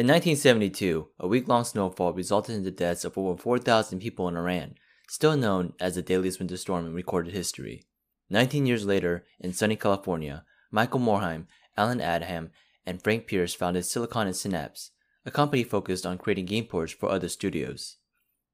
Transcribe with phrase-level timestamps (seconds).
[0.00, 4.34] In 1972, a week long snowfall resulted in the deaths of over 4,000 people in
[4.34, 4.76] Iran,
[5.10, 7.84] still known as the deadliest winter storm in recorded history.
[8.30, 12.48] 19 years later, in sunny California, Michael Morhaime, Allen Adham,
[12.86, 14.92] and Frank Pearce founded Silicon and Synapse,
[15.26, 17.98] a company focused on creating game ports for other studios.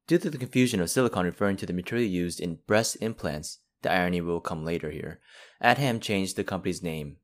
[0.08, 3.92] Due to the confusion of silicon referring to the material used in breast implants, the
[3.92, 5.20] irony will come later here,
[5.62, 7.18] Adham changed the company's name.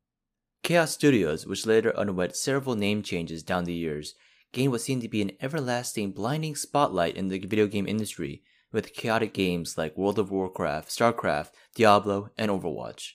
[0.62, 4.14] Chaos Studios, which later underwent several name changes down the years,
[4.52, 8.94] gained what seemed to be an everlasting blinding spotlight in the video game industry with
[8.94, 13.14] chaotic games like World of Warcraft, StarCraft, Diablo, and Overwatch.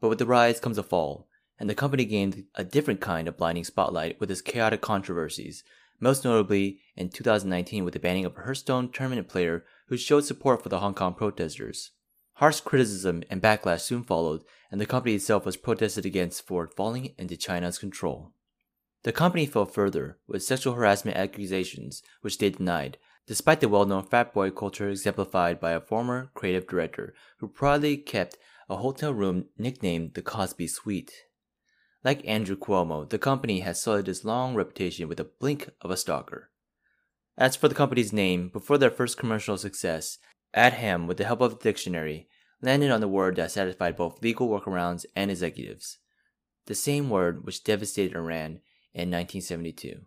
[0.00, 3.36] But with the rise comes a fall, and the company gained a different kind of
[3.36, 5.62] blinding spotlight with its chaotic controversies,
[6.00, 10.60] most notably in 2019 with the banning of a Hearthstone tournament player who showed support
[10.60, 11.92] for the Hong Kong protesters.
[12.42, 17.14] Harsh criticism and backlash soon followed, and the company itself was protested against for falling
[17.16, 18.32] into China's control.
[19.04, 24.02] The company fell further with sexual harassment accusations, which they denied, despite the well known
[24.02, 29.44] frat boy culture exemplified by a former creative director who proudly kept a hotel room
[29.56, 31.12] nicknamed the Cosby Suite.
[32.02, 35.96] Like Andrew Cuomo, the company has sullied its long reputation with a blink of a
[35.96, 36.50] stalker.
[37.38, 40.18] As for the company's name, before their first commercial success,
[40.54, 42.28] Adham, with the help of the dictionary,
[42.62, 45.98] landed on the word that satisfied both legal workarounds and executives.
[46.66, 48.60] The same word which devastated Iran
[48.94, 50.02] in 1972.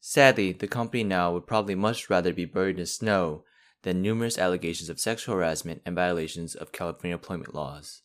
[0.00, 3.44] Sadly, the company now would probably much rather be buried in snow
[3.82, 8.02] than numerous allegations of sexual harassment and violations of California employment laws.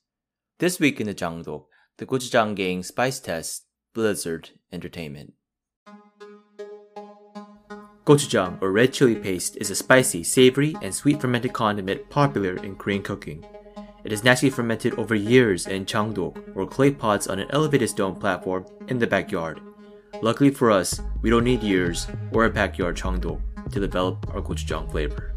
[0.59, 1.65] This week in the Jangdok,
[1.97, 5.33] the Gochujang Gang Spice Test Blizzard Entertainment.
[8.05, 12.75] Gochujang, or red chili paste, is a spicy, savory, and sweet fermented condiment popular in
[12.75, 13.45] Korean cooking.
[14.03, 18.15] It is naturally fermented over years in changdok, or clay pots on an elevated stone
[18.15, 19.61] platform in the backyard.
[20.21, 23.39] Luckily for us, we don't need years or a backyard changdok
[23.71, 25.33] to develop our gochujang flavor.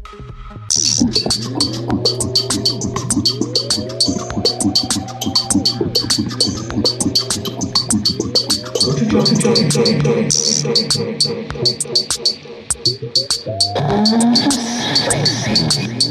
[13.79, 16.06] Uh-huh.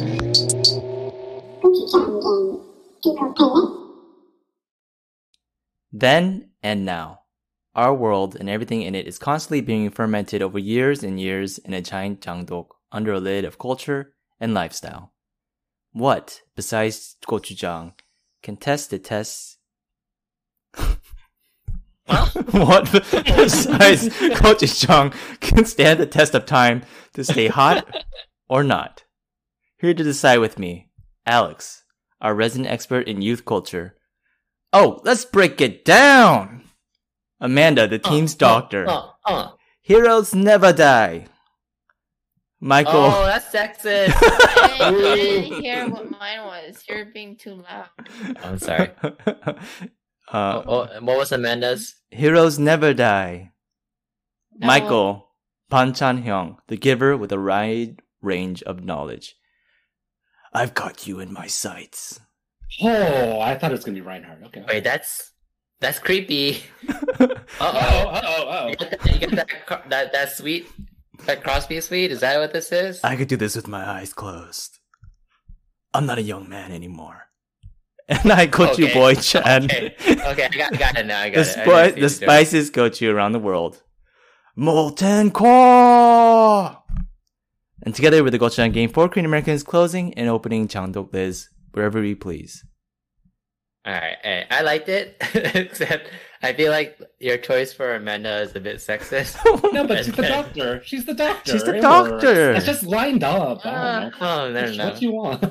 [5.92, 7.20] Then and now.
[7.74, 11.74] Our world and everything in it is constantly being fermented over years and years in
[11.74, 15.12] a giant jangdok under a lid of culture and lifestyle.
[15.92, 17.92] What, besides gochujang,
[18.42, 19.58] can test the tests?
[22.50, 24.08] what besides
[24.40, 26.82] gochujang can stand the test of time
[27.14, 28.06] to stay hot
[28.48, 29.04] or not?
[29.78, 30.90] Here to decide with me,
[31.24, 31.84] Alex,
[32.20, 33.96] our resident expert in youth culture.
[34.72, 36.64] Oh, let's break it down!
[37.40, 38.88] Amanda, the team's uh, doctor.
[38.88, 39.50] Uh, uh,
[39.82, 41.26] Heroes never die.
[42.60, 42.94] Michael.
[42.94, 44.12] Oh, that's sexist.
[44.80, 46.82] I, didn't, hear what mine was.
[46.88, 47.88] You're being too loud.
[48.42, 48.90] I'm sorry.
[50.28, 51.94] Uh, oh, oh, what was Amanda's?
[52.10, 53.52] Heroes never die.
[54.58, 54.66] No.
[54.66, 55.28] Michael,
[55.70, 59.36] Pan Chan Hyung, the giver with a wide range of knowledge.
[60.52, 62.20] I've got you in my sights.
[62.82, 64.42] Oh, I thought it was gonna be Reinhardt.
[64.44, 64.64] Okay.
[64.66, 65.32] Wait, that's
[65.80, 66.62] that's creepy.
[66.88, 67.26] uh
[67.60, 68.08] oh.
[68.08, 68.68] Uh oh.
[68.68, 70.66] You got, that, you got that, that, that sweet,
[71.26, 72.10] that Crosby sweet?
[72.10, 73.00] Is that what this is?
[73.04, 74.78] I could do this with my eyes closed.
[75.94, 77.22] I'm not a young man anymore.
[78.08, 78.86] And I coach okay.
[78.86, 79.64] you, boy, Chad.
[79.64, 81.22] Okay, okay I got, got it now.
[81.22, 81.90] I got the it.
[81.90, 83.82] Sp- the spices coach you around the world.
[84.54, 86.84] Molten core!
[87.82, 92.00] And together with the gochujang game, four Korean Americans closing and opening Jangdok Liz wherever
[92.00, 92.64] we please.
[93.84, 95.16] All right, I liked it,
[95.54, 96.10] except
[96.42, 99.38] I feel like your choice for Amanda is a bit sexist.
[99.72, 100.82] no, but she's the doctor.
[100.84, 101.52] She's the doctor.
[101.52, 102.52] She's the doctor.
[102.52, 103.64] It's just lined up.
[103.64, 104.84] Uh, oh, no, no.
[104.86, 105.42] What you want?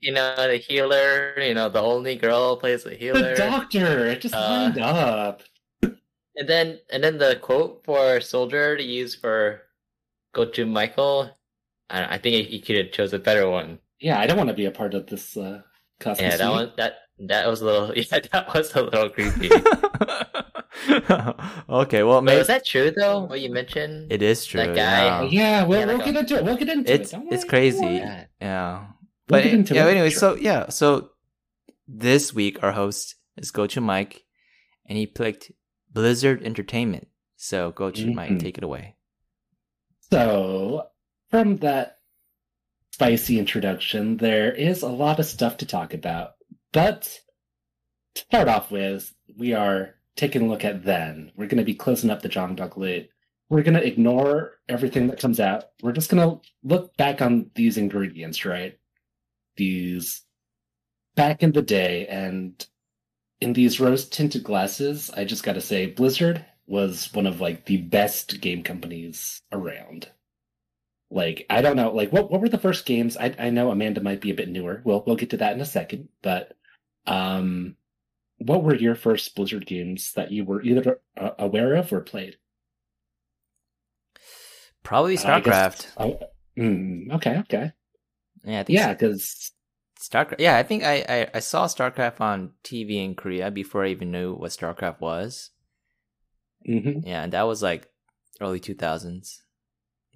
[0.00, 1.38] you know, the healer.
[1.38, 3.34] You know, the only girl plays the healer.
[3.34, 4.06] The doctor.
[4.06, 5.42] It just uh, lined up.
[5.82, 9.62] And then, and then the quote for soldier to use for
[10.32, 11.35] go to Michael.
[11.90, 13.78] I, I think he could have chose a better one.
[14.00, 15.36] Yeah, I don't want to be a part of this.
[15.36, 15.62] Uh,
[16.04, 16.72] yeah, that one.
[16.76, 19.50] That that was a little, yeah, that was a little creepy.
[21.68, 23.24] okay, well, maybe is that true though?
[23.24, 24.12] What you mentioned?
[24.12, 24.60] It is true.
[24.60, 25.22] That guy.
[25.22, 26.44] Yeah, yeah we'll, yeah, we'll get into it.
[26.44, 27.20] We'll get into it's, it.
[27.30, 28.02] It's crazy.
[28.40, 28.86] Yeah,
[29.26, 29.86] but we'll it, yeah.
[29.86, 30.18] Anyway, sure.
[30.18, 31.10] so yeah, so
[31.88, 34.24] this week our host is Gochu Mike,
[34.84, 35.52] and he picked
[35.92, 37.08] Blizzard Entertainment.
[37.36, 38.14] So Gochu mm-hmm.
[38.14, 38.96] Mike, take it away.
[40.10, 40.88] So
[41.30, 41.98] from that
[42.92, 46.32] spicy introduction, there is a lot of stuff to talk about.
[46.72, 47.20] But
[48.14, 51.32] to start off with, we are taking a look at then.
[51.36, 53.10] We're going to be closing up the Jangdok Lit
[53.48, 55.64] we're gonna ignore everything that comes out.
[55.82, 58.78] We're just gonna look back on these ingredients, right?
[59.56, 60.22] These
[61.14, 62.66] back in the day, and
[63.40, 67.78] in these rose tinted glasses, I just gotta say, Blizzard was one of like the
[67.78, 70.08] best game companies around.
[71.10, 73.16] Like I don't know, like what what were the first games?
[73.16, 74.82] I I know Amanda might be a bit newer.
[74.84, 76.56] We'll we'll get to that in a second, but
[77.06, 77.76] um,
[78.38, 82.36] what were your first Blizzard games that you were either uh, aware of or played?
[84.82, 85.86] Probably guess- StarCraft.
[85.96, 86.18] Oh,
[86.58, 87.72] mm, okay, okay,
[88.44, 89.52] Yeah, I think yeah, because
[90.00, 90.36] StarCraft.
[90.40, 94.10] Yeah, I think I, I I saw StarCraft on TV in Korea before I even
[94.10, 95.50] knew what StarCraft was.
[96.64, 97.88] hmm Yeah, and that was like
[98.40, 99.42] early two thousands,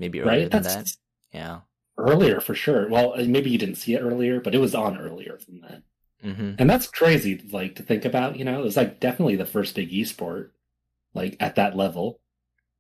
[0.01, 0.97] maybe earlier right, than that's that.
[1.33, 1.61] Yeah.
[1.99, 2.89] earlier for sure.
[2.89, 5.83] Well, maybe you didn't see it earlier, but it was on earlier than that.
[6.23, 8.37] hmm And that's crazy, like to think about.
[8.39, 10.51] You know, it was like definitely the first big esport,
[11.15, 12.21] like at that level,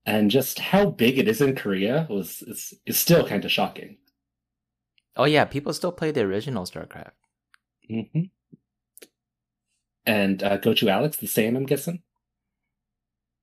[0.06, 3.99] and just how big it is in Korea was is is still kind of shocking.
[5.14, 7.12] Oh yeah, people still play the original StarCraft.
[7.90, 8.31] Mm-hmm.
[10.05, 12.02] And uh, go to Alex, the same, I'm guessing.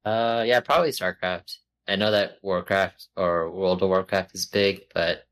[0.06, 1.57] Uh, yeah, probably StarCraft.
[1.88, 5.25] I know that Warcraft or World of Warcraft is big, but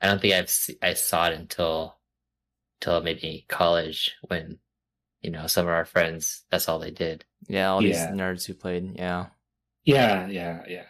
[0.00, 1.98] I don't think I've se- I saw it until
[2.80, 4.58] until maybe college when
[5.22, 7.24] you know some of our friends that's all they did.
[7.48, 8.10] Yeah, all these Yeah.
[8.10, 8.96] nerds who played.
[8.96, 9.26] Yeah.
[9.84, 10.84] Yeah, yeah, yeah.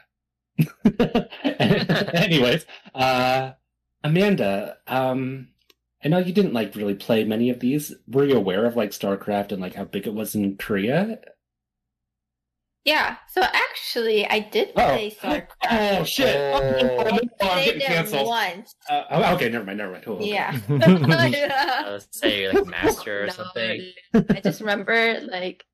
[2.12, 3.52] Anyways, uh,
[4.04, 5.48] Amanda, um,
[6.04, 7.94] I know you didn't like really play many of these.
[8.08, 11.18] Were you aware of like StarCraft and like how big it was in Korea?
[12.84, 13.16] Yeah.
[13.28, 14.86] So actually, I did Oh.
[14.88, 15.46] play StarCraft.
[16.00, 16.36] Oh shit!
[16.36, 16.98] Oh.
[17.40, 18.26] Oh, I'm getting canceled.
[18.28, 18.74] once.
[18.88, 20.04] Uh, oh, okay, never mind, never mind.
[20.04, 20.28] Cool, okay.
[20.30, 20.50] Yeah.
[21.86, 23.92] I was say like master or No, something.
[24.30, 25.64] I just remember like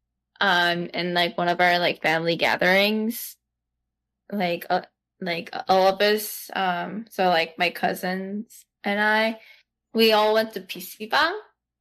[0.40, 3.36] um in like one of our like family gatherings,
[4.30, 4.82] like uh,
[5.20, 9.40] like all of us, um so like my cousins and I,
[9.94, 11.32] we all went to PC Bang.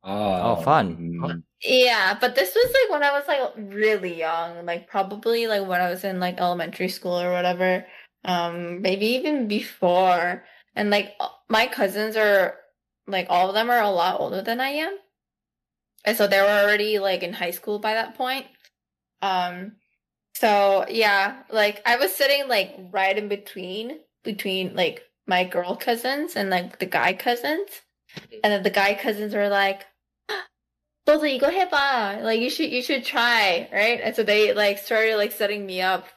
[0.08, 0.96] Oh, fun.
[0.96, 5.68] mm, Yeah, but this was like when I was like really young, like probably like
[5.68, 7.86] when I was in like elementary school or whatever.
[8.24, 10.44] Um, maybe even before.
[10.76, 11.16] And like
[11.50, 12.56] my cousins are
[13.08, 14.98] like all of them are a lot older than I am.
[16.06, 18.46] And so they were already like in high school by that point.
[19.22, 19.74] Um,
[20.36, 26.36] so yeah, like I was sitting like right in between between like my girl cousins
[26.36, 27.70] and like the guy cousins.
[28.44, 29.86] And then the guy cousins were like,
[31.08, 32.20] Bosley, go ahead, ba.
[32.22, 34.02] Like you should you should try, right?
[34.04, 36.08] And so they like started like setting me up.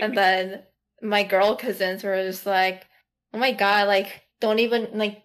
[0.00, 0.64] And then
[1.02, 2.86] my girl cousins were just like,
[3.34, 5.22] Oh my god, like don't even like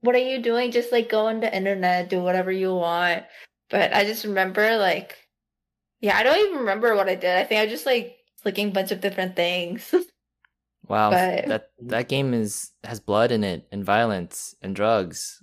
[0.00, 0.70] what are you doing?
[0.70, 3.24] Just like go on the internet, do whatever you want.
[3.70, 5.16] But I just remember like
[6.00, 7.36] yeah, I don't even remember what I did.
[7.36, 9.94] I think I just like clicking a bunch of different things.
[10.88, 15.42] Wow, But- that that game is has blood in it and violence and drugs.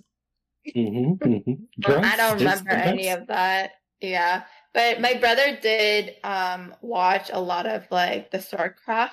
[0.76, 1.66] mhm, mhm.
[2.02, 3.72] I don't just remember any of that.
[4.00, 4.44] Yeah.
[4.72, 9.10] But my brother did um watch a lot of like the StarCraft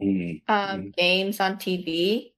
[0.00, 0.96] Mm, um Mm.
[0.96, 2.34] games on TV.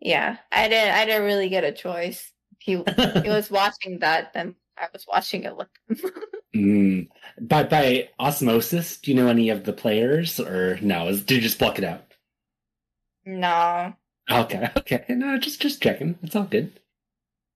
[0.00, 0.38] Yeah.
[0.52, 2.32] I didn't I didn't really get a choice.
[2.58, 2.82] He he
[3.28, 6.10] was watching that then I was watching it with him.
[6.54, 7.08] mm.
[7.40, 11.08] By by osmosis, do you know any of the players, or no?
[11.08, 12.04] Is, did you just pluck it out?
[13.24, 13.94] no.
[14.30, 15.04] Okay, okay.
[15.10, 16.18] No, just just checking.
[16.22, 16.80] It's all good.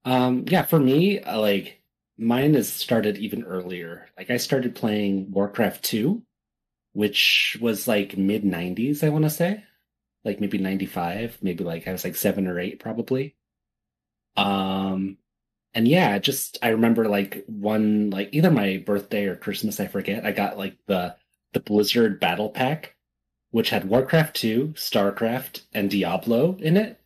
[0.05, 1.81] Um, yeah, for me, uh, like
[2.19, 4.09] mine has started even earlier.
[4.17, 6.23] Like I started playing Warcraft 2,
[6.93, 9.65] which was like mid 90s, I want to say.
[10.25, 13.37] Like maybe 95, maybe like I was like 7 or 8 probably.
[14.37, 15.19] Um
[15.75, 20.25] and yeah, just I remember like one like either my birthday or Christmas, I forget.
[20.27, 21.17] I got like the
[21.53, 22.97] the Blizzard Battle Pack
[23.53, 27.01] which had Warcraft 2, StarCraft, and Diablo in it,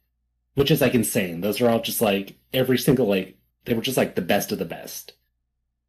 [0.56, 1.40] which is like insane.
[1.40, 4.58] Those are all just like every single like they were just like the best of
[4.58, 5.12] the best.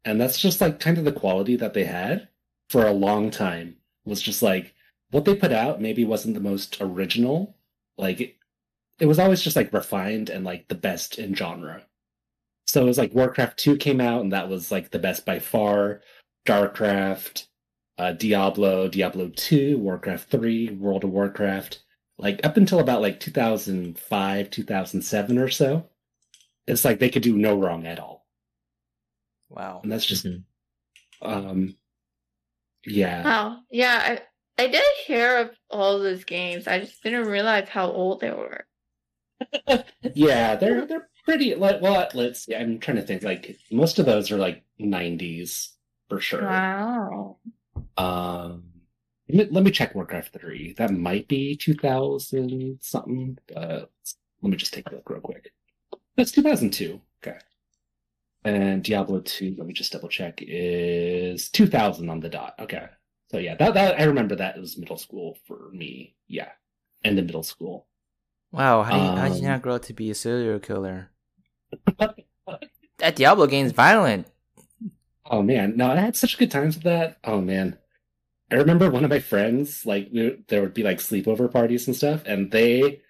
[0.04, 2.28] And that's just like kind of the quality that they had
[2.68, 4.74] for a long time was just like
[5.10, 7.56] what they put out maybe wasn't the most original.
[7.96, 8.36] Like it,
[9.00, 11.82] it was always just like refined and like the best in genre.
[12.66, 15.38] So it was like Warcraft 2 came out and that was like the best by
[15.38, 16.02] far.
[16.46, 17.46] Starcraft,
[17.96, 21.80] uh, Diablo, Diablo 2, Warcraft 3, World of Warcraft,
[22.18, 25.88] like up until about like 2005, 2007 or so.
[26.66, 28.26] It's like they could do no wrong at all.
[29.48, 29.80] Wow.
[29.82, 30.42] And that's just, Mhm.
[31.22, 31.76] um,
[32.86, 33.22] yeah.
[33.24, 34.18] Oh, yeah,
[34.58, 36.66] I I did hear of all those games.
[36.66, 38.66] I just didn't realize how old they were.
[40.14, 44.06] yeah, they're, they're pretty, like, well, let's see, I'm trying to think, like, most of
[44.06, 45.68] those are like 90s
[46.08, 46.42] for sure.
[46.42, 47.36] Wow.
[47.96, 48.67] Um,
[49.28, 50.74] Let me, let me check Warcraft 3.
[50.78, 53.90] That might be 2000 something, but
[54.42, 55.52] let me just take a look real quick.
[56.16, 57.00] That's 2002.
[57.22, 57.38] Okay.
[58.44, 62.54] And Diablo 2, let me just double check, is 2000 on the dot.
[62.60, 62.86] Okay.
[63.30, 66.16] So yeah, that, that I remember that it was middle school for me.
[66.28, 66.50] Yeah.
[67.04, 67.86] End of middle school.
[68.50, 70.58] Wow, how, do you, how did you Um, not grow up to be a serial
[70.58, 71.10] killer?
[72.98, 74.26] That Diablo game's violent.
[75.26, 77.18] Oh man, no, I had such good times with that.
[77.24, 77.78] Oh man,
[78.50, 81.94] I remember one of my friends, like we, there would be like sleepover parties and
[81.96, 83.00] stuff, and they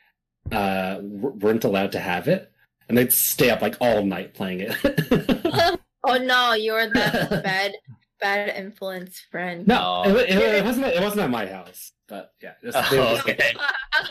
[0.51, 2.51] uh w- weren't allowed to have it,
[2.89, 5.81] and they'd stay up like all night playing it.
[6.05, 7.75] Oh no, you're the bad,
[8.21, 9.67] bad influence friend.
[9.67, 10.11] no, Oh.
[10.17, 10.87] it, it, it wasn't.
[10.87, 13.55] It wasn't at my house, but yeah, just, they, would Oh, just, okay.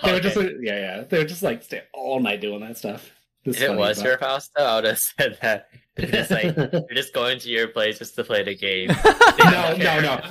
[0.04, 0.56] they would just Okay.
[0.62, 3.10] yeah, yeah, they were just like stay all night doing that stuff.
[3.46, 5.70] If it was your house, though, I would have said that.
[5.96, 8.90] It's just like you're just going to your place just to play the game.
[9.40, 10.22] No, no, no.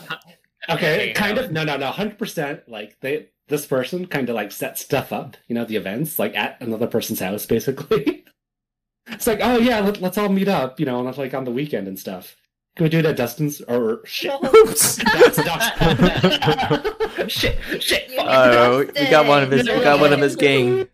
[0.68, 1.44] Okay, Hanging kind out.
[1.46, 1.52] of.
[1.52, 1.86] No, no, no.
[1.90, 2.68] Hundred percent.
[2.68, 5.36] Like they, this person kind of like set stuff up.
[5.48, 8.24] You know, the events like at another person's house, basically.
[9.08, 10.78] it's like, oh yeah, let, let's all meet up.
[10.80, 12.36] You know, and like on the weekend and stuff.
[12.76, 14.32] Can we do it at Dustin's or shit?
[14.44, 14.96] Oops.
[14.96, 17.28] That's Dustin.
[17.28, 18.10] shit, shit.
[18.10, 18.26] You Fuck.
[18.28, 19.66] Oh, we got one of his.
[19.66, 20.86] We got one of his gang.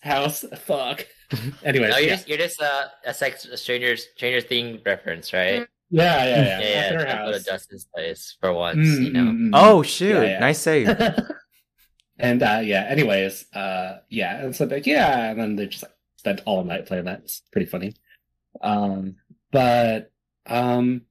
[0.00, 0.44] house.
[0.64, 1.06] Fuck.
[1.62, 2.14] Anyway, No, you're yeah.
[2.16, 5.68] just you're just uh, that's like a Stranger Stranger Thing reference, right?
[5.90, 6.60] Yeah, yeah, yeah.
[6.60, 6.76] Yeah, yeah.
[6.76, 7.44] At their try to Go to house.
[7.44, 9.20] Dustin's place for once, Mm, you know.
[9.30, 9.50] mm, mm.
[9.54, 10.14] Oh shoot!
[10.14, 10.38] Yeah, yeah.
[10.40, 10.88] Nice save.
[12.18, 15.92] and uh yeah, anyways, uh yeah, and so like yeah, and then they just like
[16.16, 17.20] spent all night playing that.
[17.20, 17.94] It's pretty funny.
[18.62, 19.16] Um
[19.52, 20.10] but
[20.46, 21.02] um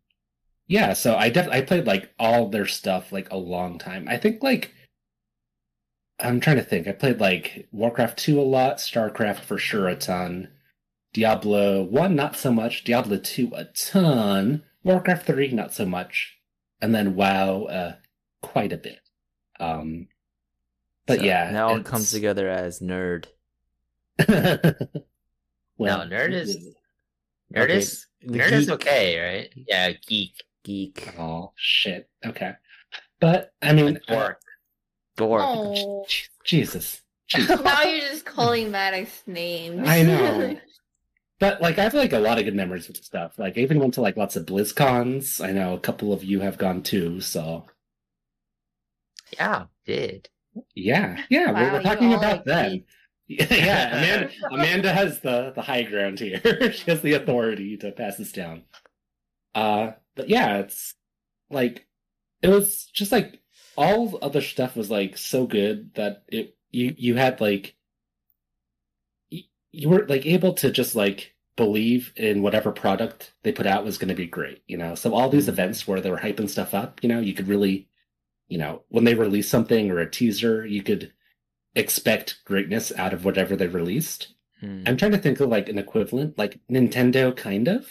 [0.67, 4.07] yeah, so I def I played like all their stuff like a long time.
[4.07, 4.73] I think like
[6.19, 6.87] I'm trying to think.
[6.87, 10.49] I played like Warcraft 2 a lot, StarCraft for sure a ton.
[11.13, 16.37] Diablo 1 not so much, Diablo 2 a ton, Warcraft 3 not so much,
[16.81, 17.95] and then WoW uh
[18.41, 18.99] quite a bit.
[19.59, 20.07] Um
[21.05, 23.25] but So yeah, now it comes together as nerd.
[24.27, 26.57] well, No, nerd is-
[27.53, 29.53] Nerd Okay, is the nerd is okay, right?
[29.67, 30.43] Yeah, geek.
[30.63, 31.13] Geek.
[31.19, 32.09] Oh shit.
[32.25, 32.53] Okay,
[33.19, 34.41] but I mean, And dork.
[35.17, 35.41] Dork.
[35.43, 36.05] Oh.
[36.43, 37.01] Jesus.
[37.27, 37.59] Jesus.
[37.63, 39.87] now you're just calling Maddox names.
[39.87, 40.57] I know.
[41.39, 43.37] But like I have like a lot of good memories with stuff.
[43.39, 45.43] Like I even went to like lots of BlizzCons.
[45.43, 47.65] I know a couple of you have gone too, so
[49.31, 50.29] Yeah, did.
[50.75, 51.23] yeah.
[51.29, 52.83] Yeah, Wow, we were you talking about them.
[53.31, 56.41] Yeah, Amanda Amanda has the the high ground here.
[56.73, 58.63] she has the authority to pass this down.
[59.55, 60.95] Uh but yeah, it's
[61.49, 61.87] like
[62.41, 63.41] it was just like
[63.77, 67.75] all other stuff was like so good that it you you had like
[69.71, 73.97] you, were like able to just like believe in whatever product they put out was
[73.97, 75.49] going to be great you know so all these Mhm.
[75.49, 77.87] events where they were hyping stuff up you know you could really
[78.47, 81.11] you know when they release something or a teaser you could
[81.75, 84.83] expect greatness out of whatever they released Hmm.
[84.87, 87.87] i'm trying to think of like an equivalent like nintendo kind of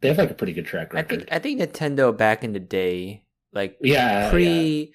[0.00, 2.52] they have like a pretty good track I record think I think Nintendo back in
[2.52, 4.94] the day, like yeah pre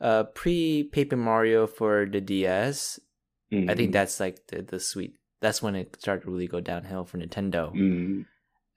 [0.00, 3.00] uh pre Paper Mario for the DS,
[3.50, 3.70] yeah.
[3.72, 6.60] I think Mm, that's like the, the sweet that's when it started to really go
[6.60, 7.74] downhill for Nintendo.
[7.74, 8.24] mm,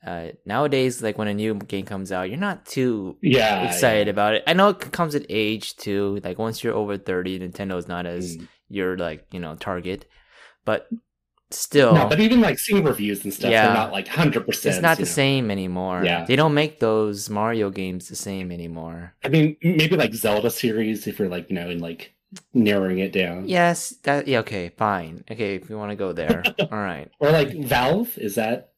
[0.06, 4.12] Uh nowadays like when a new game comes out, you're not too yeah excited yeah.
[4.16, 4.44] about it.
[4.48, 6.20] I know it comes at age too.
[6.24, 8.48] Like once you're over 30, Nintendo is not as Mm.
[8.70, 10.06] your like, you know, target.
[10.66, 10.90] But
[11.52, 13.66] still No, but even like seeing reviews and stuff, Yeah.
[13.68, 14.76] they're not like hundred percent.
[14.76, 16.04] it's not the same anymore.
[16.04, 16.26] Yeah.
[16.26, 19.14] They don't make those Mario games the same anymore.
[19.24, 22.15] I mean, maybe like Zelda series if you're like you know in like
[22.54, 23.48] narrowing it down.
[23.48, 25.24] Yes, that yeah, okay, fine.
[25.30, 26.44] Okay, if you want to go there.
[26.60, 27.10] All right.
[27.20, 28.72] Or like Valve is that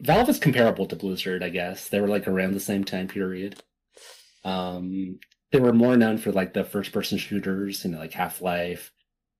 [0.00, 1.88] Valve is comparable to Blizzard, I guess.
[1.88, 3.62] They were like around the same time period.
[4.44, 5.18] Um,
[5.52, 8.92] they were more known for like the first person shooters, you know, like Half Life,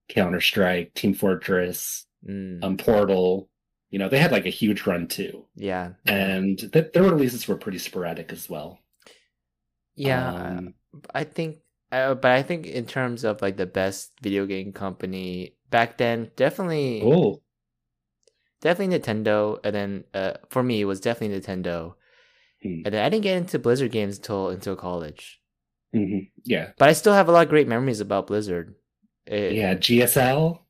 [0.08, 3.50] Counter Strike, Team Fortress, Mm, um, Portal.
[3.90, 5.90] You know, they had like a huge run too, yeah.
[6.06, 8.80] and th- their releases were pretty sporadic as well.
[9.94, 10.74] Yeah, Um,
[11.14, 11.58] I think
[11.94, 16.30] uh, but I think in terms of like the best video game company back then,
[16.36, 17.40] definitely oh,
[18.60, 21.94] definitely Nintendo and then uh for me it was definitely Nintendo.
[22.62, 22.80] Hmm.
[22.84, 25.40] And then I didn't get into Blizzard games until until college.
[25.94, 28.74] mhm, yeah, But I still have a lot of great memories about Blizzard.
[29.26, 29.74] It- yeah.
[29.74, 30.60] GSL.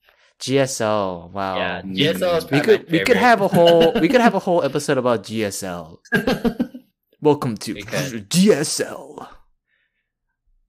[0.40, 1.30] GSL.
[1.32, 1.56] Wow.
[1.56, 1.96] Yeah, Mm.
[1.96, 4.62] GSL is We could my we could have a whole we could have a whole
[4.64, 5.98] episode about GSL.
[7.20, 7.82] Welcome to We.
[7.82, 9.28] GSL.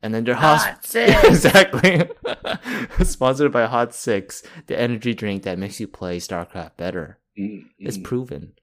[0.05, 1.24] And then their hot Hot six.
[1.24, 2.07] exactly
[3.03, 7.17] sponsored by Hot Six, the energy drink that makes you play StarCraft better.
[7.39, 8.53] Mm, It's proven.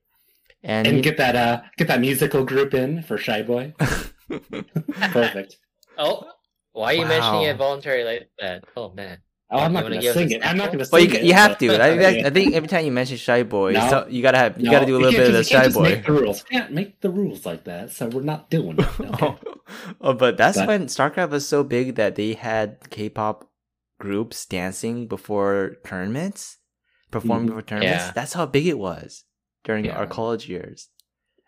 [0.63, 3.75] And, and you- get that uh get that musical group in for Shy Boy.
[5.11, 5.57] Perfect.
[5.99, 6.25] Oh,
[6.73, 8.63] Why are you mentioning it voluntarily like that?
[8.77, 9.19] Oh man.
[9.53, 10.45] Oh, I'm not give us sing it.
[10.47, 10.93] I'm not gonna sing it.
[10.93, 11.25] Well, you, it.
[11.27, 11.77] you have to.
[11.83, 13.89] I, I, I think every time you mention Shy Boy, No.
[13.91, 15.83] so you gotta have you No, gotta do a little bit of the Shy Boy.
[15.83, 16.45] Make the rules.
[16.51, 17.91] You can't make the rules like that.
[17.93, 18.89] So we're not doing it.
[19.01, 19.37] Okay?
[20.01, 23.49] oh, but that's But- when StarCraft was so big that they had K-pop
[24.01, 26.59] groups dancing before tournaments,
[27.11, 27.49] performing Mhm.
[27.49, 28.05] before tournaments.
[28.07, 28.13] Yeah.
[28.15, 29.25] That's how big it was
[29.65, 29.97] during Yeah.
[29.97, 30.89] our college years.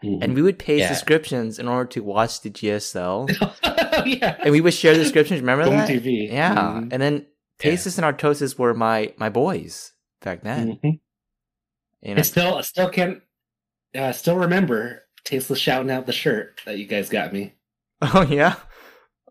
[0.02, 0.88] And we would pay Yeah.
[0.88, 3.26] subscriptions in order to watch the GSL,
[4.06, 4.36] yeah.
[4.40, 5.40] and we would share the subscriptions.
[5.40, 5.88] Remember Boom that?
[5.88, 6.28] TV.
[6.30, 6.88] Yeah, Mhm.
[6.92, 7.26] and then
[7.62, 7.70] Yeah.
[7.70, 7.78] And
[8.18, 9.92] Artosis were my my boys
[10.22, 10.78] back then.
[10.82, 11.00] Mhm.
[12.02, 13.22] You I still, I still can't,
[13.94, 17.54] uh, still remember Tasteless shouting out the shirt that you guys got me.
[18.02, 18.56] Oh yeah.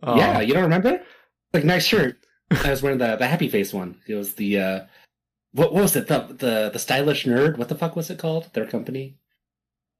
[0.01, 0.17] Oh.
[0.17, 1.03] Yeah, you don't remember?
[1.53, 2.17] Like nice shirt.
[2.49, 3.97] I was wearing the the happy face one.
[4.07, 4.79] It was the uh,
[5.51, 6.07] what, what was it?
[6.07, 7.57] The the the stylish nerd.
[7.57, 8.49] What the fuck was it called?
[8.53, 9.17] Their company.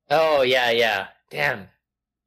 [0.10, 1.08] Oh yeah, yeah.
[1.30, 1.68] Damn.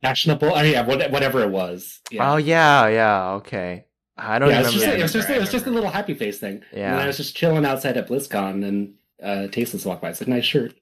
[0.03, 0.53] Fashionable.
[0.55, 2.01] Oh yeah, what, whatever it was.
[2.11, 2.33] Yeah.
[2.33, 3.29] Oh yeah, yeah.
[3.33, 3.87] Okay.
[4.19, 4.79] I don't yeah, it was remember.
[4.79, 4.99] just, that.
[4.99, 6.63] it was just, I it was just a little happy face thing.
[6.73, 6.93] Yeah.
[6.93, 10.11] And I was just chilling outside at BlizzCon, and uh, Tasteless walked by.
[10.11, 10.75] It's like nice shirt.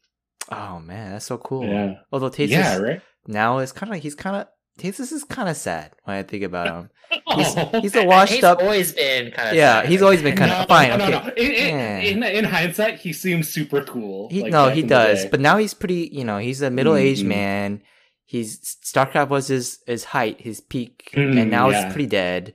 [0.53, 1.65] Oh man, that's so cool.
[1.67, 1.95] Yeah.
[2.13, 2.77] Although Tasteless Yeah.
[2.79, 3.03] Right.
[3.27, 4.47] now is kind of he's kind of
[4.79, 6.91] Tasteless is kind of sad when I think about him.
[7.37, 7.81] He's, Oh.
[7.81, 8.61] he's a washed he's up.
[8.61, 10.89] always been kind of Yeah, he's always been kind No, of fine.
[10.89, 11.11] no, okay.
[11.13, 11.29] no, no.
[11.37, 11.99] In, in, Yeah.
[11.99, 14.29] in, in hindsight, he seems super cool.
[14.31, 15.27] He, like, no, he does.
[15.27, 16.09] But now he's pretty.
[16.13, 17.29] You know, he's a middle-aged Mhm.
[17.29, 17.83] man.
[18.25, 21.85] He's StarCraft was his his height, his peak, Mm, and now yeah.
[21.87, 22.55] it's pretty dead.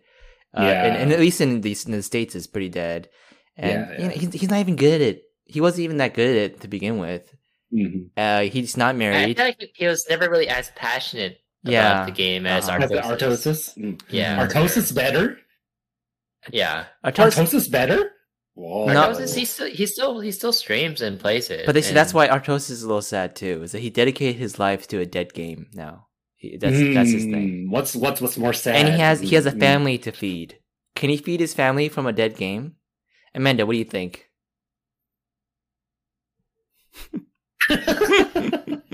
[0.58, 0.86] Uh, Yeah.
[0.86, 3.10] and, and at least in the in the states, is pretty dead.
[3.58, 5.24] And Yeah, you know, he's he's not even good at it.
[5.46, 7.32] He wasn't even that good at it to begin with.
[7.74, 8.10] Mhm.
[8.18, 9.38] Uh, he's not I married.
[9.38, 12.06] feel like he was never really as passionate about Yeah.
[12.06, 12.80] the game as Uh-huh.
[12.84, 13.18] As Artosis.
[13.18, 13.78] Artosis.
[13.78, 14.02] Mm.
[14.10, 14.48] Yeah.
[14.48, 15.38] Artosis better.
[16.52, 16.86] Yeah.
[17.06, 18.12] Artosis- Artosis better.
[18.56, 18.88] Whoa.
[18.88, 19.04] No.
[19.10, 21.66] Artosis, he still he still he still streams and plays it.
[21.66, 23.62] But they, see, that's why Artosis is a little sad too.
[23.64, 26.08] Is that he dedicated his life to a dead game now.
[26.40, 27.68] He, that's that's his thing.
[27.68, 28.78] Mm, What's what's what's more sad?
[28.78, 29.60] And he has he has a Mm.
[29.60, 30.58] family to feed.
[30.96, 32.76] Can he feed his family from a dead game?
[33.36, 34.26] Amanda, what do you think?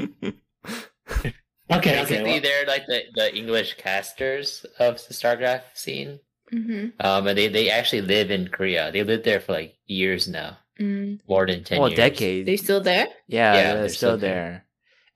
[1.71, 2.01] Okay, okay.
[2.01, 6.19] Basically, well- they're like the, the English casters of the StarCraft scene.
[6.53, 6.89] Mm-hmm.
[7.05, 8.91] Um, and they, they actually live in Korea.
[8.91, 11.19] They lived there for like years now, Mm.
[11.27, 11.97] more than ten well, years.
[11.97, 12.45] decades.
[12.45, 13.07] They still there?
[13.27, 14.33] Yeah, Yeah, they're, they're still still there.
[14.51, 14.64] there.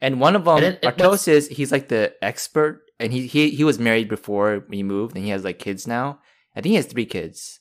[0.01, 3.49] And one of them, And it- it- Artosis, he's like the expert, and he, he
[3.51, 6.19] he was married before he moved, and he has like kids now.
[6.55, 7.59] I think he has three kids.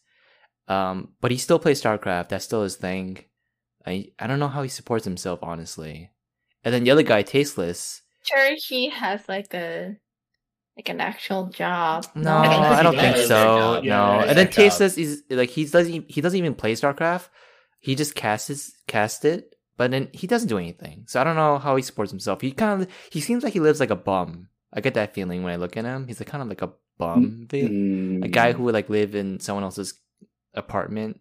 [0.68, 2.28] Um, but he still plays StarCraft.
[2.28, 3.24] That's still his thing.
[3.86, 6.10] I I don't know how he supports himself, honestly.
[6.64, 8.02] And then the other guy, Tasteless.
[8.24, 9.96] Sure, he has like a
[10.76, 12.06] like an actual job.
[12.14, 13.80] No, I don't think I don't think so.
[13.82, 14.78] Yeah, no, and then it's their job.
[14.78, 17.28] Tasteless is like he doesn't he doesn't even play StarCraft.
[17.80, 21.04] He just casts his, cast it, but then he doesn't do anything.
[21.06, 22.42] So I don't know how he supports himself.
[22.42, 24.48] He kind of he seems like he lives like a bum.
[24.74, 26.06] I get that feeling when I look at him.
[26.06, 29.14] He's like kind of like a bum, feel- Mm, a guy who would like live
[29.14, 29.94] in someone else's
[30.52, 31.20] apartment.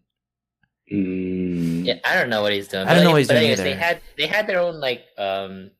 [0.92, 2.86] mm, Yeah, I don't know what he's doing.
[2.86, 5.04] I don't but know what he's doing anyways, They had they had their own like
[5.16, 5.70] um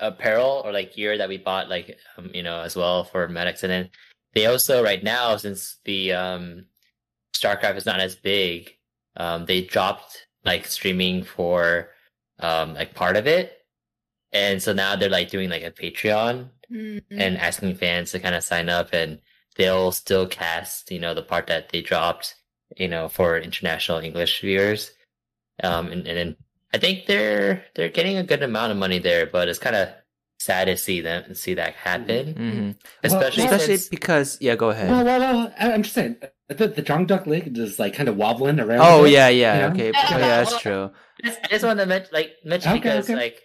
[0.00, 3.62] apparel or like gear that we bought like um, you know as well for medics,
[3.62, 3.90] and then
[4.34, 6.66] they also right now since the um
[7.36, 8.70] StarCraft is not as big,
[9.16, 11.88] um they dropped like streaming for
[12.40, 13.52] um like part of it,
[14.32, 17.20] and so now they're like doing like a Patreon Mm-hmm.
[17.20, 19.20] and asking fans to kind of sign up and
[19.56, 22.34] they'll still cast you know the part that they dropped
[22.78, 24.90] you know for international english viewers
[25.62, 26.36] um and, and then
[26.72, 29.90] i think they're they're getting a good amount of money there but it's kind of
[30.38, 32.70] sad to see them see that happen hmm
[33.04, 34.88] especially Especially since because yeah, go ahead.
[34.88, 36.16] Well, well, well, I- I'm just saying
[36.48, 38.80] the the Jangdok League is like kind of wobbling around.
[38.82, 39.68] oh bit, yeah, yeah, you know?
[39.74, 40.90] okay, oh, yeah, that's true.
[41.22, 43.16] I just, I just wanted to mention like mention Okay, because okay.
[43.16, 43.42] like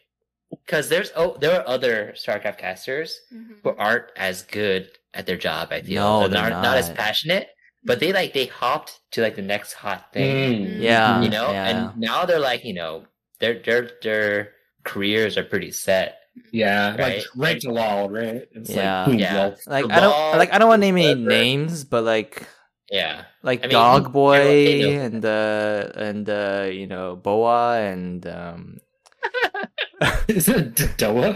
[0.66, 3.54] because there's oh there are other starcraft casters Mm-hmm.
[3.64, 6.90] who aren't as good at their job i feel No, They're they're not, not as
[6.90, 7.50] passionate
[7.84, 10.82] but they like they hopped to like the next hot thing Mm.
[10.82, 11.68] Yeah, you know yeah.
[11.70, 13.04] and now they're like you know
[13.40, 14.52] their their their
[14.84, 16.20] careers are pretty set
[16.54, 17.18] Yeah, Right.
[17.18, 18.48] like right to wall, right?
[18.54, 19.06] It's Yeah.
[19.10, 19.34] like, Yeah.
[19.36, 21.30] well, Like I don't like I don't want to name any whatever.
[21.30, 22.46] names, but like
[22.90, 28.80] yeah like I mean, Dog Boy and uh and uh you know Boa and um
[30.28, 31.32] is it Doa?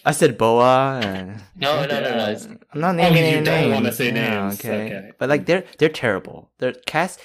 [0.04, 2.32] I said Boa and no no no no Okay.
[2.32, 3.74] it's, I'm not naming you any don't names.
[3.74, 4.60] wanna say Yeah, names.
[4.60, 5.12] Okay.
[5.18, 6.50] But like they're they're terrible.
[6.58, 7.20] They're cast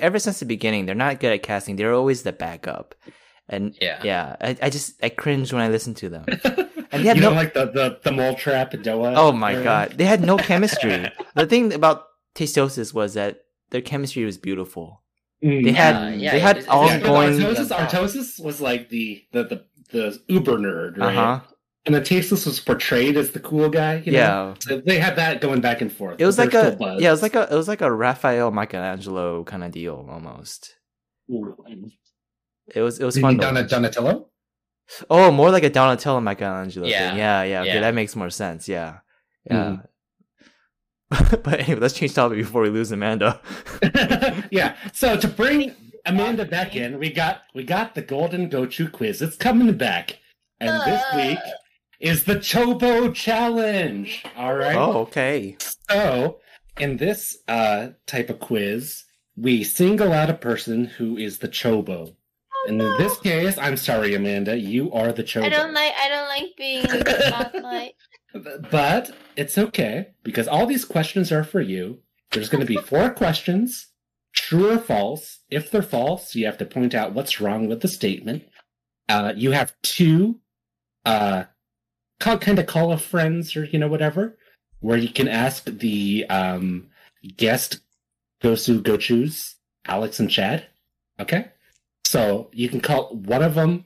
[0.00, 0.86] ever since the beginning.
[0.86, 1.76] They're not good at casting.
[1.76, 2.94] They're always the backup.
[3.48, 4.00] And Yeah.
[4.02, 6.24] yeah, I, I just I cringe when I listen to them.
[6.92, 9.14] And yeah, you no- don't like the, the, the mole trap and Doa?
[9.16, 9.64] Oh my era?
[9.64, 11.08] god, they had no chemistry.
[11.34, 12.04] the thing about
[12.34, 13.40] Tastosis was that
[13.70, 15.02] their chemistry was beautiful.
[15.44, 15.64] Mm.
[15.64, 17.38] They had Yeah, yeah, they had it's- it's Yeah, all Yeah, going.
[17.38, 21.40] going- Artosis, Artosis was like the the the, the uber nerd, Uh-huh.
[21.84, 24.02] and then Tasteless was portrayed as the cool guy.
[24.06, 24.18] You know?
[24.18, 24.54] yeah.
[24.60, 26.20] So they had that going back and forth.
[26.20, 28.50] It was like a still yeah, it was like a it was like a Raphael
[28.52, 30.74] Michelangelo kind of deal almost.
[31.30, 31.56] Ooh.
[32.74, 33.32] It was it was You fun.
[33.32, 33.68] mean to Don- watch.
[33.70, 34.28] Donatello?
[35.10, 37.10] Oh, more like a Donatello Michelangelo Yeah.
[37.10, 37.18] thing.
[37.18, 37.60] Yeah, yeah.
[37.62, 37.80] Okay, Yeah.
[37.80, 38.68] that makes more sense.
[38.68, 38.98] Yeah,
[39.50, 39.76] yeah.
[41.42, 43.40] but anyway, let's change topic before we lose Amanda.
[44.50, 44.76] yeah.
[44.92, 45.74] So to bring
[46.06, 49.20] Amanda back in, we got we got the Golden Gochu quiz.
[49.22, 50.18] It's coming back,
[50.60, 51.38] and this week
[52.00, 54.24] is the Chobo Challenge.
[54.36, 54.76] All right.
[54.76, 55.56] oh, okay.
[55.90, 56.38] So
[56.78, 59.04] in this uh, type of quiz,
[59.36, 62.14] we single out a person who is the Chobo.
[62.68, 65.44] And in this case, I'm sorry, Amanda, you are the Chobo.
[65.44, 65.92] I don't like.
[66.00, 67.94] I don't like being in the spotlight.
[68.34, 72.00] But it's okay because all these questions are for you.
[72.30, 73.88] There's going to be four questions,
[74.34, 75.40] true or false.
[75.50, 78.44] If they're false, you have to point out what's wrong with the statement.
[79.08, 80.40] Uh, you have two,
[81.04, 81.44] uh,
[82.18, 84.38] kind of call of friends or you know whatever,
[84.80, 86.88] where you can ask the um,
[87.36, 87.80] guest
[88.42, 89.54] Gosu Gochus,
[89.86, 90.66] Alex and Chad.
[91.20, 91.48] Okay,
[92.04, 93.84] so you can call one of them.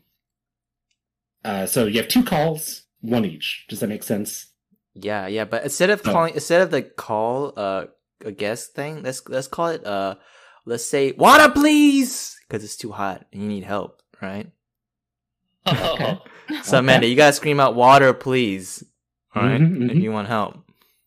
[1.44, 3.66] Uh, so you have two calls, one each.
[3.68, 4.46] Does that make sense?
[4.94, 5.44] Yeah, yeah.
[5.44, 6.12] But instead of Oh.
[6.12, 7.86] calling, instead of the call uh
[8.24, 10.14] a guest thing, let's let's call it uh
[10.64, 14.50] let's say water please because it's too hot and you need help, right?
[15.66, 16.22] Oh,
[16.62, 18.84] So Amanda, you gotta scream out water please,
[19.34, 19.60] all right?
[19.60, 20.02] Mhm, If mhm.
[20.02, 20.58] you want help.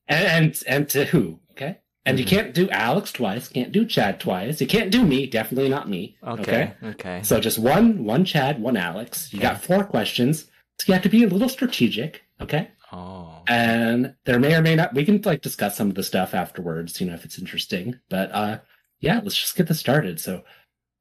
[0.08, 1.40] And and, and to who?
[1.52, 1.78] Okay.
[2.06, 2.30] And you Mhm.
[2.30, 3.48] can't do Alex twice.
[3.48, 4.60] Can't do Chad twice.
[4.62, 5.28] You can't do me.
[5.28, 6.18] Definitely not me.
[6.26, 7.22] Okay, okay.
[7.24, 9.32] So just one, one Chad, one Alex.
[9.34, 10.46] You got four questions.
[10.80, 12.24] So you have to be a little strategic.
[12.42, 12.70] Okay.
[12.92, 14.96] Oh, And there may or may not.
[14.96, 17.00] We can like discuss some of the stuff afterwards.
[17.00, 18.00] You know, if it's interesting.
[18.10, 18.60] But uh,
[19.00, 20.20] yeah, let's just get this started.
[20.20, 20.44] So,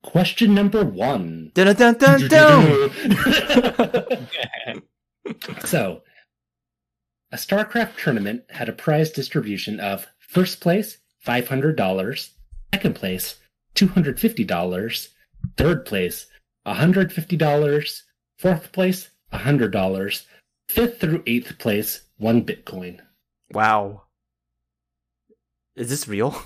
[0.03, 1.53] question number one.
[1.55, 2.91] dun dun dun dun.
[5.65, 6.03] so,
[7.33, 12.31] a StarCraft tournament had a prize distribution of first place $500,
[12.75, 13.37] second place
[13.75, 15.09] $250,
[15.57, 16.27] third place
[16.67, 18.03] $150,
[18.39, 20.27] fourth place $100,
[20.69, 23.01] fifth through eighth place one Bitcoin.
[23.53, 24.03] Wow.
[25.77, 26.37] Is this real?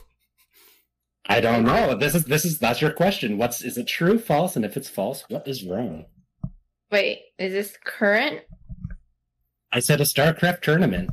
[1.27, 1.95] I don't know.
[1.97, 3.39] This is this is that's your question.
[3.39, 6.05] What's is it true, false, and if it's false, what is wrong?
[6.91, 8.41] Wait, is this current?
[9.73, 11.11] I said a StarCraft tournament.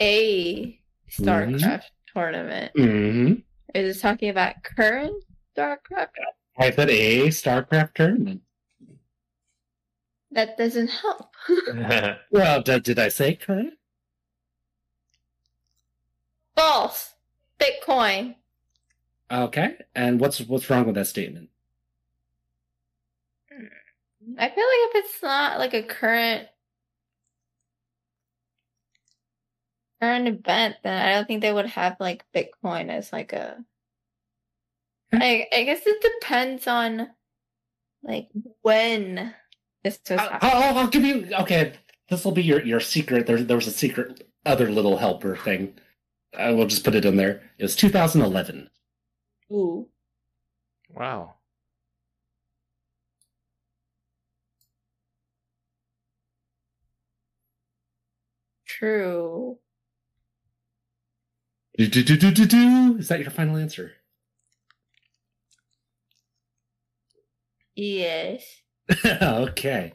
[0.00, 2.72] A StarCraft tournament.
[2.74, 3.34] hmm
[3.74, 5.22] Is this talking about current
[5.56, 6.08] StarCraft?
[6.58, 8.40] I said a StarCraft tournament.
[10.32, 11.34] That doesn't help.
[12.30, 13.74] Well, did, did I say current?
[16.56, 17.14] False.
[17.58, 18.36] Bitcoin.
[19.30, 19.76] Okay.
[19.94, 21.50] And what's what's wrong with that statement?
[24.38, 26.48] I feel like if it's not like a current
[30.00, 33.64] current event, then I don't think they would have like Bitcoin as like a.
[35.12, 35.18] Hmm.
[35.22, 37.08] I I guess it depends on
[38.02, 38.28] like
[38.62, 39.34] when
[39.84, 40.38] this was I'll.
[40.42, 41.28] I'll, I'll give you.
[41.40, 41.74] Okay,
[42.08, 43.26] this will be your your secret.
[43.26, 45.74] There there was a secret other little helper thing.
[46.36, 47.42] I will just put it in there.
[47.58, 48.70] It was 2011.
[49.52, 49.88] Ooh.
[50.90, 51.34] Wow.
[58.66, 59.58] True.
[61.76, 62.96] Do, do, do, do, do, do.
[62.98, 63.92] Is that your final answer?
[67.74, 68.62] Yes.
[69.22, 69.92] okay.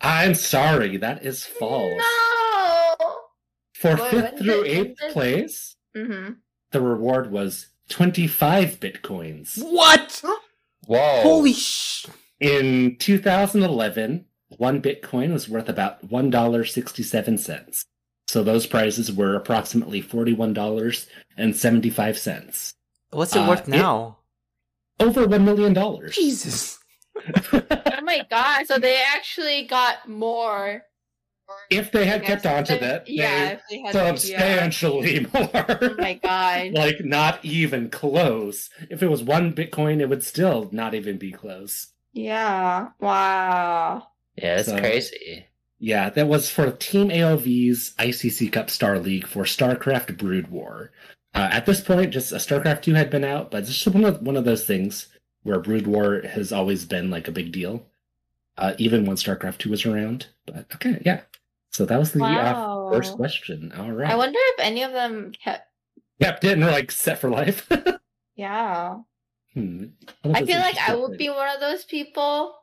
[0.00, 0.96] I'm sorry.
[0.98, 1.98] That is false.
[1.98, 2.94] No.
[3.74, 6.32] For Wait, fifth through eighth when place, Mm-hmm.
[6.72, 9.62] the reward was 25 bitcoins.
[9.62, 10.20] What?
[10.86, 11.20] Whoa!
[11.22, 12.06] Holy sh!
[12.40, 14.24] In 2011,
[14.58, 17.84] one bitcoin was worth about $1.67.
[18.26, 22.74] So those prices were approximately $41.75.
[23.10, 24.18] What's it Uh, worth it- now?
[25.00, 25.74] Over $1 million.
[26.10, 26.78] Jesus.
[27.16, 28.66] Oh my god!
[28.66, 30.82] So they actually got more.
[31.70, 32.56] if they had kept guess.
[32.56, 33.58] on to that, yeah.
[33.70, 35.50] they they had, substantially more.
[35.54, 36.72] Oh my god!
[36.72, 38.70] like, not even close.
[38.90, 41.88] If it was one bitcoin, it would still not even be close.
[42.12, 42.88] Yeah.
[43.00, 44.08] Wow.
[44.36, 45.46] Yeah, that's So- crazy.
[45.80, 50.92] Yeah, that was for Team AOV's ICCup Star League for StarCraft Brood War.
[51.34, 54.04] Uh, at this point, just a StarCraft 2 had been out, but it's just one
[54.04, 55.08] of, one of those things
[55.44, 57.86] where Brood War has always been like a big deal,
[58.58, 60.26] uh, even when StarCraft 2 was around.
[60.46, 61.20] But okay, yeah.
[61.70, 63.72] So that was the uh, first question.
[63.76, 64.10] All right.
[64.10, 65.68] I wonder if any of them kept.
[66.20, 67.70] Kept it and like set for life.
[68.36, 68.96] Yeah.
[69.52, 69.84] hmm.
[70.24, 72.56] I feel like I would be one of those people.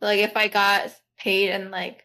[0.00, 2.04] Like if I got paid and like,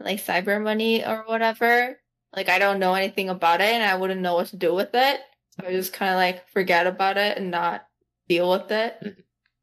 [0.00, 2.00] like cyber money or whatever.
[2.34, 4.90] Like I don't know anything about it and I wouldn't know what to do with
[4.94, 5.20] it.
[5.50, 7.86] So I just kind of like forget about it and not
[8.28, 8.96] deal with it.
[9.02, 9.16] Mhm.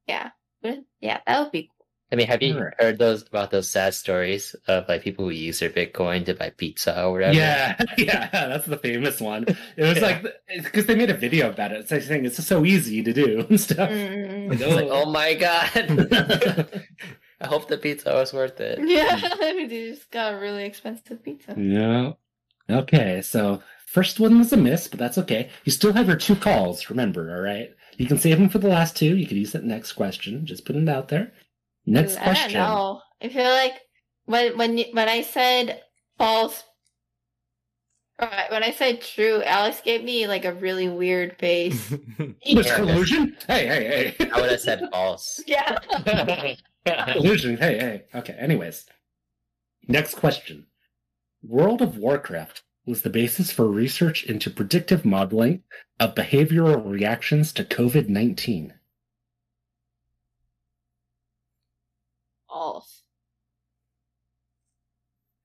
[0.08, 0.30] Yeah.
[0.62, 1.76] But yeah, that would be cool.
[2.12, 2.74] I mean, have you Alright.
[2.80, 6.50] heard those about those sad stories of like people who use their Bitcoin to buy
[6.50, 7.36] pizza or whatever?
[7.36, 9.44] Yeah, yeah, that's the famous one.
[9.44, 10.04] It was Yeah.
[10.04, 10.26] like
[10.64, 11.82] because they made a video about it.
[11.82, 13.92] It's like saying it's so easy to do and stuff.
[13.92, 14.54] Mm.
[14.54, 15.70] It's like, oh my god.
[17.42, 18.80] I hope the pizza was worth it.
[18.86, 21.54] Yeah, they just got a really expensive pizza.
[21.58, 22.14] Yeah.
[22.70, 25.50] Okay, so first one was a miss, but that's okay.
[25.64, 27.70] You still have your two calls, remember, all right?
[28.00, 29.18] You can save them for the last two.
[29.18, 30.46] You could use that next question.
[30.46, 31.34] Just putting it out there.
[31.86, 32.54] Next I question.
[32.54, 33.02] don't know.
[33.22, 33.74] I feel like
[34.26, 35.82] when when you- when I said
[36.18, 36.64] false,
[38.22, 41.90] right, when I said true, Alex gave me like a really weird face.
[42.18, 42.76] There's Yeah.
[42.76, 43.36] collusion?
[43.48, 44.30] Hey, hey, hey.
[44.30, 45.42] I would have said false.
[45.48, 45.76] yeah.
[47.14, 47.58] collusion.
[47.58, 48.04] Hey, hey.
[48.16, 48.86] Okay, anyways.
[49.90, 50.68] Next question.
[51.44, 55.64] World of Warcraft was the basis for research into predictive modeling
[56.00, 58.74] of behavioral reactions to COVID 19.
[62.50, 63.04] False.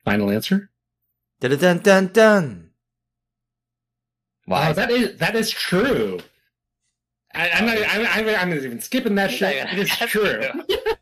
[0.05, 0.71] Final answer?
[1.41, 2.71] dun dun dun dun.
[4.47, 4.71] Why?
[4.71, 6.21] Oh, that is that is true.
[7.35, 7.77] I, I'm not.
[7.77, 9.67] I'm, I'm, I'm not even skipping that shit.
[9.73, 10.43] It is true.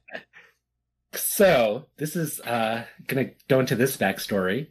[1.14, 4.68] So this is uh gonna go into this backstory.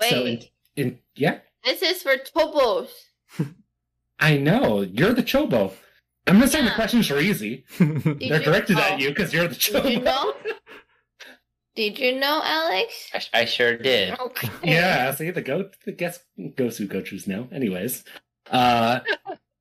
[0.00, 0.42] Wait, So in,
[0.76, 2.88] in yeah, this is for chobos.
[4.20, 5.72] I know you're the chobo.
[6.26, 7.64] I'm not saying the questions are easy.
[7.78, 9.82] Did They're you- directed oh, at you because you're the chobo.
[9.82, 10.34] Did you know?
[11.74, 13.10] Did you know, Alex?
[13.12, 14.18] I, I sure did.
[14.18, 14.48] Okay.
[14.62, 16.20] Yeah, see the go the guess
[16.56, 17.48] goes who go choose no.
[17.50, 18.04] Anyways,
[18.50, 19.00] uh,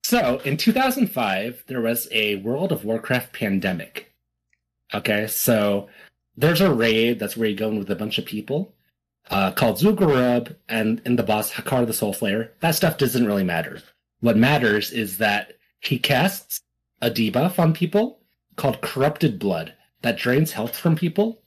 [0.03, 4.13] so in 2005 there was a World of Warcraft pandemic.
[4.93, 5.87] Okay, so
[6.37, 8.75] there's a raid that's where you go in with a bunch of people,
[9.29, 12.49] uh, called Zul'Gurub and in the boss Hakkar the Soulflayer.
[12.59, 13.81] That stuff doesn't really matter.
[14.19, 16.61] What matters is that he casts
[17.01, 18.19] a debuff on people
[18.55, 21.41] called Corrupted Blood that drains health from people,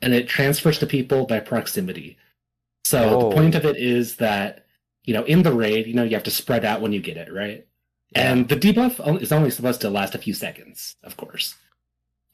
[0.00, 2.16] and it transfers to people by proximity.
[2.84, 3.28] So Oh.
[3.30, 4.66] the point of it is that
[5.04, 7.16] you know in the raid, you know you have to spread out when you get
[7.16, 7.66] it, right?
[8.14, 8.32] Yeah.
[8.32, 11.54] And the debuff is only supposed to last a few seconds, of course.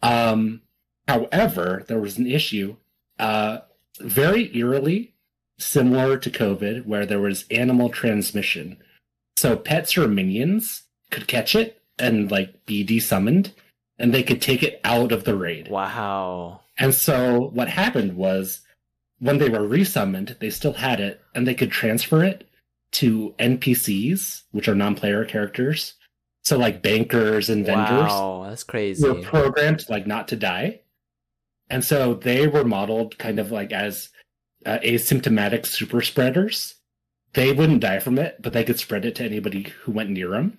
[0.03, 0.63] Um,
[1.07, 2.77] however, there was an issue,
[3.19, 3.59] uh,
[4.01, 5.15] very eerily
[5.59, 8.77] similar to COVID, where there was animal transmission.
[9.37, 13.53] So pets or minions could catch it and like be desummoned,
[13.99, 15.69] and they could take it out of the raid.
[15.69, 16.61] Wow.
[16.79, 18.61] And so what happened was
[19.19, 22.49] when they were resummoned, they still had it and they could transfer it
[22.93, 25.95] to NPCs, which are non-player characters.
[26.45, 29.07] So like bankers and vendors Wow, that's crazy.
[29.07, 30.81] were programmed like not to die.
[31.71, 34.11] And so they were modeled kind of like as
[34.65, 36.75] uh, asymptomatic super spreaders.
[37.35, 40.31] They wouldn't die from it, but they could spread it to anybody who went near
[40.31, 40.59] them.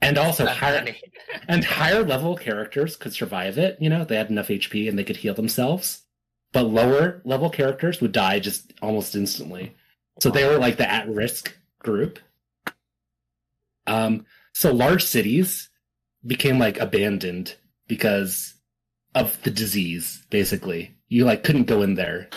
[0.00, 0.86] And also higher,
[1.48, 3.76] and higher level characters could survive it.
[3.80, 6.02] You know, they had enough HP and they could heal themselves.
[6.52, 9.74] But lower level characters would die just almost instantly.
[10.20, 12.18] So they were like the at risk group.
[13.86, 15.68] Um, so large cities
[16.26, 17.54] became like abandoned
[17.86, 18.54] because
[19.18, 20.96] of the disease, basically.
[21.08, 22.28] You like couldn't go in there.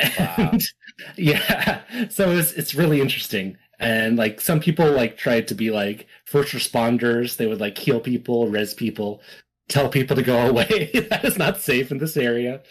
[0.00, 0.34] Wow.
[0.36, 0.62] And
[1.16, 1.82] yeah.
[2.08, 3.56] So it's it's really interesting.
[3.78, 8.00] And like some people like tried to be like first responders, they would like heal
[8.00, 9.20] people, res people,
[9.68, 10.90] tell people to go away.
[11.10, 12.62] that is not safe in this area.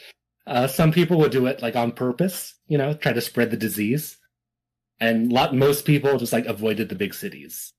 [0.46, 3.58] Uh, some people would do it like on purpose, you know, try to spread the
[3.58, 4.18] disease.
[5.00, 7.74] And lot most people just like avoided the big cities.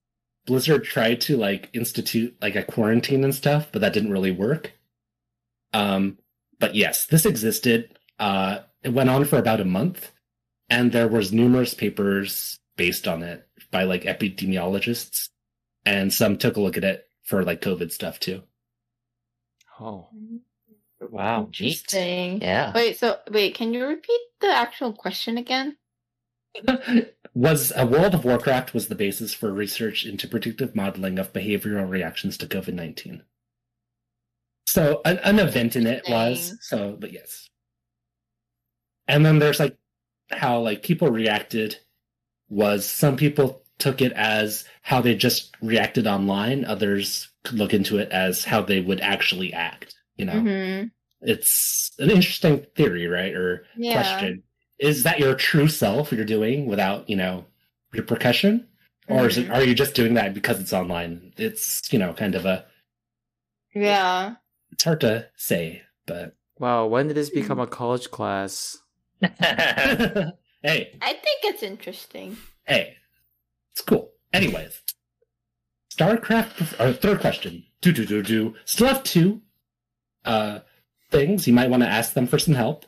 [0.46, 4.72] Blizzard tried to like institute like a quarantine and stuff, but that didn't really work.
[5.74, 6.18] Um,
[6.58, 7.98] but yes, this existed.
[8.18, 10.12] Uh, it went on for about a month,
[10.70, 15.28] and there was numerous papers based on it by like epidemiologists,
[15.84, 18.42] and some took a look at it for like COVID stuff too.
[19.80, 20.08] Oh.
[21.00, 21.48] Wow.
[21.60, 21.60] Neat.
[21.60, 22.40] Interesting.
[22.40, 22.72] Yeah.
[22.74, 25.76] Wait, so wait, can you repeat the actual question again?
[27.34, 31.88] was a World of Warcraft was the basis for research into predictive modeling of behavioral
[31.88, 33.24] reactions to COVID nineteen.
[34.74, 37.48] So an, an event in it was so, but yes.
[39.06, 39.76] And then there's like
[40.32, 41.78] how like people reacted
[42.48, 46.64] was some people took it as how they just reacted online.
[46.64, 49.94] Others could look into it as how they would actually act.
[50.16, 50.87] You know, Mm-hmm.
[51.20, 53.32] it's an interesting theory, right?
[53.32, 53.92] Or Yeah.
[53.92, 54.42] question
[54.80, 57.44] is that your true self you're doing without you know
[57.92, 58.66] repercussion
[59.06, 59.54] or is it Mhm.
[59.54, 62.66] are you just doing that because it's online it's you know kind of a
[63.72, 64.34] Yeah.
[64.74, 68.78] It's hard to say but Wow, when did this become a college class?
[69.20, 69.38] hey,
[70.62, 72.37] I think it's interesting.
[72.64, 72.96] hey,
[73.72, 74.12] it's cool.
[74.32, 74.80] Anyways,
[75.92, 76.78] StarCraft.
[76.80, 77.64] Or third question.
[77.80, 78.54] Do do do do.
[78.64, 79.40] Still have two
[80.24, 80.60] uh
[81.10, 82.87] things you might want to ask them for some help.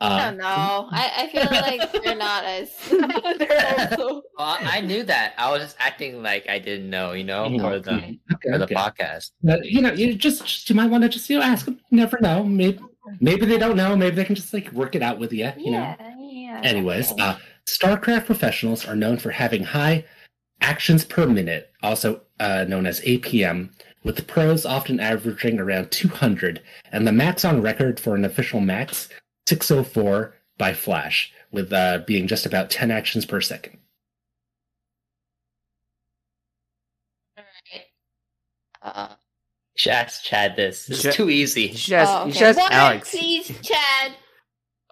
[0.00, 0.88] I Uh, don't know.
[0.90, 2.70] I, I feel like they're not as.
[3.38, 4.22] they're also.
[4.38, 5.34] Well, I knew that.
[5.36, 8.64] I was just acting like I didn't know, you know, for the okay, for the
[8.64, 8.74] okay.
[8.74, 9.32] podcast.
[9.42, 11.78] But, you know, you just, just you might want to just you know ask them.
[11.90, 12.42] You never know.
[12.44, 12.78] Maybe
[13.20, 13.94] maybe they don't know.
[13.96, 15.52] Maybe they can just like work it out with you.
[15.58, 15.94] You know.
[16.00, 16.60] Yeah, yeah.
[16.64, 17.36] Anyways, uh,
[17.66, 20.04] StarCraft professionals are known for having high
[20.62, 23.70] actions per minute, also uh, known as APM,
[24.04, 28.60] with the pros often averaging around 200, and the max on record for an official
[28.60, 29.10] max
[29.46, 33.78] 604 by Flash, with uh, being just about 10 actions per second.
[37.36, 37.86] Alright.
[38.82, 39.14] Uh,
[39.74, 40.86] You should ask Chad this.
[40.86, 41.72] This Should- is too You easy.
[41.72, 42.38] should ask, oh, you okay.
[42.38, 43.10] should ask Water, Alex.
[43.10, 44.12] please, Chad.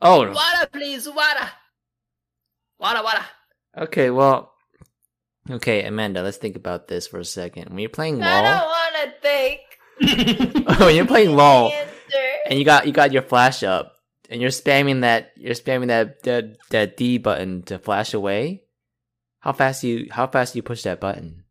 [0.00, 0.32] Oh, no.
[0.32, 1.50] Water, please, water.
[2.78, 3.24] Water, water.
[3.76, 4.11] okay.
[4.11, 4.52] Well,
[5.50, 6.22] okay, Amanda.
[6.22, 7.70] Let's think about this for a second.
[7.70, 9.61] When you're playing I don't want to think.
[10.80, 11.72] when you're playing LOL,
[12.46, 13.96] and you got you got your flash up,
[14.28, 18.64] and you're spamming that you're spamming that that, that D button to flash away.
[19.40, 21.44] How fast do you how fast do you push that button?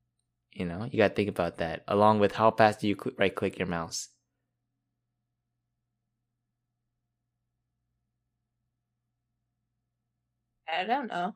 [0.51, 3.15] You know, you got to think about that, along with how fast do you cl-
[3.17, 4.09] right click your mouse.
[10.67, 11.35] I don't know.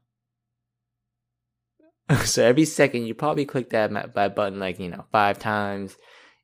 [2.25, 5.95] so every second you probably click that ma- that button like you know five times.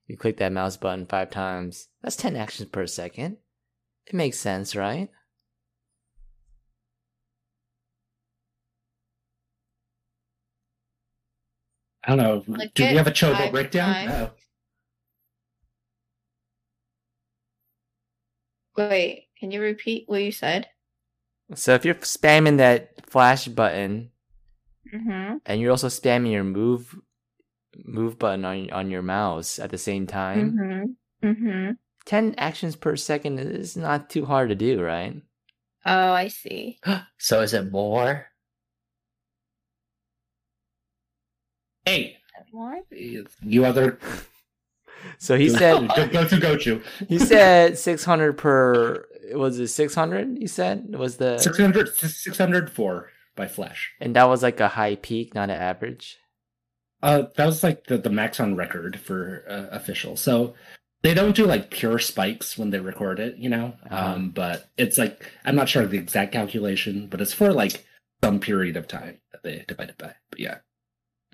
[0.07, 1.89] You click that mouse button five times.
[2.01, 3.37] That's ten actions per second.
[4.07, 5.09] It makes sense, right?
[12.03, 12.43] I don't know.
[12.47, 13.93] Like Do it we have a Chobo five breakdown?
[13.93, 14.11] times.
[14.11, 14.31] No.
[18.89, 20.67] Wait, can you repeat what you said?
[21.55, 24.11] So if you're spamming that flash button
[24.93, 25.37] Mm-hmm.
[25.45, 26.95] and you're also spamming your move
[27.83, 31.27] move button on on your mouse at the same time, Mm-hmm.
[31.27, 31.71] Mm-hmm.
[32.07, 35.21] 10 actions per second is not too hard to do, right?
[35.85, 36.79] Oh, I see.
[37.19, 38.27] So is it more?
[41.85, 42.17] Hey,
[42.51, 42.79] More?
[42.91, 43.99] you other.
[45.19, 46.83] So he said go, go to Gochu.
[47.07, 53.91] he said 600 per was it 600 he said was the 600, 604 by Flash.
[54.01, 56.17] and that was like a high peak, not an average.
[57.03, 60.17] Uh, that was like the, the max on record for uh, official.
[60.17, 60.55] So
[61.07, 63.73] they don't do like pure spikes when they record it, you know.
[63.89, 64.13] Uh-huh.
[64.13, 67.85] Um, but it's like I'm not sure of the exact calculation, but it's for like
[68.21, 70.15] some period of time that they divide it by.
[70.29, 70.57] But yeah,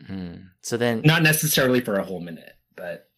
[0.05, 0.35] Hmm.
[0.61, 3.09] So then not necessarily for a whole minute, but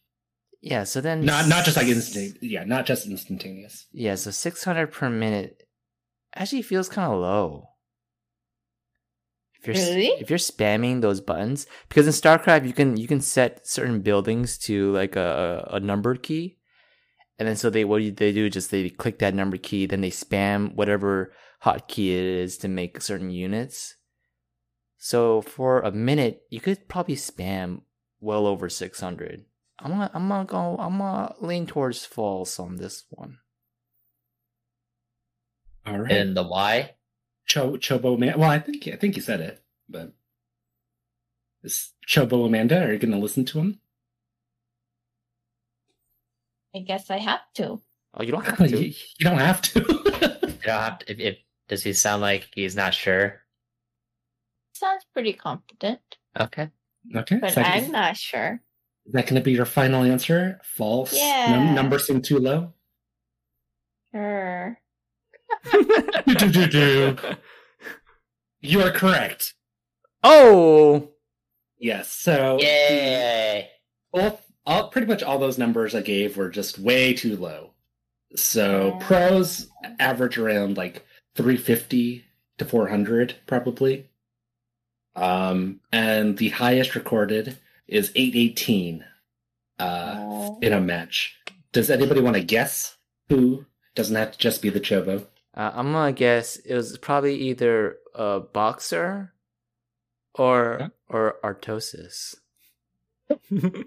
[0.62, 2.38] yeah, so then not not just like instant.
[2.42, 3.88] Yeah, not just instantaneous.
[3.92, 5.64] Yeah, so 600 per minute
[6.36, 7.70] actually feels kind of low.
[9.68, 10.08] If you're Really?
[10.22, 14.58] if you're spamming those buttons because in StarCraft you can you can set certain buildings
[14.60, 16.58] to like a a numbered key.
[17.38, 20.02] And then so they what do they do just they click that number key then
[20.02, 23.96] they spam whatever hotkey it is to make certain units.
[24.98, 27.82] So for a minute you could probably spam
[28.20, 29.46] well over 600.
[29.80, 33.40] I'm gonna I'm gonna go I'm gonna lean towards false on this one.
[35.86, 36.96] All right, And the why?
[37.46, 38.38] Cho Chobo Man.
[38.40, 40.14] Well, I think I think you said it, but
[41.64, 42.84] is Chobo Amanda?
[42.84, 43.80] Are you going to listen to him?
[46.76, 47.80] I guess I have to.
[48.14, 48.88] Oh, you don't have to.
[48.88, 50.02] you don't have to.
[50.66, 53.44] You don't have to, if, if does he sound like he's not sure?
[54.74, 56.00] Sounds pretty confident.
[56.40, 56.72] Okay.
[57.16, 58.60] okay, but is that, I'm not sure.
[59.06, 60.60] is that going to be your final answer?
[60.64, 61.14] False.
[61.16, 61.52] Yeah.
[61.56, 62.74] Num- number seem too low.
[64.12, 64.80] Sure.
[65.72, 67.18] Do-do-do-do.
[68.62, 69.54] You are correct.
[70.24, 71.10] oh,
[71.78, 72.12] Yes.
[72.12, 73.70] So Yay!
[74.12, 77.72] both, all, pretty much all those numbers I gave were just way too low.
[78.36, 79.06] So Yeah.
[79.08, 79.68] pros
[80.00, 82.26] average around like 350
[82.58, 84.10] to 400 probably.
[85.16, 89.06] Um, and the highest recorded is 818
[89.78, 91.38] uh, in a match.
[91.72, 92.98] Does anybody want to guess
[93.30, 93.66] who?
[93.94, 95.28] Doesn't have to just be the Chobo.
[95.56, 99.34] Uh, I'm gonna guess it was probably either a boxer
[100.34, 100.88] or Yeah.
[101.10, 102.36] or Artosis.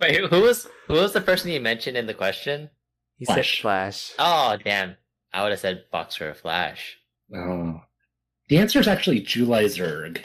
[0.00, 2.70] Wait, who was who was the person you mentioned in the question?
[3.18, 3.56] he Flash.
[3.56, 4.12] said Flash.
[4.18, 4.96] Oh, damn!
[5.32, 6.98] I would have said Boxer or Flash.
[7.34, 7.80] Oh.
[8.48, 10.18] The answer is actually July Zerg.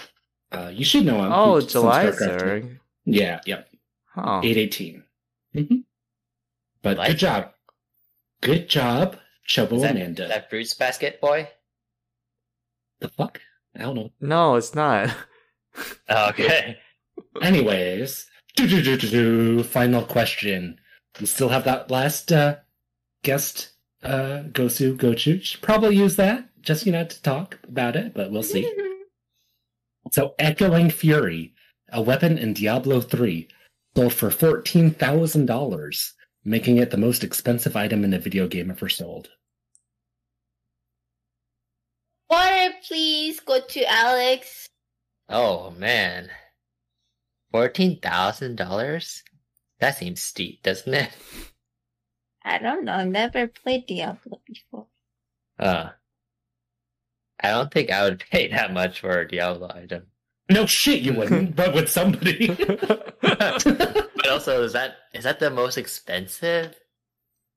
[0.51, 1.31] Uh, you should know him.
[1.31, 2.79] Oh, He's from July Zerg.
[3.05, 3.69] Yeah, yep.
[4.13, 4.41] Huh.
[4.43, 5.03] 818.
[5.55, 5.75] Mm-hmm.
[6.81, 7.51] But Like good job.
[8.41, 9.17] Good job,
[9.49, 10.27] Chobo Is that, Amanda.
[10.27, 11.49] that fruits basket boy?
[12.99, 13.41] The fuck?
[13.75, 14.11] I don't know.
[14.21, 15.13] No, it's not.
[16.09, 16.77] Oh, okay.
[17.41, 18.25] Anyways,
[18.57, 20.79] final question.
[21.21, 22.55] We still have that last uh,
[23.23, 23.69] guest,
[24.03, 25.61] uh, Gosu Gochuch.
[25.61, 28.69] Probably use that just you know to talk about it, but we'll see.
[30.11, 31.53] So, Echoing Fury,
[31.91, 33.47] a weapon in Diablo 3,
[33.95, 36.11] sold for $14,000,
[36.49, 39.29] making it the most expensive item in a video game ever sold.
[42.27, 43.39] Water, please.
[43.39, 44.67] Gochu Alex.
[45.29, 46.29] Oh man,
[47.51, 49.23] fourteen thousand dollars.
[49.79, 51.09] That seems steep, doesn't it?
[52.43, 52.93] I don't know.
[52.93, 54.87] I've never played Diablo before.
[55.59, 55.89] Uh,
[57.39, 60.07] I don't think I would pay that much for a Diablo item.
[60.49, 62.47] No shit, you wouldn't, but with somebody.
[64.30, 66.75] But also, is that is that the most expensive?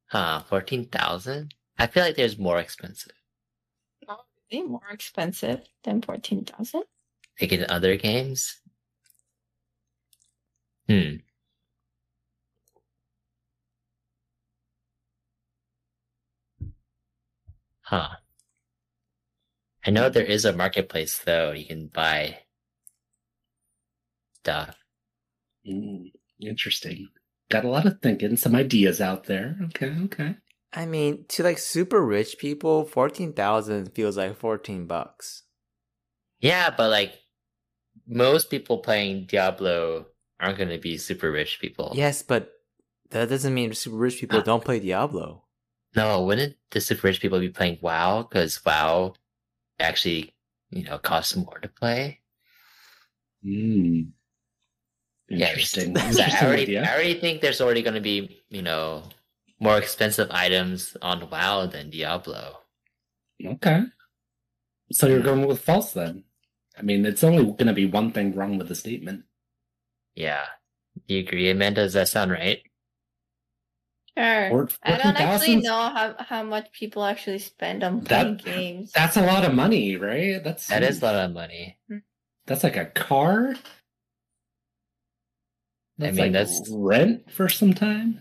[0.07, 1.55] Huh, fourteen thousand.
[1.79, 3.13] I feel like there's more expensive.
[4.51, 6.85] Way more expensive than fourteen thousand.
[7.39, 8.59] Like in other games.
[10.89, 11.17] Hmm.
[17.83, 18.17] Huh.
[19.85, 21.53] I know there is a marketplace though.
[21.53, 22.39] You can buy
[24.37, 24.75] stuff.
[25.69, 26.13] Mm,
[26.43, 27.09] interesting.
[27.51, 29.57] Got a lot of thinking, some ideas out there.
[29.65, 30.37] Okay, okay.
[30.73, 35.43] I mean, to like super rich people, fourteen thousand feels like fourteen bucks.
[36.41, 37.13] Yeah, but like
[38.07, 40.07] most people playing Diablo
[40.41, 41.93] aren't going to be super rich people.
[41.95, 42.51] Yes, but
[43.11, 44.43] that doesn't mean super rich people Ah.
[44.43, 45.45] don't play Diablo.
[45.95, 48.23] No, wouldn't the super rich people be playing WoW?
[48.23, 49.13] Because WoW
[49.79, 50.33] actually,
[50.71, 52.21] you know, costs more to play.
[53.45, 54.13] Mm.
[55.39, 55.97] Yeah, Interesting.
[55.99, 56.79] I already.
[56.79, 59.05] I already think there's already going to be, you know,
[59.61, 62.59] more expensive items on WoW than Diablo.
[63.45, 63.85] Okay.
[64.93, 65.25] So you're mm.
[65.25, 66.25] going with false then?
[66.79, 69.25] I mean, it's only going to be one thing wrong with the statement.
[70.15, 70.45] Yeah.
[71.07, 71.83] Do you agree, Amanda?
[71.83, 72.61] Does that sound right?
[74.17, 74.51] Sure.
[74.51, 78.57] Or- I don't actually 14,000 know how how much people actually spend on That- playing
[78.57, 78.93] games.
[78.93, 80.43] That's a lot of money, right?
[80.43, 81.79] That's That is a lot of money.
[81.89, 81.99] Hmm.
[82.47, 83.55] That's like a car.
[85.99, 88.21] That's mean, like that's- rent for some time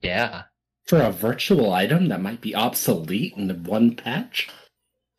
[0.00, 0.44] Yeah.
[0.86, 4.48] for a virtual item that might be obsolete in one patch.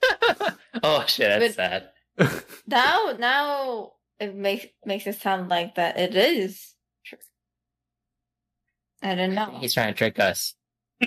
[0.84, 2.43] oh shit, that's But- sad.
[2.67, 6.73] Now, now it makes makes it sound like that it is.
[9.01, 9.57] I don't know.
[9.59, 10.55] He's trying to trick us.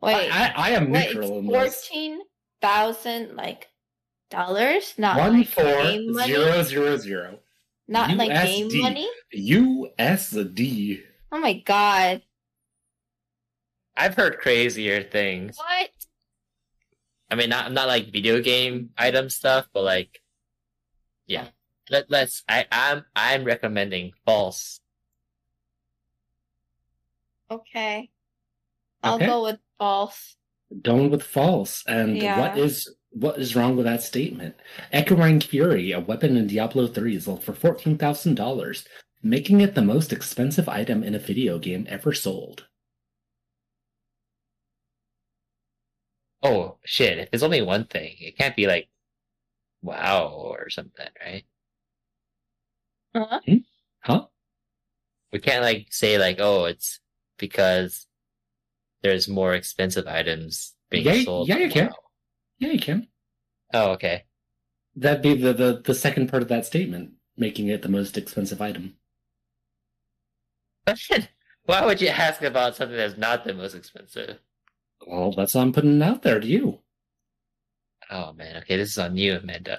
[0.00, 1.86] Wait, I, I, I am wait, neutral in it's this.
[1.88, 2.20] fourteen
[2.62, 3.66] thousand like
[4.30, 7.38] dollars, not One like four game money, zero zero zero.
[7.88, 8.82] Not like game USD.
[8.82, 9.08] money.
[9.34, 11.02] USD.
[11.32, 12.22] Oh my god!
[13.96, 15.56] I've heard crazier things.
[15.58, 15.90] What?
[17.30, 20.20] I mean, not not like video game item stuff, but like,
[21.26, 21.48] yeah.
[21.90, 22.44] Let let's.
[22.48, 24.80] I I'm I'm recommending false.
[27.50, 28.10] Okay,
[29.02, 29.26] I'll Okay.
[29.26, 30.36] go with false.
[30.82, 31.82] Going with false.
[31.86, 32.38] And Yeah.
[32.38, 34.54] what is what is wrong with that statement?
[34.92, 38.86] Echoing Fury, a weapon in Diablo 3, is sold for fourteen thousand dollars,
[39.22, 42.66] making it the most expensive item in a video game ever sold.
[46.42, 47.18] Oh shit!
[47.18, 48.88] If it's only one thing, it can't be like,
[49.82, 51.44] wow or something, right?
[53.14, 53.40] Huh?
[54.00, 54.26] Huh?
[55.32, 57.00] We can't like say like, oh, it's
[57.38, 58.06] because
[59.02, 61.48] there's more expensive items being Yeah, sold.
[61.48, 61.90] yeah, on you can.
[62.58, 63.08] Yeah, you can.
[63.72, 64.24] Oh, okay.
[64.96, 68.60] That'd be the, the, the second part of that statement, making it the most expensive
[68.60, 68.94] item.
[70.86, 71.28] Question.
[71.64, 74.38] Why would you ask about something that's not the most expensive?
[75.06, 76.80] Well, that's what I'm putting out there to you.
[78.10, 79.78] Oh man, okay, this is on you, Amanda.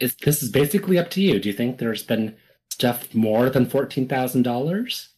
[0.00, 1.38] It's, this is basically up to you.
[1.38, 2.36] Do you think there's been
[2.70, 5.10] stuff more than fourteen thousand dollars?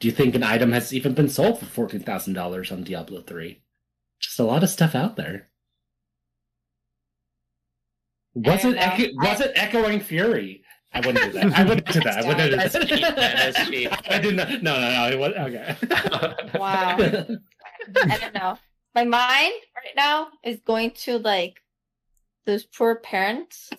[0.00, 3.22] Do you think an item has even been sold for fourteen thousand dollars on Diablo
[3.22, 3.61] three?
[4.22, 5.48] Just a lot of stuff out there.
[8.34, 10.62] Was don't it echo- was it echoing fury?
[10.94, 11.58] I wouldn't do that.
[11.58, 12.24] I wouldn't do that.
[12.24, 12.88] I wouldn't do That's that.
[12.88, 13.14] cheap, man.
[13.16, 13.90] That's cheap.
[14.10, 14.48] I did not.
[14.62, 15.08] No, no, no.
[15.10, 15.76] It was, okay.
[16.58, 16.96] Wow.
[17.96, 18.58] I don't know.
[18.94, 21.60] My mind right now is going to like
[22.46, 23.70] those poor parents.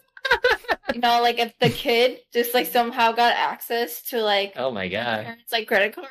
[0.93, 4.87] you know, like if the kid just like somehow got access to like oh my
[4.87, 5.25] god.
[5.25, 6.07] parents like credit card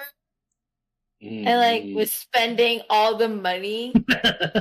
[1.22, 1.46] Mm.
[1.46, 3.92] and like was spending all the money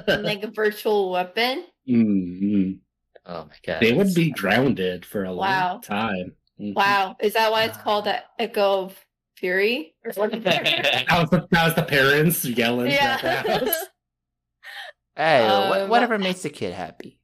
[0.08, 1.66] on like a virtual weapon.
[1.90, 2.80] Mm,
[3.26, 3.82] Oh my god.
[3.82, 5.72] They would be grounded for a Wow.
[5.74, 6.36] long time.
[6.60, 6.76] Mhm.
[6.76, 7.16] Wow.
[7.20, 9.06] Is that why it's called the Echo of
[9.38, 10.44] Fury or whatever.
[10.44, 13.60] That was the, that was the parents yelling at the yeah.
[13.60, 13.76] house.
[15.16, 17.20] Hey, wha- Um, whatever makes the kid happy.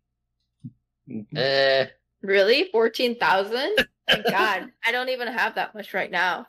[1.36, 1.86] Eh,
[2.22, 2.70] really?
[2.72, 3.76] 14,000?
[4.10, 4.70] My God.
[4.86, 6.48] I don't even have that much right now.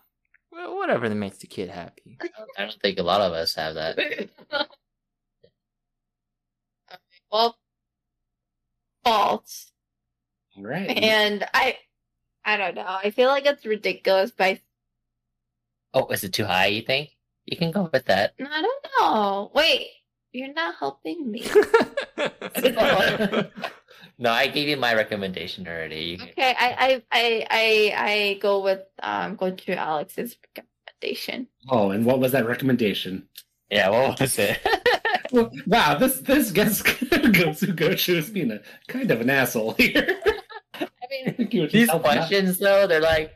[0.53, 2.18] Wha- Whatever that makes the kid happy.
[2.57, 3.99] I don't think a lot of us have that.
[7.32, 7.57] well,
[9.05, 9.72] false.
[10.57, 10.90] All right.
[10.90, 11.76] And I,
[12.44, 12.84] I don't know.
[12.86, 14.61] I feel like it's ridiculous, By
[15.94, 16.66] Oh, is it too high?
[16.66, 17.11] You think
[17.46, 18.34] you can go with that?
[18.40, 19.51] I don't know.
[19.55, 19.88] Wait,
[20.32, 21.46] you're not helping me.
[24.19, 26.19] No, I gave you my recommendation already.
[26.21, 31.47] Okay, I, I, I, I, I go with um, Gochu Alex's recommendation.
[31.69, 33.29] oh, and what was that recommendation?
[33.71, 34.59] Yeah, what was it?
[35.31, 40.19] Well, wow, this this guest Gosu Gochus being a kind of an asshole here.
[40.75, 42.12] I mean, think you would these help out.
[42.16, 43.35] questions though, they're like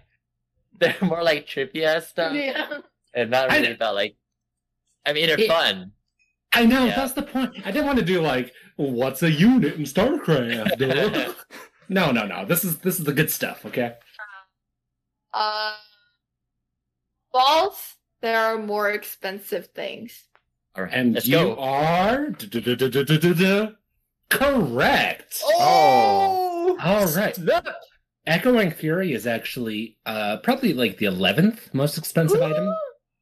[0.80, 2.78] they're more like trippy ass stuff, Yeah.
[3.12, 4.16] and not I- really about like.
[5.04, 5.92] I mean, they're It- fun.
[6.54, 6.96] I know Yeah.
[6.96, 7.54] that's the point.
[7.64, 10.76] I didn't want to do like, what's a unit in StarCraft?
[10.78, 11.32] duh?"
[11.88, 12.44] no, no, no.
[12.44, 13.64] This is this is the good stuff.
[13.66, 13.94] Okay.
[15.32, 15.74] Uh,
[17.32, 17.96] false.
[18.20, 20.24] There are more expensive things.
[20.76, 21.56] All right, And let's you go.
[21.56, 22.30] are
[24.30, 25.42] correct.
[25.44, 26.78] Oh.
[26.82, 27.38] All right.
[28.26, 32.72] Echoing Fury is actually uh, probably like the eleventh most expensive item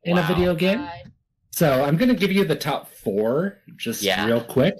[0.05, 0.78] in a video game.
[0.81, 1.12] God.
[1.51, 4.27] So I'm going to give you the top four just Yeah.
[4.27, 4.75] real quick.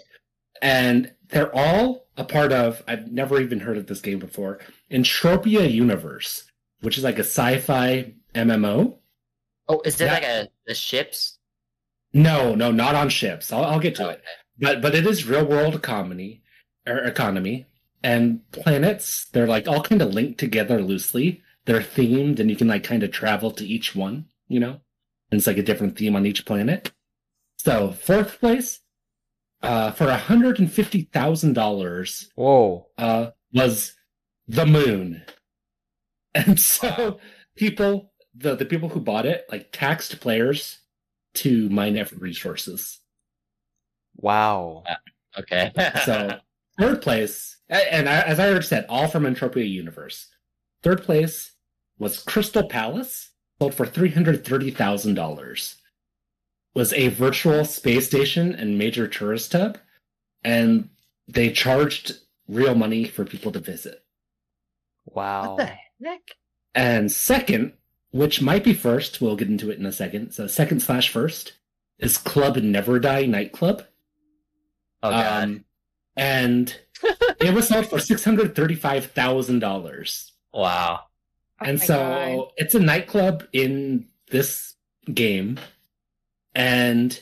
[0.63, 4.61] And they're all a part of, I've never even heard of this game before,
[4.91, 6.45] Entropia Universe,
[6.81, 8.99] which is like a sci fi MMO.
[9.69, 10.13] Oh, is it Yeah.
[10.15, 11.39] like a the ships?
[12.13, 13.53] No, no, not on ships.
[13.53, 14.23] I'll, I'll get to Oh, it.
[14.59, 16.43] But but it is real world economy
[16.87, 17.67] or er, economy
[18.03, 19.27] and planets.
[19.33, 21.43] They're like all kind of linked together loosely.
[21.67, 24.27] They're themed, and you can like kind of travel to each one.
[24.49, 24.81] You know,
[25.31, 26.93] and it's like a different theme on each planet.
[27.59, 28.81] So fourth place,
[29.63, 32.87] uh, for hundred and fifty thousand dollars, Whoa.
[32.99, 33.95] uh, was
[34.49, 35.23] the moon.
[36.33, 37.19] And so
[37.57, 40.79] people, the, the people who bought it, like taxed players
[41.35, 43.01] to mine every resources.
[44.15, 44.85] Wow.
[45.37, 45.73] Okay.
[46.05, 46.39] So
[46.79, 50.29] third place, and I, as I already said, all from Entropia Universe.
[50.85, 51.53] Third place
[51.99, 53.30] was Crystal Palace,
[53.61, 55.77] sold for three hundred thirty thousand dollars.
[56.75, 59.79] Was a virtual space station and major tourist hub,
[60.45, 60.89] and
[61.27, 62.13] they charged
[62.49, 64.05] real money for people to visit.
[65.05, 65.57] Wow.
[65.57, 66.21] What the heck?
[66.75, 67.73] And second,
[68.13, 70.31] which might be first, we'll get into it in a second.
[70.31, 71.55] So second slash first
[71.99, 73.85] is Club Never Die nightclub.
[75.03, 75.43] oh god.
[75.43, 75.65] Um,
[76.17, 76.77] and
[77.41, 80.33] it was sold for six hundred thirty-five thousand dollars.
[80.55, 81.01] wow.
[81.61, 82.53] Oh and so God.
[82.57, 84.75] it's a nightclub in this
[85.13, 85.59] game,
[86.55, 87.21] and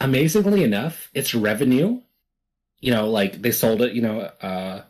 [0.00, 2.00] amazingly enough, its revenue,
[2.80, 4.82] you know, like they sold it, you know, uh,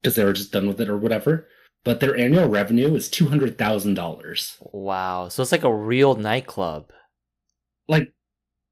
[0.00, 1.48] because they were just done with it or whatever.
[1.84, 4.56] But their annual revenue is two hundred thousand dollars.
[4.72, 5.28] Wow.
[5.28, 6.92] So it's like a real nightclub.
[7.88, 8.12] Like,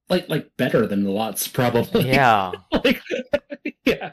[0.08, 2.08] like, like better than the lots probably.
[2.08, 2.52] Yeah.
[2.72, 3.00] like,
[3.84, 4.12] yeah,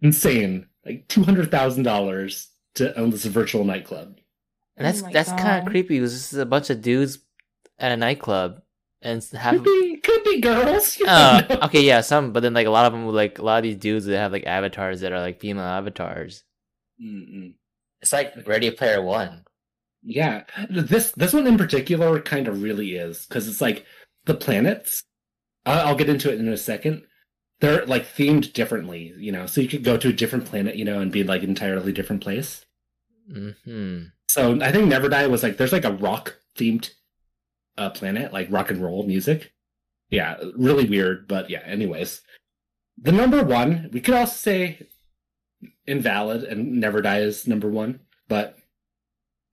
[0.00, 0.66] insane.
[0.84, 4.18] Like two hundred thousand dollars to own this virtual nightclub.
[4.76, 5.98] And that's Oh that's kind of creepy.
[6.00, 7.18] because this is a bunch of dudes
[7.78, 8.60] at a nightclub,
[9.02, 9.54] and s- have.
[9.54, 10.98] Could be, could be girls.
[11.06, 13.62] Uh, okay, yeah, some, but then like a lot of them, like a lot of
[13.62, 16.42] these dudes that have like avatars that are like female avatars.
[17.02, 17.54] Mm-mm.
[18.02, 19.44] It's like Ready Player One.
[20.02, 23.86] Yeah, this this one in particular kind of really is because it's like
[24.26, 25.02] the planets.
[25.64, 27.02] I'll, I'll get into it in a second.
[27.60, 29.46] They're like themed differently, you know.
[29.46, 31.92] So you could go to a different planet, you know, and be like an entirely
[31.92, 32.66] different place.
[33.32, 34.00] Hmm.
[34.34, 36.90] So I think Never Die was like there's like a rock themed
[37.78, 39.52] uh planet, like rock and roll music.
[40.10, 42.20] Yeah, really weird, but yeah, anyways.
[43.00, 44.88] The number one, we could also say
[45.86, 48.58] invalid and Never Die is number one, but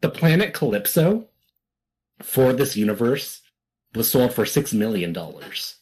[0.01, 1.27] the planet Calypso
[2.19, 3.41] for this universe
[3.93, 5.75] was sold for six million dollars.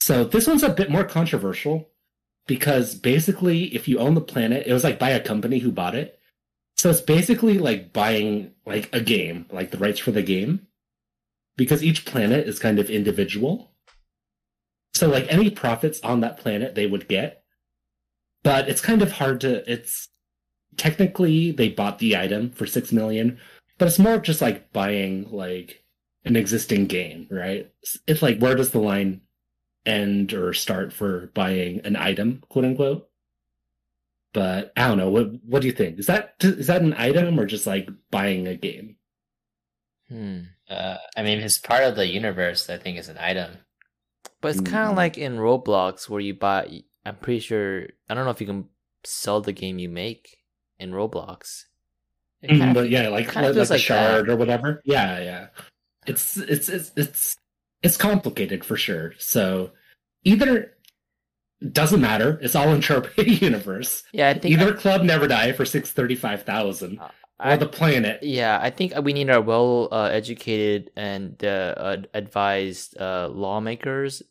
[0.00, 1.90] So this one's a bit more controversial
[2.48, 5.94] because basically if you own the planet, it was like by a company who bought
[5.94, 6.15] it.
[6.76, 10.66] So it's basically like buying like a game, like the rights for the game,
[11.56, 13.72] because each planet is kind of individual.
[14.94, 17.44] So like any profits on that planet they would get,
[18.42, 19.70] but it's kind of hard to.
[19.70, 20.08] It's
[20.76, 23.38] technically they bought the item for six million,
[23.78, 25.82] but it's more just like buying like
[26.24, 27.70] an existing game, right?
[28.06, 29.22] It's like where does the line
[29.86, 33.08] end or start for buying an item, quote unquote?
[34.36, 35.08] But I don't know.
[35.08, 35.98] What what do you think?
[35.98, 38.96] Is that is that an item or just like buying a game?
[40.10, 40.40] Hmm.
[40.68, 43.52] Uh, I mean, if it's part of the universe, I think it's an item.
[44.42, 44.96] But it's kind of Mm.
[44.96, 46.82] like in Roblox where you buy.
[47.06, 47.86] I'm pretty sure.
[48.10, 48.68] I don't know if you can
[49.04, 50.36] sell the game you make
[50.78, 51.64] in Roblox.
[52.42, 54.32] It kinda- but yeah, like kinda like, a like shard that.
[54.32, 54.82] or whatever.
[54.84, 55.46] Yeah, yeah.
[56.06, 57.36] It's it's it's it's
[57.82, 59.14] it's complicated for sure.
[59.18, 59.70] So
[60.24, 60.75] either
[61.72, 62.38] doesn't matter.
[62.42, 64.02] It's all in Entropia universe.
[64.12, 64.52] Yeah, I think.
[64.54, 68.22] Either Club Never Die for six thirty five thousand, or I, the planet.
[68.22, 74.22] yeah, I think we need our well uh, educated and uh, advised uh, lawmakers,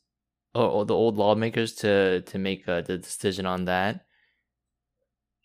[0.54, 4.06] or, or the old lawmakers, to to make uh, the decision on that.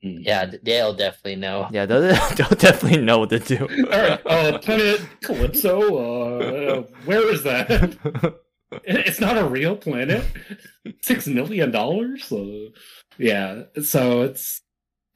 [0.04, 0.24] Mm.
[0.24, 1.68] Yeah, th- they'll definitely know.
[1.70, 2.00] Yeah, they'll,
[2.36, 3.68] they'll definitely know what to do.
[3.92, 5.96] All right, uh, planet Calypso.
[5.98, 7.96] Uh, where is that?
[8.84, 10.24] It's not a real planet.
[11.02, 12.30] Six million dollars.
[12.32, 12.70] Uh,
[13.18, 13.62] yeah.
[13.82, 14.62] So it's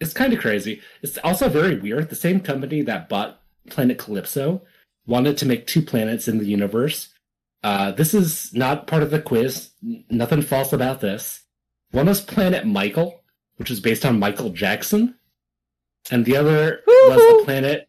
[0.01, 0.81] it's kind of crazy.
[1.03, 2.09] It's also very weird.
[2.11, 3.41] The same company that bought
[3.71, 4.63] Planet Calypso
[5.07, 7.11] wanted to make two planets in the universe.
[7.63, 9.71] Uh, this is not part of the quiz.
[9.83, 11.43] N- Nothing false about this.
[11.93, 13.23] One was Planet Michael,
[13.57, 15.15] which was based on Michael Jackson,
[16.11, 17.41] and the other was Woo-hoo.
[17.41, 17.89] a planet.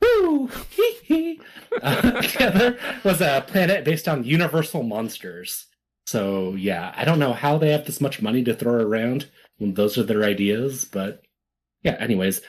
[0.00, 0.50] Woo!
[1.72, 1.82] Hee hee.
[1.82, 5.66] Uh, the other was a planet based on Universal monsters.
[6.06, 9.74] So yeah, I don't know how they have this much money to throw around when
[9.74, 11.22] those are their ideas, but
[11.82, 11.96] yeah.
[12.00, 12.40] Anyways,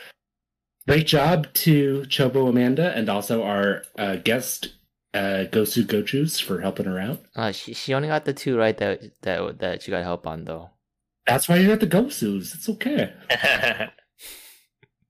[0.88, 4.74] great job to Chobo Amanda and also our uh, guest
[5.14, 7.22] uh, Gosu Gochus for helping her out.
[7.36, 10.46] Uh, she she only got the two right that that that she got help on
[10.46, 10.72] though.
[11.28, 12.54] That's why you're at the Gosus.
[12.56, 13.14] It's okay.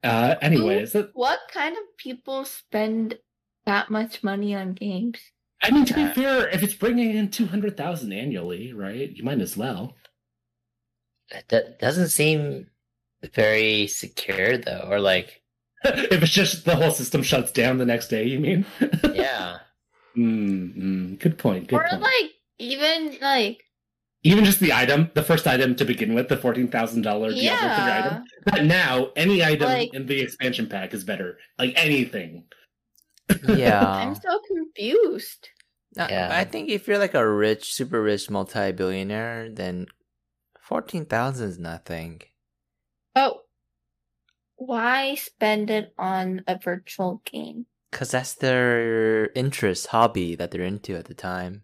[0.04, 3.18] Uh, anyways, that- What kind of people spend
[3.66, 5.18] that much money on games?
[5.62, 9.10] I mean to be Uh, fair, if it's bringing in two hundred thousand annually, right?
[9.16, 9.96] You might as well.
[11.50, 12.68] that doesn't seem
[13.34, 15.42] very secure though, or like,
[15.86, 18.66] if it's just the whole system shuts down the next day, you mean?
[19.14, 19.60] yeah,
[20.18, 21.68] Mm, mm, good point.
[21.68, 22.02] Good or point.
[22.02, 23.64] like even like
[24.24, 27.42] Even just the item, the first item to begin with, the fourteen thousand dollar Diablo
[27.44, 28.24] yeah, item.
[28.46, 31.38] But now, any item Like- in the expansion pack is better.
[31.58, 32.46] Like anything.
[33.48, 33.86] Yeah.
[33.86, 35.50] I'm so confused.
[35.96, 36.30] No, Yeah.
[36.32, 39.88] I think if you're like a rich, super rich multi-billionaire, then
[40.60, 42.22] fourteen thousand is nothing.
[43.16, 43.42] Oh,
[44.56, 47.66] why spend it on a virtual game?
[47.92, 51.64] Cause that's their interest, hobby that they're into at the time.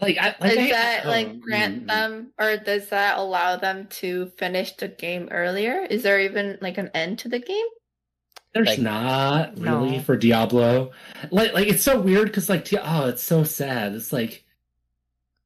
[0.00, 3.56] Like, I, like Does I- that oh, like grant mm, them, or does that allow
[3.56, 5.80] them to finish the game earlier?
[5.88, 7.66] Is there even like an end to the game?
[8.54, 10.02] There's Like- not really No.
[10.02, 10.92] for Diablo.
[11.30, 13.94] Like, like it's so weird because like, oh, it's so sad.
[13.94, 14.44] It's like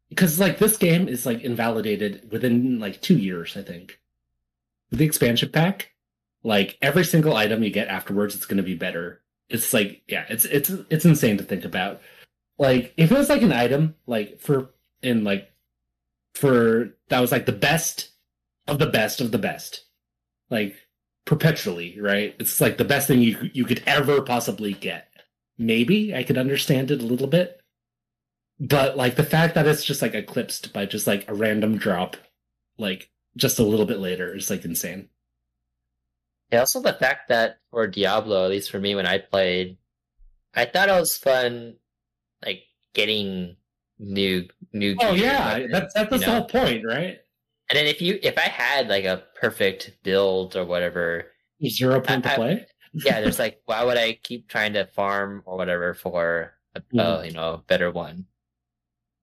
[0.09, 3.98] because like this game is like invalidated within like two years, I think.
[4.90, 5.90] With the expansion pack,
[6.42, 9.22] like every single item you get afterwards, it's going to be better.
[9.48, 12.00] It's like, yeah, it's it's it's insane to think about.
[12.59, 14.70] Like, if it was like an item, like for
[15.03, 15.50] in like
[16.34, 18.11] for that was like the best
[18.68, 19.84] of the best of the best,
[20.50, 20.76] like
[21.24, 22.34] perpetually, right?
[22.38, 25.08] It's like the best thing you you could ever possibly get.
[25.58, 27.60] Maybe I could understand it a little bit,
[28.58, 32.16] but like the fact that it's just like eclipsed by just like a random drop,
[32.78, 35.08] like just a little bit later, is like insane.
[36.50, 39.78] Yeah, also the fact that for Diablo, at least for me when I played,
[40.54, 41.76] I thought it was fun,
[42.44, 43.56] like getting
[43.98, 44.96] new new.
[45.00, 47.20] Oh yeah, like, that's that's the whole point, right?
[47.72, 51.26] And then if you if I had like a perfect build or whatever,
[51.66, 52.66] Zero point I- to I- play.
[52.92, 57.00] yeah, there's like why would I keep trying to farm or whatever for a Mhm.
[57.00, 58.26] uh, you know better one?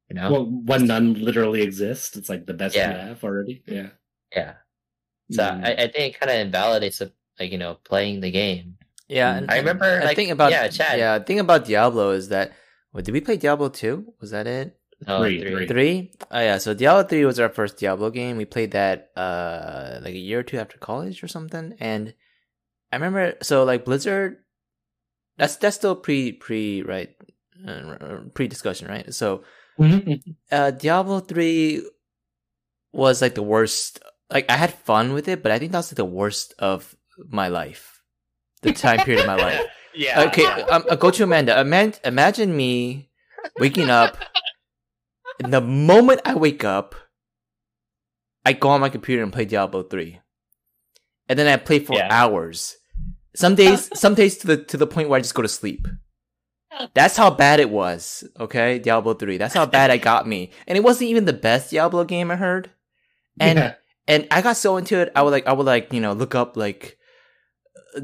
[0.10, 2.90] You know, Well, when none literally exists, it's like the best Yeah.
[2.92, 3.62] you have already.
[3.68, 3.90] Yeah.
[4.36, 4.54] yeah.
[5.30, 5.64] So Mm.
[5.64, 8.78] I, I think it kind of invalidates it, like you know playing the game.
[9.08, 9.38] Yeah, Mm.
[9.38, 10.98] and I remember, I like, think about yeah, Chad.
[10.98, 11.20] yeah.
[11.20, 12.52] Thing about Diablo is that.
[12.92, 14.16] What did we play Diablo two?
[14.20, 14.79] Was that it?
[15.08, 15.52] No, Three, three.
[15.52, 15.68] three.
[15.68, 16.12] Three?
[16.32, 18.38] Oh yeah, so Diablo three was our first Diablo game.
[18.38, 21.76] We played that uh like a year or two after college or something.
[21.80, 22.14] And
[22.92, 24.38] I remember so like Blizzard
[25.38, 27.16] that's that's still pre pre right
[27.68, 29.14] uh, pre discussion, right?
[29.14, 29.44] So
[29.80, 30.36] Mhm.
[30.52, 31.82] uh Diablo three
[32.92, 35.98] was like the worst like I had fun with it, but I think that's like
[35.98, 36.96] the worst of
[37.30, 38.02] my life.
[38.62, 39.66] The time period of my life.
[39.96, 40.22] Yeah.
[40.30, 41.60] Okay, um, uh, Gochu Amanda.
[41.60, 43.10] Aman- imagine me
[43.58, 44.18] waking up.
[45.40, 46.96] And the moment I wake up,
[48.46, 50.20] I go on my computer and play Diablo three,
[51.28, 52.08] and then I play for Yeah.
[52.12, 52.76] hours.
[53.36, 55.88] Some days, some days to the to the point where I just go to sleep.
[56.94, 58.24] That's how bad it was.
[58.40, 59.38] Okay, Diablo three.
[59.38, 62.36] That's how bad I got me, and it wasn't even the best Diablo game I
[62.36, 62.72] heard.
[63.40, 63.74] And Yeah.
[64.08, 66.36] and I got so into it, I would like I would like you know look
[66.36, 66.98] up like
[67.96, 68.02] uh,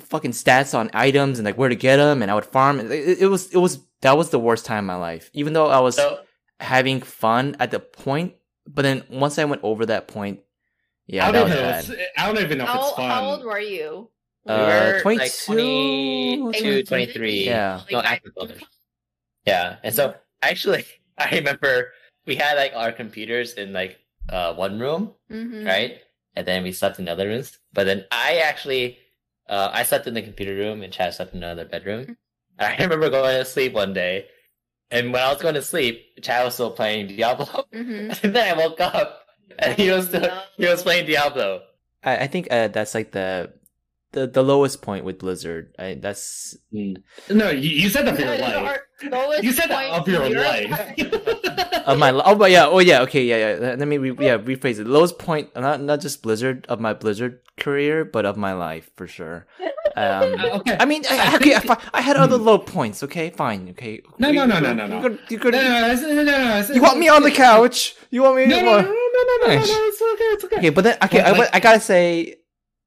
[0.00, 2.80] fucking stats on items and like where to get them, and I would farm.
[2.80, 5.30] It, it, it was it was that was the worst time in my life.
[5.34, 6.20] Even though I was So
[6.62, 8.34] having fun at the point,
[8.66, 10.40] but then once I went over that point,
[11.06, 11.54] yeah, I don't was
[11.88, 11.96] know.
[11.96, 12.08] bad.
[12.16, 13.10] I don't even know if How, it's fun.
[13.10, 14.08] how old were you?
[14.44, 16.84] we Uh, were 22, like 22, 23.
[16.84, 17.44] 23.
[17.44, 17.80] Yeah.
[17.90, 18.62] No, active builders.
[19.46, 19.76] Yeah.
[19.82, 20.84] And so actually,
[21.18, 21.92] I remember
[22.26, 23.98] we had like our computers in like
[24.28, 25.66] uh one room, Mm-hmm.
[25.66, 25.98] right?
[26.36, 27.58] And then we slept in other rooms.
[27.74, 28.98] But then I actually,
[29.48, 32.16] uh, I slept in the computer room and Chad slept in another bedroom.
[32.58, 34.26] And I remember going to sleep one day.
[34.92, 37.46] And when I was going to sleep, Chad was still playing Diablo.
[37.72, 38.12] Mm-hmm.
[38.26, 39.24] and then I woke up
[39.58, 41.62] and he was still, he was playing Diablo.
[42.04, 43.52] I, I think uh, that's like the
[44.12, 45.74] the the lowest point with Blizzard.
[45.78, 47.02] I, that's Mm.
[47.30, 48.80] No, you, you said that for your life.
[49.42, 50.72] You said that of your life.
[51.86, 54.38] of my li- oh but yeah oh yeah okay yeah yeah let me re- yeah
[54.38, 58.52] rephrase it lowest point not not just Blizzard of my Blizzard career but of my
[58.52, 59.46] life for sure.
[59.96, 60.76] Um, Uh, okay.
[60.80, 62.46] I mean, I, I okay, I, think- fi- I had other Hmm.
[62.48, 63.02] low points.
[63.02, 63.68] Okay, fine.
[63.76, 64.00] Okay.
[64.18, 64.96] No, You- no, no, you- no, no, no.
[64.96, 67.08] You could, you, no, could, no, no, it's- no, no, no, it's- you want me
[67.12, 67.94] on the couch?
[68.10, 68.46] You want me?
[68.46, 69.68] No, no, no, no, no, no, no, no, Nice.
[69.68, 70.56] it's okay, it's okay.
[70.64, 72.36] Okay, but then okay, But, I, like- but I gotta say,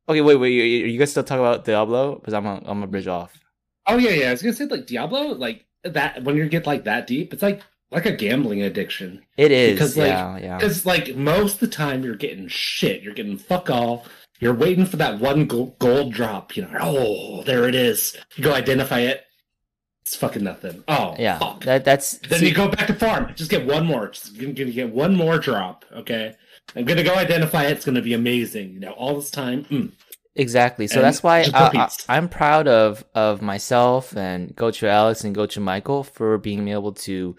[0.08, 2.16] okay, wait, wait, you, you guys still talk about Diablo?
[2.16, 3.39] Because I'm a, I'm a bridge off.
[3.88, 4.28] Oh yeah, yeah.
[4.30, 6.24] I was gonna say like Diablo, like that.
[6.24, 9.24] When you get like that deep, it's like like a gambling addiction.
[9.38, 10.58] It is, Because, like, yeah, yeah.
[10.58, 13.01] Because like most of the time, you're getting shit.
[13.01, 14.06] You're getting fuck all.
[14.39, 16.58] You're waiting for that one gold, gold drop.
[16.58, 18.18] You know, oh, there it is.
[18.36, 19.24] You go identify it.
[20.06, 20.84] It's fucking nothing.
[20.88, 21.64] Oh, Yeah, Fuck.
[21.64, 23.34] that that's Then see, you go back to farm.
[23.36, 24.10] Just get one more.
[24.10, 25.84] Just gonna, get one more drop.
[25.91, 26.36] Okay.
[26.76, 27.72] I'm gonna go identify it.
[27.72, 28.74] It's gonna be amazing.
[28.74, 29.66] You know, all this time.
[29.66, 29.91] Mm.
[30.36, 30.86] exactly.
[30.88, 35.62] So and that's why I, I'm proud of of myself and Gochu Alex and Gochu
[35.62, 37.36] Michael for being able to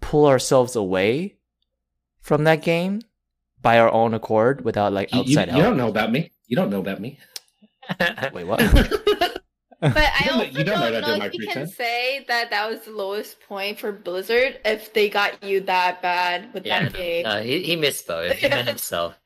[0.00, 1.36] pull ourselves away
[2.22, 3.02] from that game
[3.62, 5.64] by our own accord without like You, you- outside you help.
[5.64, 6.32] don't know about me.
[6.48, 7.18] You don't know about me.
[8.32, 8.60] Wait, what?
[9.94, 11.66] But I You don't know- also you don't know don't that know if you can
[11.66, 16.52] say that that was the lowest point for Blizzard if they got you that bad
[16.52, 17.24] with Yeah, that game.
[17.26, 18.32] Uh, he, he missed both.
[18.36, 19.18] He meant himself.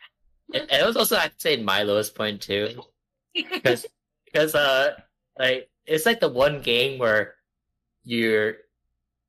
[0.52, 2.82] And and it was also, I'd say, my lowest point too.
[3.34, 3.84] Because,
[4.24, 4.94] because, uh,
[5.38, 7.34] like, it's like the one game where
[8.04, 8.58] you're,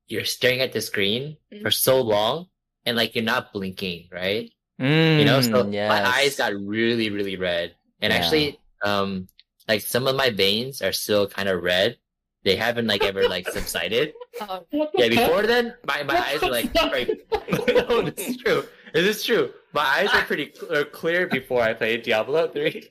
[0.07, 2.47] you're staring at the screen for so long
[2.85, 4.51] and like you're not blinking, right?
[4.79, 5.87] Mm, you know so yes.
[5.87, 8.19] my eyes got really really red and Yeah.
[8.19, 9.29] actually um
[9.67, 11.97] like some of my veins are still kind of red.
[12.43, 14.13] They haven't like ever like subsided.
[14.41, 14.65] Oh,
[14.97, 17.21] yeah before then my, my eyes were like very...
[17.67, 18.63] no this is true.
[18.93, 19.51] It is true.
[19.73, 22.87] My eyes were pretty cl- are clear before i played diablo 3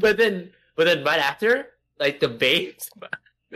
[0.00, 1.68] but then but then right after
[1.98, 2.90] like the veins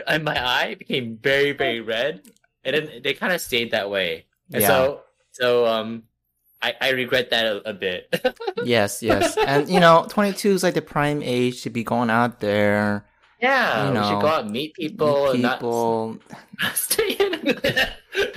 [0.07, 2.21] in my eye became very very red.
[2.63, 4.25] And then they kind of stayed that way.
[4.53, 4.67] And Yeah.
[4.67, 6.03] so so um
[6.63, 8.13] I, I regret that a, a bit.
[8.63, 12.39] yes, yes, and you know, 22 is like the prime age to be going out
[12.39, 13.05] there,
[13.41, 16.17] yeah, You we should go out and meet people, meet and not- people,
[16.61, 17.41] not stay in.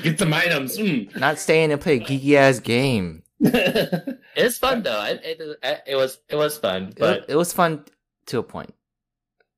[0.03, 0.79] Get some items.
[0.79, 1.15] Mm.
[1.19, 3.23] not staying and play a geeky ass game.
[3.41, 5.03] it's fun though.
[5.05, 5.21] It,
[5.63, 7.85] it, it was it was fun, It, but it was fun
[8.27, 8.73] to a point.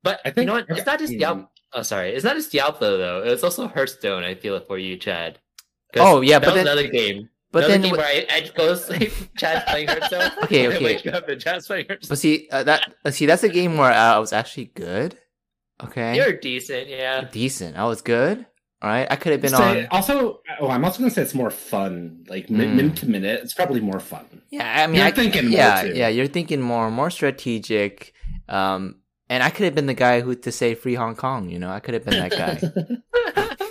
[0.03, 0.67] but I you know what?
[0.71, 1.13] It's not just.
[1.13, 1.49] Diablo.
[1.73, 3.23] Oh, sorry, it's not just Diablo though.
[3.23, 4.25] It's also Hearthstone.
[4.25, 5.39] I feel it for you, Chad.
[5.97, 7.29] Oh, yeah, that but was then- another game.
[7.53, 10.31] But another then, game w- where I, I go to sleep, Chad's playing Hearthstone.
[10.45, 10.85] Okay, and I okay.
[10.85, 12.09] wake up and Chad's playing Hearthstone.
[12.09, 15.19] but see uh, that uh, see that's a game where I was actually good.
[15.83, 17.29] Okay, You're decent, yeah.
[17.31, 17.77] decent.
[17.77, 18.47] I was good.
[18.83, 19.89] All right, I could have been Say- on.
[19.91, 22.25] Also, oh, I'm also gonna say it's more fun.
[22.29, 22.75] Like Mm.
[22.75, 24.43] minute to minute, it's probably more fun.
[24.51, 25.93] Yeah, I mean, You're I, thinking more, yeah, too.
[25.95, 26.09] yeah.
[26.09, 28.13] You're thinking more, more strategic.
[28.49, 28.97] Um,
[29.29, 31.49] and I could have been the guy who to say free Hong Kong.
[31.51, 32.31] You know, I could have been that
[33.37, 33.67] guy.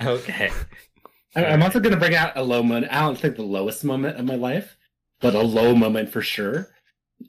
[0.06, 0.50] okay.
[1.44, 2.92] I'm also gonna bring out a low moment.
[2.92, 4.76] I don't think the lowest moment of my life,
[5.20, 6.68] but a low moment for sure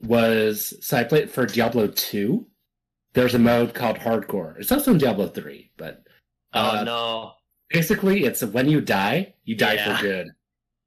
[0.02, 2.46] was so I played for Diablo 2.
[3.14, 4.60] There's a mode called Hardcore.
[4.60, 6.04] It's also in Diablo 3, but
[6.54, 7.32] Oh Uh, no.
[7.70, 9.98] basically it's when you die, you die Yeah.
[9.98, 10.28] for good.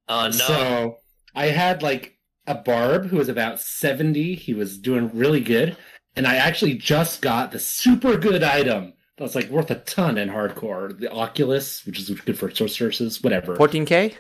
[0.09, 0.31] Oh no.
[0.31, 0.97] So
[1.35, 4.35] I had like a barb who was about 70.
[4.35, 5.77] He was doing really good.
[6.17, 10.17] And I actually just got the super good item that was like worth a ton
[10.17, 10.99] in hardcore.
[10.99, 13.55] The Oculus, which is good for sorceresses, whatever.
[13.55, 14.15] 14k.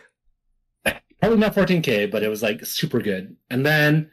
[0.84, 3.34] Probably not 14k, but it was like super good.
[3.48, 4.10] And then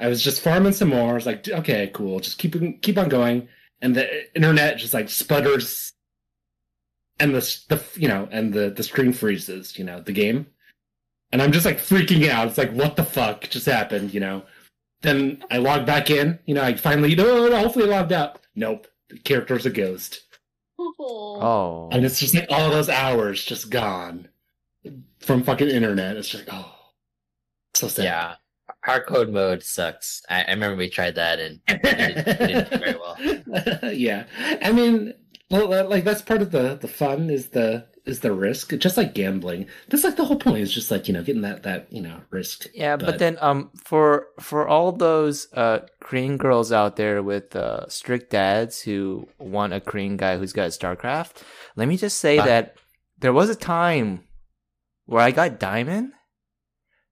[0.00, 1.10] I was just farming some more.
[1.10, 2.20] I was like, okay, cool.
[2.20, 3.48] Just keep keep on going.
[3.82, 5.92] And the internet just like sputters,
[7.20, 9.78] and the the you know, and the the screen freezes.
[9.78, 10.46] You know, the game.
[11.32, 12.48] And I'm just like freaking out.
[12.48, 14.14] It's like, what the fuck just happened?
[14.14, 14.42] You know.
[15.02, 16.38] Then I log back in.
[16.46, 18.40] You know, I finally no, no hopefully I logged out.
[18.54, 20.20] Nope, the character's a ghost,
[20.78, 24.28] Oh, and it's just like all those hours just gone
[25.20, 26.16] from fucking internet.
[26.16, 26.74] It's just like, oh,
[27.74, 28.04] so sad.
[28.04, 28.34] yeah.
[28.86, 30.22] hardcore mode sucks.
[30.28, 33.92] I, I remember we tried that and it didn't, it didn't do very well.
[33.94, 34.24] yeah,
[34.62, 35.14] I mean, well,
[35.62, 38.76] like that's part of the the fun is the is the risk.
[38.78, 40.58] Just like gambling, that's like the whole point.
[40.58, 42.66] Is just like you know getting that that you know risk.
[42.74, 47.54] Yeah, but, But- then um for for all those uh Korean girls out there with
[47.56, 51.42] uh strict dads who want a Korean guy who's got StarCraft,
[51.76, 52.44] let me just say Ah.
[52.44, 52.76] that
[53.18, 54.24] there was a time
[55.06, 56.12] where I got diamond.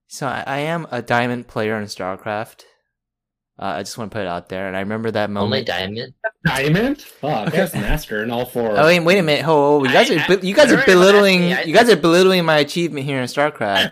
[0.07, 2.65] So I, I am a diamond player in StarCraft.
[3.59, 5.45] Uh, I just want to put it out there, and I remember that moment.
[5.45, 6.13] Only diamond.
[6.43, 8.71] Diamond, fuck, that's master in all four.
[8.75, 9.45] Oh wait, wait a minute!
[9.47, 11.73] Oh, oh, you guys I- are I- be- you guys are belittling year, I- you
[11.73, 13.91] guys are belittling my achievement here in StarCraft.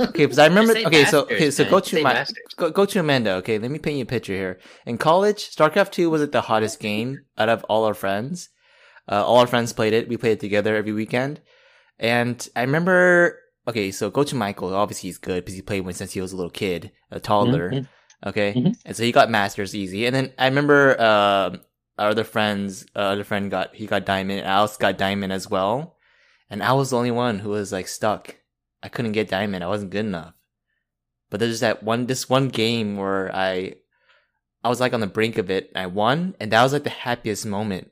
[0.08, 0.72] Okay, because I remember.
[0.74, 1.70] Say Okay, so okay, so man.
[1.70, 2.26] go to my
[2.56, 3.30] go, Gochu Amanda.
[3.34, 4.58] Okay, let me paint you a picture here.
[4.86, 8.48] In college, StarCraft Two was like the hottest game out of all our friends.
[9.08, 10.08] Uh, all our friends played it.
[10.08, 11.40] We played it together every weekend.
[12.00, 13.38] And I remember.
[13.68, 14.74] Okay, so Gochu Michael.
[14.74, 17.70] Obviously, he's good because he played when since he was a little kid, a toddler.
[17.70, 17.88] Mhm.
[18.24, 18.76] Okay, Mhm.
[18.84, 20.06] and so he got masters easy.
[20.06, 21.60] And then I remember um
[21.98, 24.40] our other friends, uh, other friend got he got diamond.
[24.40, 25.96] and Alice got diamond as well,
[26.50, 28.36] and I was the only one who was like stuck.
[28.82, 29.64] I couldn't get diamond.
[29.64, 30.34] I wasn't good enough.
[31.30, 33.74] But there's that one this one game where I
[34.64, 35.70] I was like on the brink of it.
[35.74, 37.90] I won, and that was like the happiest moment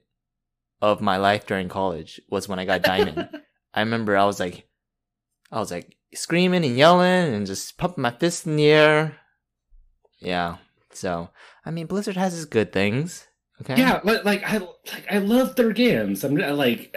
[0.82, 3.28] of my life during college was when I got diamond.
[3.74, 4.68] I remember I was like,
[5.50, 9.18] I was like screaming and yelling and just pumping my fist in the air.
[10.24, 10.56] Yeah.
[10.92, 11.30] So
[11.64, 13.26] I mean, Blizzard has its good things.
[13.62, 13.76] Okay.
[13.78, 16.24] Yeah, like, like I like I love their games.
[16.24, 16.94] I'm like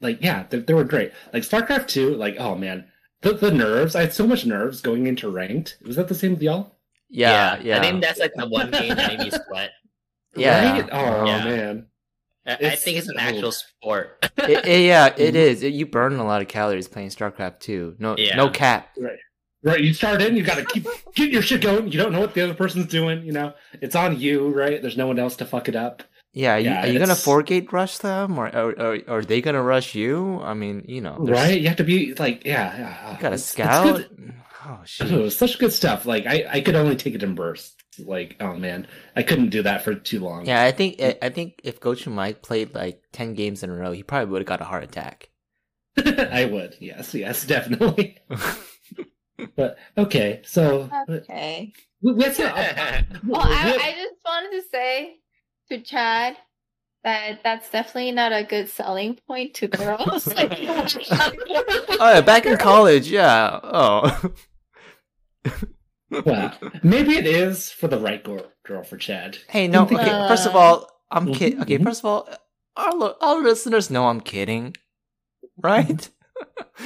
[0.00, 1.12] like yeah, they, they were great.
[1.32, 2.86] Like StarCraft two, like oh man,
[3.22, 3.96] the the nerves.
[3.96, 5.78] I had so much nerves going into ranked.
[5.84, 6.76] Was that the same with y'all?
[7.10, 7.58] Yeah.
[7.62, 7.78] Yeah.
[7.78, 9.70] I think that's like the one game that made me sweat.
[10.36, 10.72] Yeah.
[10.80, 10.88] Right?
[10.92, 11.44] Oh Yeah.
[11.44, 11.86] man.
[12.46, 14.24] I, I think it's an actual sport.
[14.38, 15.62] It- it- yeah, it Mhm.
[15.64, 17.96] It- you burn a lot of calories playing StarCraft 2.
[17.98, 18.36] No, Yeah.
[18.36, 18.90] no cap.
[18.98, 19.18] Right,
[19.64, 21.90] you start in, you got to keep get your shit going.
[21.90, 23.24] You don't know what the other person's doing.
[23.24, 24.80] You know, it's on you, right?
[24.80, 26.02] There's no one else to fuck it up.
[26.32, 29.24] Yeah, are you, Yeah, are you gonna four gate rush them, or, or, or are
[29.24, 30.40] they gonna rush you?
[30.42, 31.60] I mean, you know, there's- Right?
[31.60, 33.12] You have to be like, yeah, yeah.
[33.16, 34.04] You got a scout.
[34.64, 35.32] Oh shit.
[35.32, 36.04] such good stuff.
[36.06, 37.74] Like I, I could only take it in bursts.
[37.98, 38.86] Like, oh man,
[39.16, 40.46] I couldn't do that for too long.
[40.46, 43.74] Yeah, I think I I think if Gochu Mike played like ten games in a
[43.74, 45.30] row, he probably would have got a heart attack.
[45.96, 46.76] I would.
[46.78, 48.18] Yes, yes, definitely.
[49.56, 51.72] But okay, so Okay.
[52.02, 52.36] we- we have
[53.26, 55.16] Well, I, I just wanted to say
[55.70, 56.36] to Chad
[57.04, 60.26] that that's definitely not a good selling point to girls.
[60.26, 63.60] Like, oh yeah, back in college, yeah.
[63.62, 64.32] Oh.
[66.24, 69.38] well, maybe it is for the right girl, girl for Chad.
[69.48, 69.82] hey, no.
[69.84, 71.62] Okay, it- first of all, I'm Mhm, kidding.
[71.62, 71.84] Okay, mhm.
[71.84, 72.28] first of all,
[72.76, 74.74] our li- our listeners know I'm kidding,
[75.62, 76.08] right?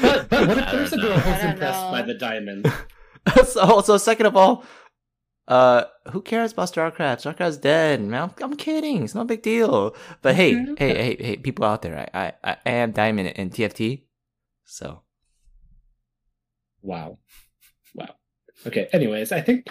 [0.01, 1.91] But, but what if there's a girl who's impressed know.
[1.91, 2.73] by the diamond?
[3.47, 4.65] so, so second of all,
[5.49, 7.23] uh, who cares about StarCraft?
[7.23, 8.01] StarCraft's dead.
[8.01, 9.05] Man, I'm, I'm kidding.
[9.05, 9.95] It's no big deal.
[10.23, 13.51] But hey, Okay, hey, hey, hey, people out there, I, I, I am Diamond in
[13.51, 14.05] TFT.
[14.65, 15.03] So
[16.83, 17.19] Wow,
[17.95, 18.15] wow.
[18.67, 18.89] Okay.
[18.93, 19.69] Anyways, I think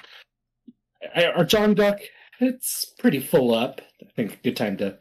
[1.15, 1.99] our Jangdok
[2.39, 3.81] it's pretty full up.
[4.01, 4.97] I think a good time to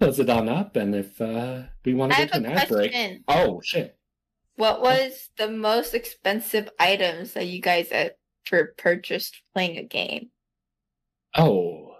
[0.00, 0.76] close it on up.
[0.76, 2.94] And if uh, we want to have get to a an ad break,
[3.28, 3.95] oh shit.
[4.56, 10.30] What was the most expensive items that you guys ever purchased playing a game?
[11.34, 11.94] Oh,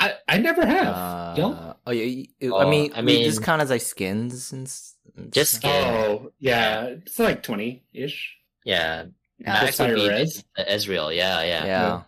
[0.00, 0.88] I I never have.
[0.94, 1.76] uh, Y'all?
[1.86, 4.52] oh yeah, you- Oh, I mean, I I mean, this mean- count as like skins
[4.52, 4.70] and
[5.16, 5.70] and Just stuff?
[5.72, 5.94] skin.
[5.94, 6.84] Oh, yeah.
[6.86, 8.36] It's like 20 ish.
[8.64, 9.04] yeah,
[9.38, 9.52] No.
[9.52, 10.44] Max would be Res?
[10.58, 11.14] Ezreal.
[11.14, 11.64] Yeah, yeah.
[11.64, 12.02] yeah.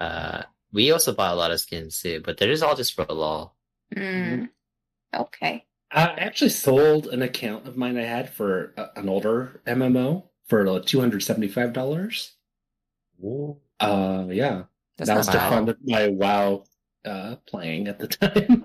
[0.00, 0.42] Uh,
[0.72, 3.54] we also bought a lot of skins too, but they're just all just for lol.
[3.94, 4.48] Mm.
[5.14, 5.66] Okay.
[5.94, 10.66] I actually sold an account of mine I had for a, an older MMO for
[10.68, 12.30] like $275.
[13.80, 14.64] Uh, yeah.
[14.96, 16.64] That's that not was to fund my WoW
[17.04, 18.64] uh, playing at the time.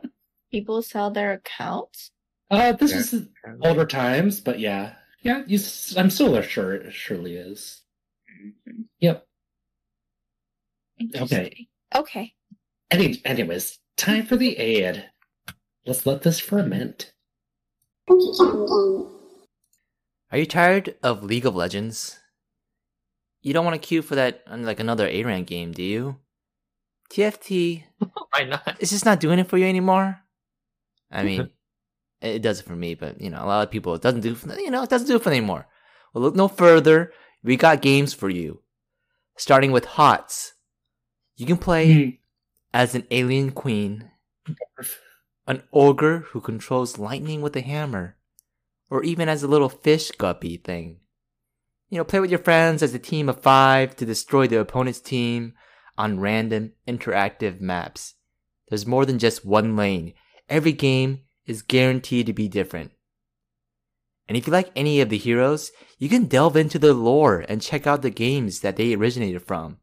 [0.51, 2.11] People sell their accounts?
[2.49, 2.97] Uh, this Yeah.
[2.97, 3.27] was
[3.63, 4.93] older times, but yeah.
[5.21, 7.81] Yeah, you, s- I'm still sure it surely is.
[9.01, 9.27] Yep.
[11.15, 11.67] Okay.
[11.93, 12.33] Okay.
[12.89, 15.09] Any, anyways, time for the ad.
[15.85, 17.13] Let's let this ferment.
[20.31, 22.19] Are you tired of League of Legends?
[23.41, 26.17] You don't want to queue for that uh, like another A rank game, do you?
[27.11, 27.83] TFT
[28.31, 28.77] Why not?
[28.79, 30.19] It's just not doing it for you anymore.
[31.11, 31.49] I mean,
[32.21, 34.35] it does it for me, but you know, a lot of people it doesn't do.
[34.35, 35.67] For, you know, it doesn't do it for them anymore.
[36.13, 37.11] Well, look no further.
[37.43, 38.61] We got games for you,
[39.37, 40.53] starting with HOTS.
[41.37, 42.19] You can play
[42.73, 44.11] as an alien queen,
[45.49, 48.15] an ogre who controls lightning with a hammer,
[48.91, 50.99] or even as a little fish guppy thing.
[51.89, 54.99] you know, play with your friends as a team of five to destroy the opponent's
[54.99, 55.53] team
[55.97, 58.13] on random interactive maps.
[58.67, 60.13] There's more than just one lane.
[60.47, 62.91] Every game is guaranteed to be different.
[64.27, 67.59] And if you like any of the heroes, you can delve into the lore and
[67.59, 69.79] check out the games that they originated from.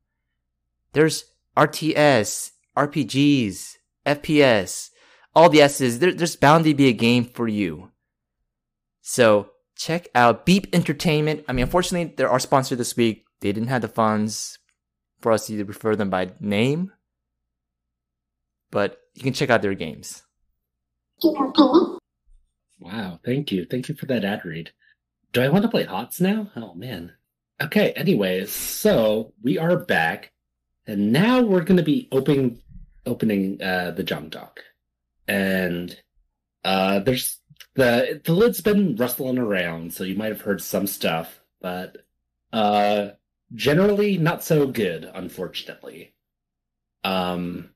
[0.93, 1.25] There's
[1.57, 3.75] RTS, RPGs,
[4.07, 4.91] FPS,
[5.37, 6.01] all the S's.
[6.01, 7.93] There, there's bound to be a game for you.
[9.03, 11.45] So check out Beep Entertainment.
[11.47, 13.27] I mean, unfortunately, they're our sponsor this week.
[13.41, 14.59] They didn't have the funds
[15.21, 16.93] for us to refer them by name,
[18.71, 20.23] but you can check out their games.
[22.81, 23.67] Wow, thank you.
[23.67, 24.71] Thank you for that ad read.
[25.33, 26.51] Do I want to play HOTS now?
[26.57, 27.13] Oh man.
[27.61, 30.33] Okay, anyways, so we are back,
[30.87, 32.61] and now we're gonna be opening
[33.07, 34.59] opening uh the Jangdok.
[35.29, 35.97] And
[36.65, 37.41] uh there's
[37.75, 41.99] the the lid's been rustling around, so you might have heard some stuff, but
[42.53, 43.11] uh
[43.55, 46.15] generally not so good, unfortunately.
[47.05, 47.71] Um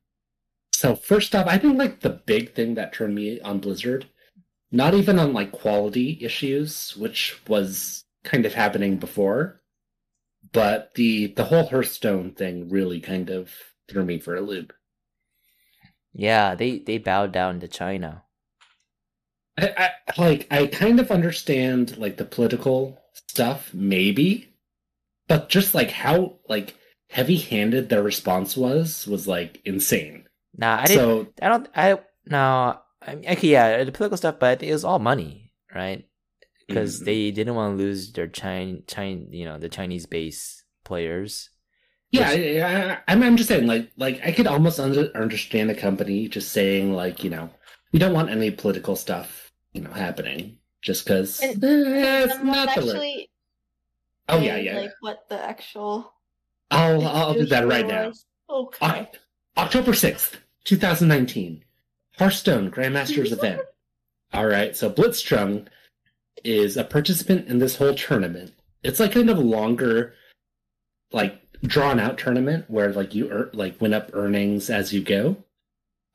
[0.72, 4.06] so first off, I think like the big thing that turned me on Blizzard
[4.72, 9.60] not even on like quality issues, which was kind of happening before,
[10.52, 13.50] but the the whole Hearthstone thing really kind of
[13.88, 14.72] threw me for a loop.
[16.12, 18.24] Yeah, they they bowed down to China.
[19.58, 24.54] I, I like I kind of understand like the political stuff, maybe,
[25.28, 26.74] but just like how like
[27.10, 30.24] heavy-handed their response was was like insane.
[30.56, 31.02] Nah, I didn't.
[31.02, 31.68] So I don't.
[31.74, 32.78] I no.
[33.02, 36.04] I mean, okay, yeah, the political stuff, but it was all money, right?
[36.68, 37.04] Because Mhm.
[37.06, 41.50] they didn't want to lose their China, China, you know, the Chinese base players.
[42.12, 45.74] Yeah, I, I, I'm, I'm just saying, like, like I could almost under, understand a
[45.74, 47.48] company just saying, like, you know,
[47.92, 52.74] we don't want any political stuff, you know, happening, just because And- it's not not
[52.74, 53.26] the
[54.28, 54.78] Oh yeah, yeah.
[54.80, 56.12] Like what the actual.
[56.70, 58.12] I'll I'll do that right now.
[58.48, 58.86] Okay.
[58.86, 59.16] Oc-
[59.56, 61.64] October sixth, two thousand nineteen,
[62.18, 63.60] Hearthstone Grandmasters event.
[64.32, 65.66] All right, so Blitzchung
[66.44, 68.52] is a participant in this whole tournament.
[68.84, 70.14] It's like kind of a longer,
[71.12, 75.36] like drawn out tournament where like you earn, like win up earnings as you go.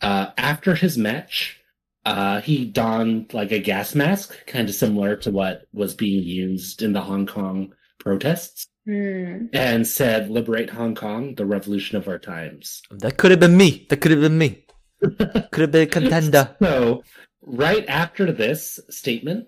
[0.02, 1.60] Uh, after his match,
[2.06, 6.82] uh, he donned like a gas mask, kind of similar to what was being used
[6.82, 9.48] in the Hong Kong protests, Hmm.
[9.52, 13.88] and said, "Liberate Hong Kong, the revolution of our times." That could have been me.
[13.90, 14.62] That could have been me.
[15.02, 16.56] Could have been a contender.
[16.62, 17.04] So,
[17.42, 19.48] right after this statement,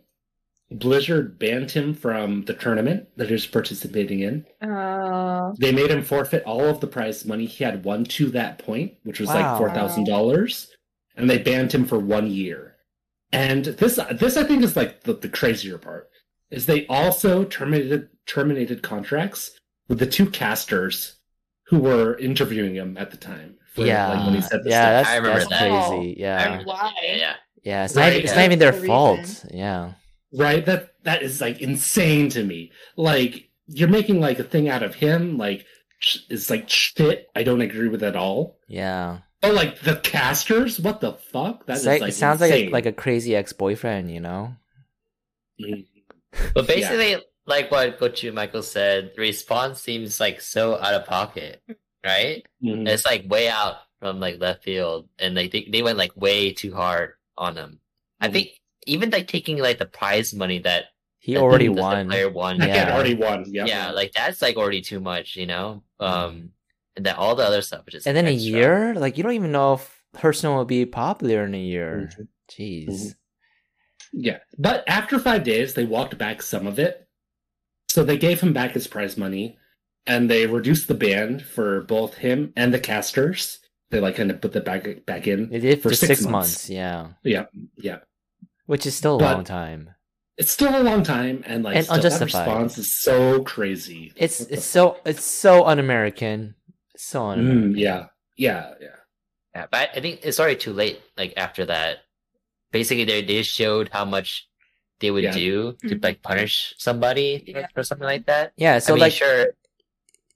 [0.70, 4.46] Blizzard banned him from the tournament that he was participating in.
[4.62, 8.60] Uh, They made him forfeit all of the prize money he had won to that
[8.60, 9.36] point, which was Wow.
[9.52, 10.70] like four thousand dollars,
[11.16, 12.76] and they banned him for one year.
[13.32, 16.10] And this, this I think is like the, the crazier part
[16.52, 19.58] is they also terminated terminated contracts
[19.88, 21.16] with the two casters
[21.68, 23.56] who were interviewing him at the time.
[23.74, 25.06] for, Yeah, like, when he said this yeah, stuff.
[25.06, 25.88] that's, I remember that's that.
[25.90, 26.16] crazy.
[26.20, 26.94] Yeah, remember- Why?
[27.04, 27.34] Yeah, yeah.
[27.64, 27.86] yeah.
[27.86, 28.10] It's Right, not.
[28.14, 28.36] Even, it's yeah.
[28.40, 29.20] not even their fault.
[29.20, 29.50] reason.
[29.54, 29.92] Yeah,
[30.34, 34.84] right that that is like insane to me like you're making like a thing out
[34.84, 35.66] of him like
[36.30, 39.20] it's like shit i don't agree with at all yeah.
[39.44, 42.52] oh like the casters what the fuck that It's is like, like it sounds like
[42.52, 44.12] a, like a crazy ex boyfriend.
[44.12, 44.54] You know.
[46.54, 51.62] But basically, like what Gochu Michael said, the response seems like so out of pocket,
[52.06, 52.44] right?
[52.64, 52.88] Mhm.
[52.88, 56.54] It's like way out from like left field, and like they, they went like way
[56.54, 57.80] too hard on him.
[58.20, 58.34] I Mhm.
[58.34, 58.50] think
[58.88, 60.86] even like taking like the prize money that
[61.20, 62.08] He that already the- the won.
[62.08, 62.86] player won, that Yeah.
[62.86, 65.84] kid already won yeah yeah, like that's like already too much, you know.
[66.00, 66.52] Um,
[66.96, 69.34] and then all the other stuff is just And then a year, like you don't
[69.34, 72.10] even know if Hearthstone will be popular in a year.
[72.12, 72.28] Mhm.
[72.50, 72.88] Jeez.
[72.90, 73.16] Mhm.
[74.14, 77.08] yeah but after five days they walked back some of it
[77.90, 79.58] so they gave him back his prize money
[80.06, 83.60] and they reduced the ban for both him and the casters
[83.92, 86.22] they like kind of put the back back in They did for, For six, six
[86.22, 86.32] months.
[86.32, 86.70] months.
[86.70, 88.00] Yeah, yeah yeah
[88.68, 89.90] which is still a But- long time.
[90.38, 94.40] it's still a long time and like And still, that response is so crazy It's
[94.40, 96.54] What the it's so it's so un-American.
[96.96, 97.38] So fuck?
[97.40, 97.74] un-American.
[97.74, 98.06] Mm, yeah
[98.38, 98.96] yeah yeah
[99.56, 101.02] Yeah, but I think it's already too late.
[101.18, 102.06] Like after that,
[102.72, 104.46] basically they they showed how much
[105.02, 105.34] they would Yeah.
[105.34, 106.04] do to Mhm.
[106.06, 107.66] like punish somebody Yeah.
[107.74, 108.54] for something like that.
[108.58, 108.78] Yeah.
[108.78, 109.54] So I mean, like, sure,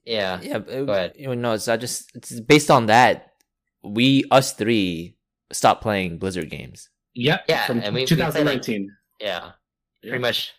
[0.04, 0.56] yeah, yeah.
[0.58, 1.12] uh, Go ahead.
[1.16, 3.30] You know, no, it's not just it's based on that.
[3.84, 5.14] We us three
[5.52, 6.88] stopped playing Blizzard games.
[7.14, 9.52] Yeah Yeah, from and we- we played, like- 2019 yeah.
[10.02, 10.10] Yeah.
[10.10, 10.52] Pretty much,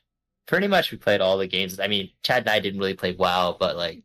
[0.45, 1.79] pretty much we played all the games.
[1.79, 4.03] I mean, Chad and I didn't really play WoW, but like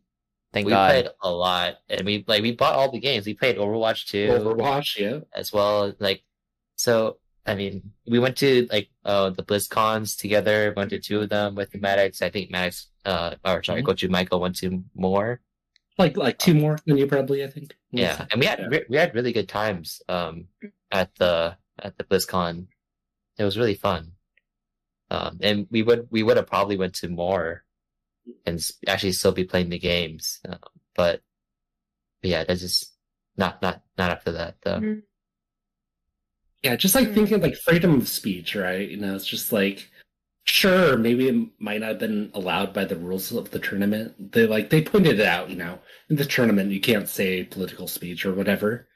[0.51, 0.89] Thank we God.
[0.91, 3.25] played a lot, and we like we bought all the games.
[3.25, 5.93] We played Overwatch too, overwatch yeah as well.
[5.99, 6.23] Like,
[6.75, 10.73] so I mean, we went to like uh, the BlizzCons together.
[10.75, 12.21] Went to two of them with the Maddox.
[12.21, 13.85] I think Maddox, uh, or sorry, Mhm.
[13.87, 15.39] Gochu Michael went to more.
[15.97, 17.75] Like like two more than you probably, I think.
[17.91, 18.67] Yeah, and we had Yeah.
[18.67, 20.47] re- we had really good times um
[20.91, 22.67] at the at the BlizzCon.
[23.37, 24.13] It was really fun.
[25.11, 27.63] Um, and we would we would have probably went to more
[28.45, 30.39] and actually still be playing the games.
[30.47, 30.57] Uh,
[30.95, 31.21] but,
[32.21, 32.93] but yeah, that's just
[33.37, 34.79] not not not after that though.
[34.79, 35.03] Mhm.
[36.63, 37.13] Yeah, just like Mm.
[37.13, 38.87] thinking like freedom of speech, right?
[38.89, 39.89] You know, it's just like
[40.43, 44.31] sure, maybe it might not have been allowed by the rules of the tournament.
[44.33, 47.87] They like they pointed it out, you know, in the tournament you can't say political
[47.87, 48.88] speech or whatever.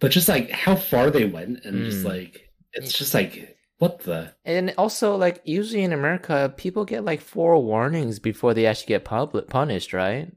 [0.00, 2.08] But just like how far they went and just Mm.
[2.08, 7.20] like it's just like what the And also, like usually in America, people get like
[7.20, 10.32] four warnings before they actually get public punished, right?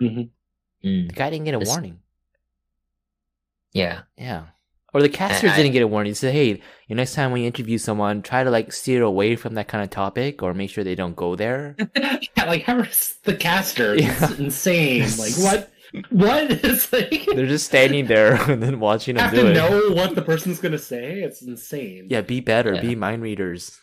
[0.00, 0.30] Mm.
[0.82, 1.98] The guy didn't get a This- warning.
[3.72, 4.46] Yeah, Yeah.
[4.92, 6.10] Or the casters I- didn't get a warning.
[6.10, 9.36] He said, "Hey, you next time when you interview someone, try to like steer away
[9.36, 12.80] from that kind of topic, or make sure they don't go there." yeah, like how
[12.80, 13.94] is the caster?
[13.94, 14.16] Yeah.
[14.20, 15.02] It's insane.
[15.16, 15.70] Like what
[16.10, 19.54] what is like They're just standing there and then watching them have do to it.
[19.54, 21.22] know what the person's gonna say?
[21.22, 22.06] It's insane.
[22.10, 22.74] Yeah, be better.
[22.74, 22.80] Yeah.
[22.80, 23.78] Be mind readers.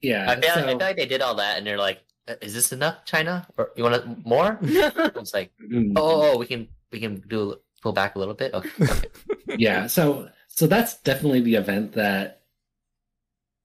[0.00, 0.30] Yeah.
[0.30, 2.72] I feel, I feel like they did all that and they're like, "Uh, "Is this
[2.72, 3.46] enough, China?
[3.56, 5.94] Or you want more?" It's like, Mm.
[5.96, 9.08] "Oh, oh, oh, we can we can do pull back a little bit." Okay, okay.
[9.56, 12.42] yeah so so that's definitely the event that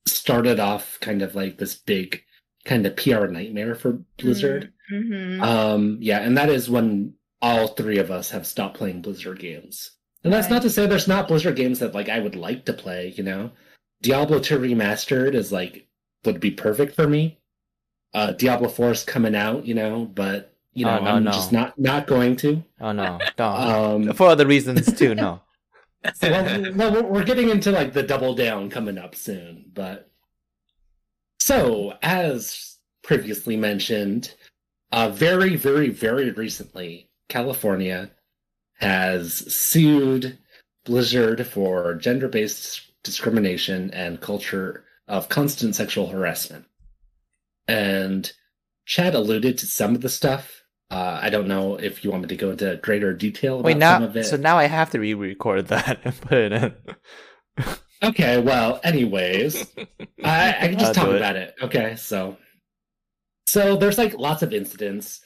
[0.07, 2.23] started off kind of like this big
[2.65, 5.41] kind of pr nightmare for blizzard Mhm.
[5.41, 9.91] um yeah and that is when all three of us have stopped playing blizzard games
[10.23, 10.55] and that's Right.
[10.55, 13.23] not to say there's not blizzard games that like i would like to play you
[13.23, 13.51] know
[14.01, 15.87] diablo 2 remastered is like
[16.25, 17.39] would be perfect for me
[18.13, 21.31] uh diablo 4 is coming out you know but you know Oh, no, i'm no.
[21.31, 24.07] just not not going to Oh no, don't.
[24.09, 25.13] um For other reasons too.
[25.15, 25.41] No.
[26.21, 30.09] well, well, we're- we're getting into like the double down coming up soon, but
[31.39, 34.33] so as previously mentioned,
[34.91, 38.11] uh, very, very, very recently, California
[38.79, 40.37] has sued
[40.85, 46.65] Blizzard for gender-based discrimination and culture of constant sexual harassment.
[47.67, 48.31] And
[48.85, 50.63] Chad alluded to some of the stuff.
[50.89, 53.73] Uh, I don't know if you want me to go into greater detail about Wait,
[53.73, 54.23] some now of it.
[54.23, 56.73] so now I have to re-record that and put it in.
[58.01, 59.67] Okay, well, anyways,
[60.23, 61.53] I, I can just I'll talk about it.
[61.61, 62.37] Okay, so
[63.49, 65.21] so there's like lots of incidents.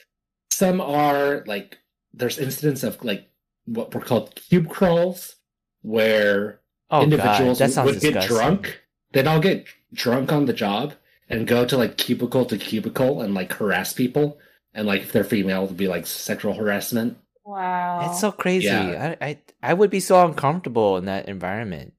[0.50, 1.76] Some are like
[2.14, 3.28] there's incidents of like
[3.66, 5.36] what were called cube crawls,
[5.82, 6.60] where
[6.90, 8.80] Oh individuals that sounds would get drunk.
[9.12, 10.94] They'd all get drunk on the job
[11.28, 14.38] and go to like cubicle to cubicle and like harass people.
[14.72, 17.18] And like if they're female, it would be like sexual harassment.
[17.44, 18.08] Wow.
[18.08, 18.68] It's so crazy.
[18.68, 19.16] Yeah.
[19.20, 21.92] I, I I would be so uncomfortable in that environment.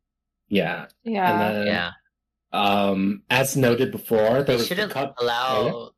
[0.48, 0.88] Yeah.
[1.04, 1.54] yeah.
[1.54, 1.92] Then, yeah,
[2.56, 5.16] um, as noted before, they shouldn't cup.
[5.20, 5.92] allow.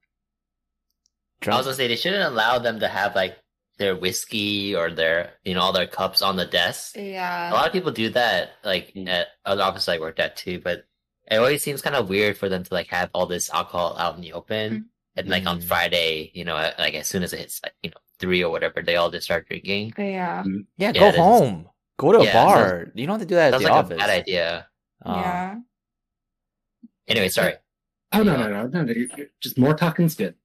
[1.46, 3.38] I was gonna say they shouldn't allow them to have like
[3.78, 6.96] their whiskey or their you know all their cups on the desk.
[6.96, 9.08] Yeah, a lot of people do that, like Mm.
[9.08, 10.60] at other offices I worked at too.
[10.60, 10.86] But
[11.30, 14.16] it always seems kind of weird for them to like have all this alcohol out
[14.16, 14.86] in the open, Mm.
[15.18, 15.64] and like on Mm.
[15.66, 18.82] Friday, you know, like as soon as it hits like you know three or whatever,
[18.82, 19.94] they all just start drinking.
[19.98, 20.44] Yeah.
[20.44, 20.44] yeah,
[20.78, 21.70] Yeah, go this is- home.
[21.98, 22.92] Go to a Yeah, bar.
[22.96, 23.96] you don't have to do that at the like office.
[23.96, 24.68] a bad idea.
[25.06, 25.56] Uh, yeah.
[27.08, 27.54] Anyway, sorry.
[28.14, 28.92] Oh no, no, no, no, no!
[28.94, 30.36] you're- you're- Just more talking's good.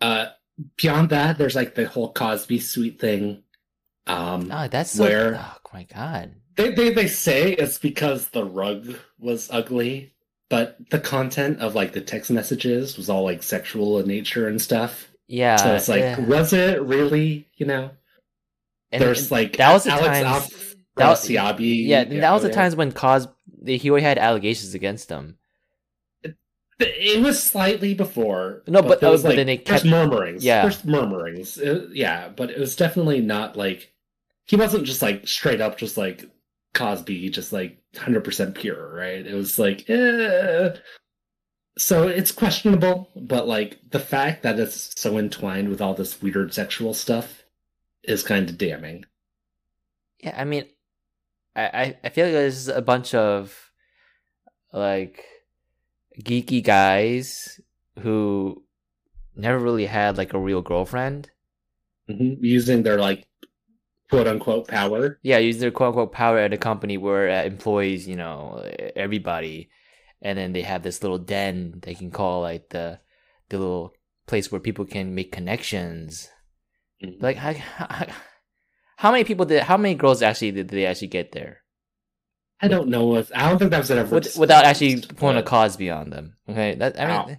[0.00, 0.26] Uh,
[0.76, 3.42] beyond that, there's like the whole Cosby suite thing.
[4.06, 6.34] Um, Oh, that's so, Where- Oh my god.
[6.56, 10.14] they, they they say it's because the rug was ugly,
[10.48, 14.60] but the content of like the text messages was all like sexual in nature and
[14.62, 15.08] stuff.
[15.28, 15.56] Yeah.
[15.56, 16.20] so it's like, yeah.
[16.20, 17.48] was it really?
[17.56, 17.90] You know,
[18.92, 20.76] And- there's and like that was the Alex times.
[20.96, 21.86] that was- Afrasiabi.
[21.86, 23.26] yeah, that was the times when Cos
[23.66, 25.36] he already had allegations against him.
[26.78, 28.62] It was slightly before.
[28.66, 30.44] No, but- there oh, was, but like, then there's kept- murmurings.
[30.44, 30.62] Yeah.
[30.62, 31.58] there's murmurings.
[31.58, 33.92] Uh, yeah, but it was definitely not like
[34.44, 36.24] he wasn't just like straight up, just like
[36.74, 39.26] Cosby, just like hundred percent pure, right?
[39.26, 40.76] It was like, eh.
[41.78, 46.52] so it's questionable, but like the fact that it's so entwined with all this weird
[46.52, 47.42] sexual stuff
[48.04, 49.06] is kind of damning.
[50.20, 50.66] Yeah, I mean,
[51.56, 53.70] I I, I feel like there's a bunch of
[54.72, 55.24] like
[56.22, 57.60] geeky guys
[58.00, 58.62] who
[59.34, 61.30] never really had like a real girlfriend.
[62.08, 62.38] Mhm.
[62.40, 63.26] Using their like
[64.10, 65.18] quote unquote power.
[65.22, 68.62] Yeah, using their quote unquote power at a company where it employs, you know,
[68.94, 69.68] everybody,
[70.22, 73.00] and then they have this little den they can call like the
[73.48, 73.92] the little
[74.26, 76.30] place where people can make connections.
[77.02, 77.22] Mhm.
[77.22, 78.06] Like how how,
[78.96, 81.62] how many people did how many girls actually did they actually get there?
[82.60, 85.40] I don't know if I don't think that was ever with, without actually pulling a
[85.42, 86.36] but- cause beyond them.
[86.48, 87.26] Okay, that I Ow.
[87.26, 87.38] mean,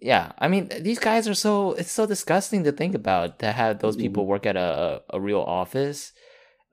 [0.00, 3.80] yeah, I mean these guys are so it's so disgusting to think about to have
[3.80, 6.12] those people work at a a, a real office.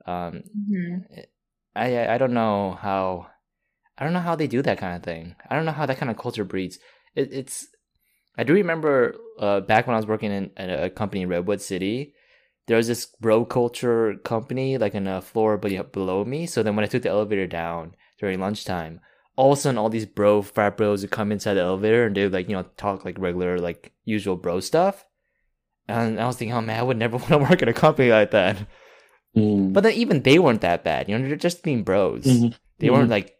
[0.06, 1.24] Um, Mhm.
[1.76, 3.26] I I I don't know how
[3.98, 5.34] I don't know how they do that kind of thing.
[5.48, 6.78] I don't know how that kind of culture breeds.
[7.14, 7.66] It, it's
[8.38, 11.60] I do remember uh, back when I was working in at a company in Redwood
[11.60, 12.14] City,
[12.70, 16.46] there was this bro culture company like in a floor be- below me.
[16.46, 19.00] So then when I took the elevator down during lunchtime,
[19.34, 22.14] all of a sudden all these bro frat bros would come inside the elevator and
[22.14, 25.04] they would like you know talk like regular like usual bro stuff.
[25.88, 28.10] And I was thinking, oh man, I would never want to work at a company
[28.10, 28.56] like that.
[29.36, 29.72] Mm.
[29.72, 31.08] But then even they weren't that bad.
[31.08, 32.24] You know, they're just being bros.
[32.24, 32.54] Mhm.
[32.78, 32.92] They Mhm.
[32.92, 33.34] weren't like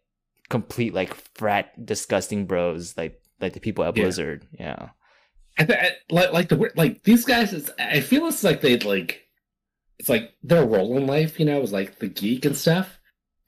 [0.49, 4.03] complete like frat disgusting bros like like the people at Yeah.
[4.05, 4.47] Blizzard.
[4.59, 4.91] Yeah.
[5.59, 7.53] I I- like like the like these guys.
[7.53, 9.29] It's, I feel it's like they like
[9.99, 11.39] it's like their role in life.
[11.39, 12.99] You know, is like the geek and stuff.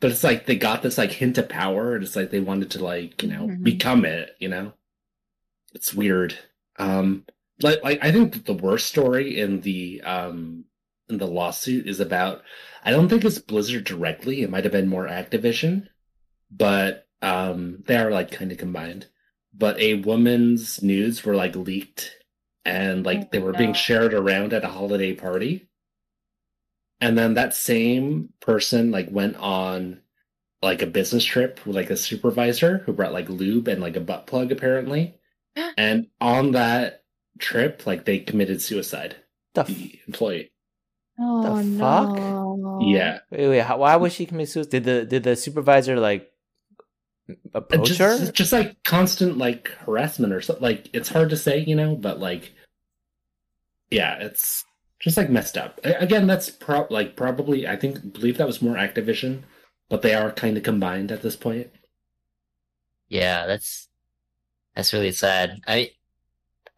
[0.01, 2.71] But it's like they got this like hint of power, and it's like they wanted
[2.73, 3.63] to like you know Mhm.
[3.63, 4.35] become it.
[4.41, 4.73] You know,
[5.75, 6.37] it's weird.
[6.79, 7.25] Um,
[7.63, 10.65] like like I think that the worst story in the um
[11.09, 12.43] in the lawsuit is about.
[12.85, 14.43] I don't think it's Blizzard directly.
[14.43, 15.87] It might have been more Activision,
[16.51, 19.07] but um they are like kind of combined.
[19.55, 22.17] But a woman's nudes were like leaked
[22.65, 25.69] and like oh they were being shared around at a holiday party.
[27.01, 30.01] And then that same person like went on
[30.63, 34.01] like a business trip with like a supervisor who brought like lube and like a
[34.01, 35.17] butt plug apparently.
[35.77, 37.03] and on that
[37.39, 39.17] trip, like they committed suicide.
[39.55, 40.53] The f- The employee.
[41.19, 42.17] Oh the fuck?
[42.17, 42.81] no.
[42.81, 43.19] Yeah.
[43.31, 44.71] wait, wait, how, why was she commit suicide?
[44.71, 46.32] Did the did the supervisor like
[47.55, 48.19] approach just, her?
[48.19, 50.63] just- just like constant like harassment or something.
[50.63, 52.53] Like it's hard to say, you know, but like,
[53.91, 54.65] yeah, it's
[55.01, 55.81] just like messed up.
[55.85, 59.43] Again, that's pro- like probably I think believe that was more Activision,
[59.89, 61.71] but they are kind of combined at this point.
[63.09, 63.89] Yeah, that's
[64.75, 65.61] that's really sad.
[65.67, 65.91] I,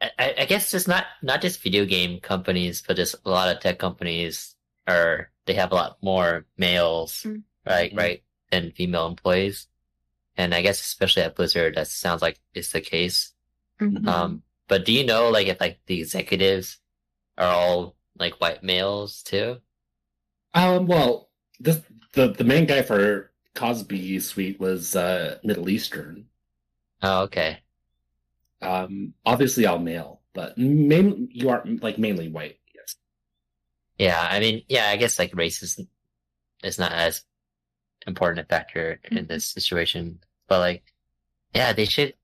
[0.01, 3.61] I, I guess just not not just video game companies, but just a lot of
[3.63, 4.57] tech companies
[4.89, 7.43] are they have a lot more males, Mm.
[7.67, 7.97] right, Mhm.
[7.99, 9.69] right, than female employees,
[10.37, 13.33] and I guess especially at Blizzard, that sounds like it's the case.
[13.81, 14.07] Mhm.
[14.07, 16.79] Um, but do you know like if like the executives
[17.39, 19.59] are all like white males too?
[20.55, 21.31] Um, well,
[21.61, 21.81] this
[22.13, 26.27] the the main guy for Cosby Suite was uh Middle Eastern.
[27.03, 27.59] Oh, okay.
[28.63, 32.59] Um, obviously all male, but main you are like mainly white.
[32.75, 32.97] Yes.
[33.99, 35.81] Yeah, I mean, yeah, I guess like race is
[36.63, 37.23] is not as
[38.07, 39.29] important factor in Mhm.
[39.29, 40.83] this situation, but like,
[41.55, 42.15] yeah, they should.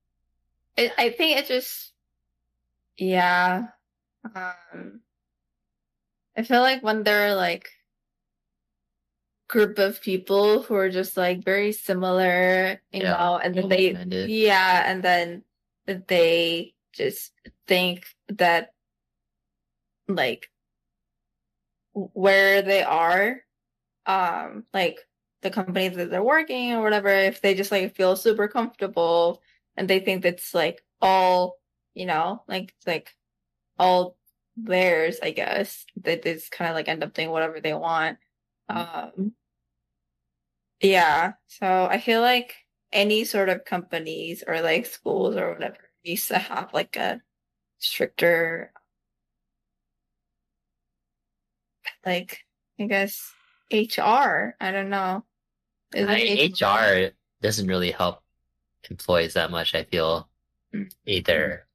[0.77, 1.93] I, I think it just,
[2.97, 3.67] yeah.
[4.35, 5.01] Um,
[6.37, 7.69] I feel like when there are like
[9.47, 14.25] group of people who are just like very similar, you Yeah, know, and then they,
[14.27, 15.43] yeah, and then
[15.85, 17.33] they just
[17.67, 18.73] think that
[20.07, 20.49] like
[21.93, 23.43] where they are,
[24.05, 24.99] um, like
[25.41, 29.41] the company that they're working or whatever, if they just like feel super comfortable
[29.77, 31.57] and they think that's like all,
[31.93, 33.15] you know, like like
[33.79, 34.17] all
[34.57, 35.85] theirs, I guess.
[36.03, 38.19] That they just kind of like end up doing whatever they want.
[38.69, 39.33] Um
[40.81, 41.33] yeah.
[41.47, 42.55] So I feel like
[42.91, 47.21] any sort of companies or like schools or whatever needs to have like a
[47.79, 48.73] stricter
[52.05, 52.39] like
[52.79, 53.33] I guess
[53.71, 54.55] HR.
[54.59, 55.23] I don't know.
[55.93, 57.11] Is I mean, HR
[57.41, 58.21] doesn't really help
[58.89, 59.75] employees that much.
[59.75, 60.27] I feel
[60.73, 60.89] Mm.
[61.05, 61.67] either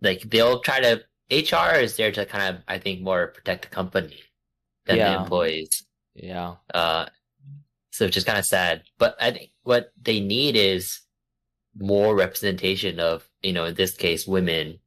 [0.00, 1.04] like they'll try to.
[1.30, 4.18] HR is there to kind of, I think, more protect the company
[4.86, 5.84] than the employees.
[6.14, 6.56] yeah.
[6.74, 7.06] Uh,
[7.92, 8.82] so which is kind of sad.
[8.98, 11.00] But I think what they need is
[11.78, 14.80] more representation of, you know, in this case, women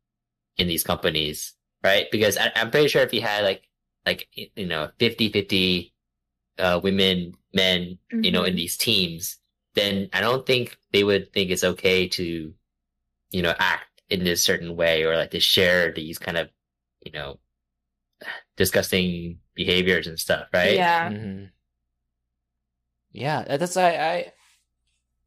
[0.57, 2.07] in these companies, right?
[2.11, 3.69] Because I, I'm pretty sure if you had like,
[4.05, 5.92] like, you know, 50, 50,
[6.59, 8.57] uh, women, men, you know, in Mhm.
[8.57, 9.38] these teams,
[9.75, 12.53] then I don't think they would think it's okay to,
[13.31, 16.49] you know, act in this certain way or like to share these kind of,
[17.05, 17.39] you know,
[18.55, 20.75] disgusting behaviors and stuff, right?
[20.75, 21.09] Yeah.
[21.09, 21.45] hmm
[23.11, 24.34] Yeah, that's I, I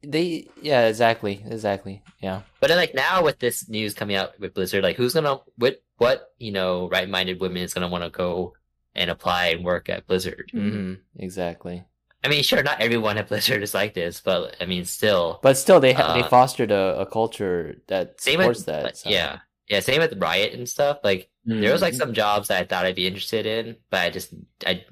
[0.03, 1.43] they yeah, exactly.
[1.45, 2.03] Exactly.
[2.21, 2.41] Yeah.
[2.59, 5.81] But then, like now with this news coming out with Blizzard, like who's gonna what
[5.97, 8.53] what you know right-minded women is gonna want to go
[8.97, 10.51] and apply and work at Blizzard?
[10.51, 11.85] hmm Exactly.
[12.23, 15.57] I mean, sure, not everyone at Blizzard is like this, but I mean, still, But
[15.57, 18.97] still they ha- they Uh, fostered a, a culture that same supports with that.
[18.97, 19.09] so.
[19.09, 20.99] yeah, yeah, same with Riot and stuff.
[21.03, 21.97] Like there was like Mhm.
[21.97, 24.33] some jobs that I thought I'd be interested in, but I just
[24.65, 24.85] I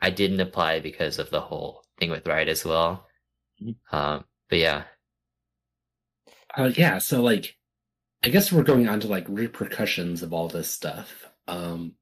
[0.00, 3.06] I didn't apply because of the whole thing with Riot as well.
[3.92, 4.84] Um, but yeah,
[6.56, 7.56] Uh, yeah, so like,
[8.24, 11.26] I guess we're going on to like repercussions of all this stuff.
[11.48, 11.94] Um,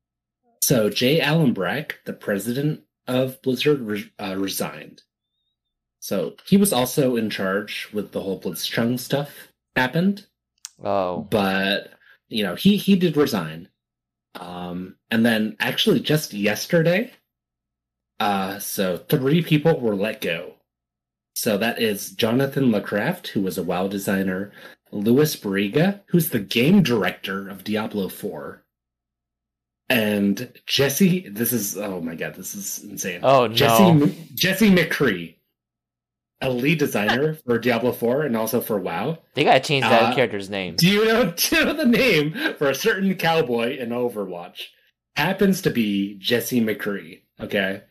[0.60, 1.20] so J.
[1.20, 5.02] Allen Brack, the president of Blizzard, re- uh, resigned.
[6.00, 9.30] So he was also in charge with the whole Blitzchung stuff
[9.76, 10.26] happened,
[10.82, 11.22] Oh.
[11.30, 11.92] but
[12.28, 13.68] you know he he did resign.
[14.34, 17.12] Um, and then actually just yesterday,
[18.20, 20.54] uh, so three people were let go.
[21.34, 24.52] So that is Jonathan LeCraft, who was a WoW designer,
[24.92, 28.59] Louis Barriga, who's the game director of Diablo 4,
[29.90, 31.28] and Jesse.
[31.28, 33.20] This is oh my god, this is insane.
[33.22, 33.54] Oh no.
[33.54, 35.34] Jesse Jesse McCree,
[36.40, 39.18] a lead designer for Diablo 4 and also for WoW.
[39.34, 40.76] They gotta change that Uh, character's name.
[40.76, 44.68] Do you know, do you know the name for a certain cowboy in Overwatch?
[45.16, 47.22] Happens to be Jesse McCree.
[47.40, 47.82] Okay.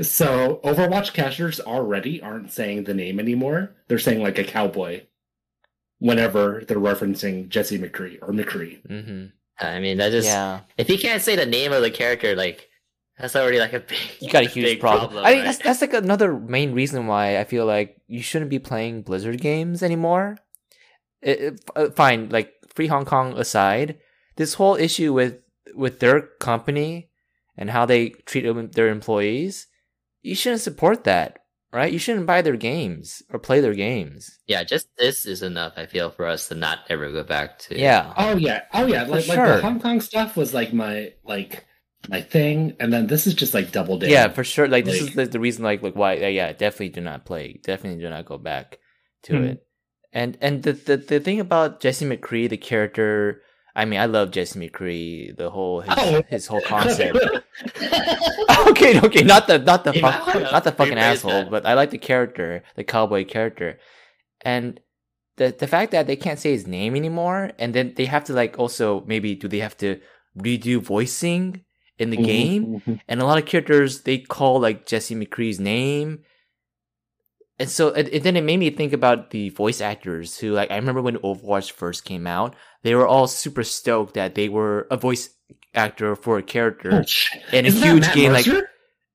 [0.00, 3.74] So Overwatch casters already aren't saying the name anymore.
[3.88, 5.02] They're saying like a cowboy
[5.98, 8.86] whenever they're referencing Jesse McCree or McCree.
[8.86, 9.26] hmm
[9.64, 10.60] I mean that just Yeah.
[10.78, 12.68] if you can't say the name of the character, like
[13.18, 15.18] that's already like a big You got a huge big problem.
[15.24, 15.44] I right?
[15.44, 19.40] that's that's like another main reason why I feel like you shouldn't be playing Blizzard
[19.40, 20.38] games anymore.
[21.20, 23.98] It, it- uh, fine, like free Hong Kong aside,
[24.36, 25.38] this whole issue with
[25.74, 27.10] with their company
[27.56, 29.66] and how they treat their employees,
[30.22, 31.41] you shouldn't support that,
[31.72, 31.92] right?
[31.92, 34.38] You shouldn't buy their games or play their games.
[34.46, 35.74] yeah, just this is enough.
[35.76, 38.62] I feel for us to not ever go back to Yeah, Oh yeah.
[38.72, 39.04] Oh yeah.
[39.04, 41.64] For Like, like the Hong Kong stuff was like my like
[42.08, 44.10] my thing, and then this is just like double down.
[44.10, 44.66] yeah, for sure.
[44.68, 47.60] Like this is the, the reason, like, like why, yeah, definitely do not play.
[47.62, 48.78] Definitely do not go back
[49.24, 49.44] to Mhm.
[49.52, 49.66] it.
[50.12, 53.42] And and the, the the thing about Jesse McCree, the character,
[53.74, 56.22] I mean, I love Jesse McCree, the whole his, Oh.
[56.28, 57.26] his whole concept.
[58.68, 61.50] okay, okay, not the not the Yeah, fuck, yeah, not the fucking asshole, that.
[61.50, 63.78] but I like the character, the cowboy character,
[64.42, 64.80] and
[65.36, 68.32] the the fact that they can't say his name anymore, and then they have to
[68.32, 70.00] like also maybe do they have to
[70.38, 71.64] redo voicing
[71.98, 73.00] in the Mhm, game, mhm.
[73.08, 76.24] and a lot of characters they call like Jesse McCree's name.
[77.58, 80.70] And so it, it then it made me think about the voice actors who like
[80.70, 84.86] I remember when Overwatch first came out, they were all super stoked that they were
[84.90, 85.30] a voice
[85.74, 88.68] actor for a character Oh, a huge game like Mercer?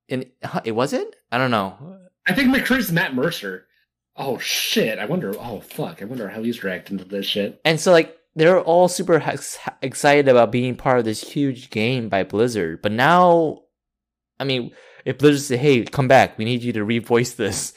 [0.07, 1.15] in huh, it was it?
[1.31, 1.99] I don't know.
[2.27, 3.65] I think McCree's Matt Mercer.
[4.15, 4.97] Oh shit!
[4.99, 5.35] I wonder.
[5.39, 6.01] Oh fuck!
[6.01, 7.61] I wonder how he's reacting to this shit.
[7.63, 12.09] And so like they're all super ex- excited about being part of this huge game
[12.09, 12.81] by Blizzard.
[12.81, 13.61] But now
[14.39, 14.71] I mean,
[15.05, 16.37] if Blizzard say, "Hey, come back.
[16.37, 17.73] We need you to revoice this."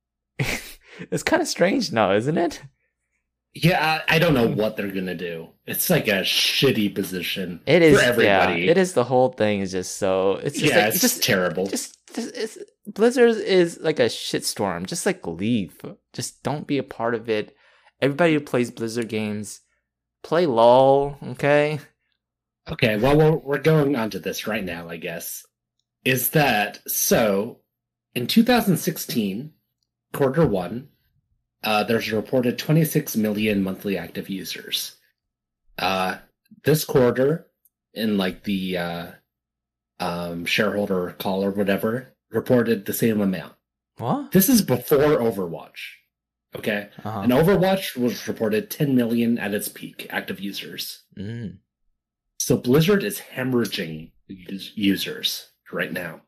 [0.38, 2.62] it's kind of strange now, isn't it?
[3.62, 5.48] Yeah, I, I don't know what they're gonna do.
[5.66, 7.60] It's like a shitty position.
[7.66, 8.62] It is for everybody.
[8.62, 11.22] Yeah, it is the whole thing is just so it's just yeah, like, it's just
[11.22, 11.66] terrible.
[11.66, 14.86] just, just it's, Blizzard is like a shitstorm.
[14.86, 15.80] Just like leave.
[16.12, 17.54] Just don't be a part of it.
[18.00, 19.60] Everybody who plays Blizzard games,
[20.22, 21.16] play LOL.
[21.30, 21.80] Okay.
[22.70, 25.44] Okay, well, we're, we're going on to this right now, I guess.
[26.04, 27.60] Is that so?
[28.14, 29.52] In 2016,
[30.12, 30.88] quarter one,
[31.64, 34.96] uh, there's a reported 26 million monthly active users.
[35.78, 36.18] Uh,
[36.64, 37.46] this quarter,
[37.94, 39.06] in like the uh,
[40.00, 43.54] um, shareholder call or whatever, reported the same amount.
[43.98, 44.32] What?
[44.32, 45.78] This is before Overwatch.
[46.56, 47.20] Okay, Uh-huh.
[47.20, 51.02] and Overwatch was reported 10 million at its peak active users.
[51.16, 51.58] Mm.
[52.38, 54.12] So Blizzard is hemorrhaging
[54.50, 56.22] us- users right now.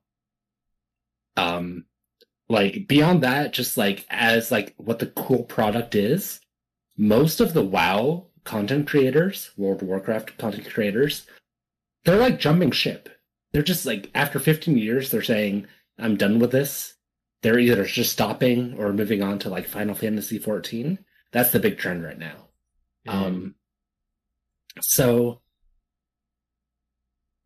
[1.37, 1.87] Um,
[2.51, 6.41] like beyond that, just like as like what the cool product is,
[6.97, 11.27] most of the WoW content creators, World of Warcraft content creators,
[12.05, 13.09] they're like jumping ship.
[13.53, 15.69] They're just like after 15 years, they're saying,
[15.99, 16.95] "I'm done with this."
[17.43, 20.99] They're either just stopping or moving on to like Final Fantasy 14.
[21.33, 22.49] That's the big trend right now.
[23.09, 23.55] Um,
[24.81, 25.41] so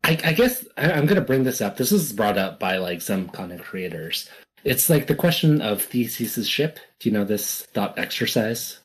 [0.03, 1.77] I, I guess I, I'm going to bring this up.
[1.77, 4.29] This is brought up by like some content creators.
[4.65, 6.79] It's like the question of Theseus's ship.
[6.99, 8.79] Do you know this thought exercise?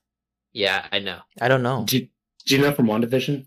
[0.52, 1.18] Yeah, I know.
[1.40, 1.84] I don't know.
[1.86, 2.00] Do,
[2.46, 3.46] do you know from WandaVision?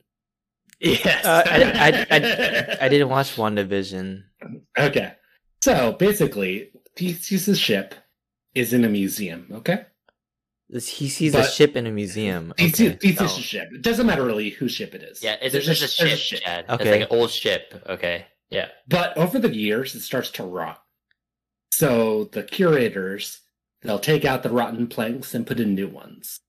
[0.80, 1.26] Yes.
[1.26, 4.24] Uh, I, I, I, I didn't watch WandaVision.
[4.78, 5.14] Okay.
[5.62, 7.96] So basically, Theseus's ship
[8.56, 9.48] is in a museum.
[9.52, 9.86] Okay.
[10.70, 12.52] He sees a ship in a museum.
[12.58, 12.98] Theseus, Okay.
[13.10, 13.42] Theseus's Oh.
[13.42, 13.70] ship.
[13.74, 15.22] It doesn't matter really whose ship it is.
[15.24, 16.66] yeah, it's, There's it's just a there's ship, Chad.
[16.68, 17.74] It's like an old ship.
[17.88, 18.26] Okay.
[18.50, 18.70] Yeah.
[18.88, 20.83] But over the years, it starts to rot.
[21.76, 23.42] So the curators,
[23.82, 26.40] they'll take out the rotten planks and put in new ones.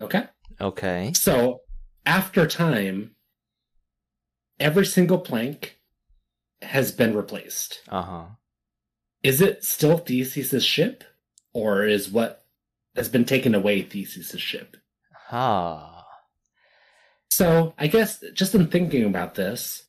[0.00, 0.24] Okay?
[0.60, 1.12] Okay.
[1.14, 1.60] So
[2.04, 3.14] after time,
[4.58, 5.78] every single plank
[6.62, 7.82] has been replaced.
[7.88, 8.24] Uh huh.
[9.22, 11.04] Is it still Theseus' ship?
[11.52, 12.44] Or is what
[12.96, 14.76] has been taken away Theseus' ship.
[15.30, 16.04] Ah.
[17.30, 19.84] So I guess just in thinking about this,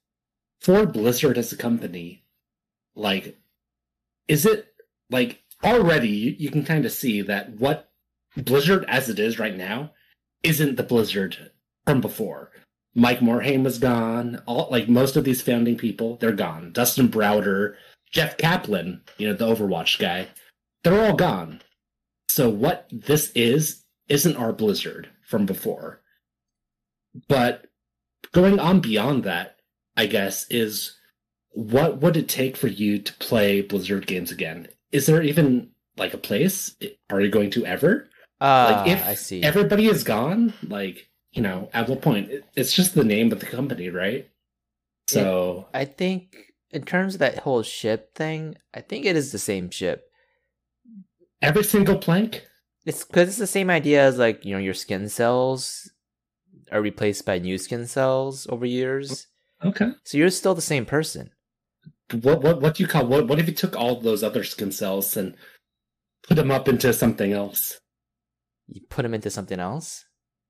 [0.61, 2.25] for Blizzard as a company,
[2.95, 3.39] like,
[4.27, 4.72] is it
[5.09, 7.91] like already you, you can kind of see that what
[8.35, 9.91] Blizzard as it is right now
[10.41, 11.51] isn't the Blizzard
[11.85, 12.51] from before.
[12.95, 14.41] Mike Morhaime was gone.
[14.45, 16.71] All like most of these founding people, they're gone.
[16.71, 17.75] Dustin Browder,
[18.11, 20.27] Jeff Kaplan, you know, the Overwatch guy,
[20.84, 21.61] they're all gone.
[22.27, 26.01] So what this is isn't our Blizzard from before.
[27.27, 27.65] But
[28.31, 29.57] going on beyond that,
[29.95, 30.97] I guess, is
[31.51, 34.67] what would it take for you to play Blizzard games again?
[34.93, 36.75] Is there even like a place?
[37.09, 38.07] Are you going to ever?
[38.39, 39.43] Ah, like if I see.
[39.43, 42.29] everybody is gone, like you know, at what point?
[42.55, 44.29] It's just the name of the company, right?
[45.09, 49.39] So I think in terms of that whole ship thing, I think it is the
[49.39, 50.05] same ship.
[51.41, 52.45] every single plank.
[52.85, 55.91] It's because it's the same idea as like you know your skin cells
[56.71, 59.27] are replaced by new skin cells over years,
[59.63, 59.91] Okay.
[60.03, 61.31] so you're still the same person.
[62.11, 63.27] What what what do you call what?
[63.27, 65.35] What if you took all those other skin cells and
[66.27, 67.80] put them up into something else?
[68.67, 70.05] You put them into something else.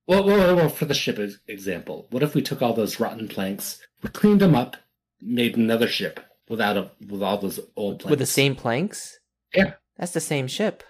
[0.07, 1.17] Well, well, well, for the ship
[1.47, 4.75] example, what if we took all those rotten planks, we cleaned them up,
[5.21, 6.19] made another ship
[6.49, 9.17] without a with all those old planks with the same planks.
[9.53, 9.73] Yeah.
[9.97, 10.83] that's the same ship.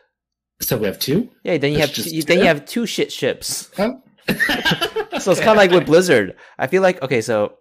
[0.62, 1.30] So we have two.
[1.44, 2.48] Yeah, then you That's have you, then you two?
[2.48, 3.70] have two shit ships.
[3.78, 4.02] Oh.
[5.20, 6.36] So it's kind of like with Blizzard.
[6.58, 7.54] I feel like okay, so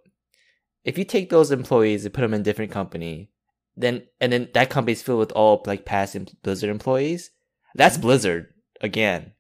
[0.85, 3.31] if you take those employees and put them in a different company,
[3.77, 7.31] then and then that company's filled with all like past Blizzard employees,
[7.75, 9.33] that's Blizzard again.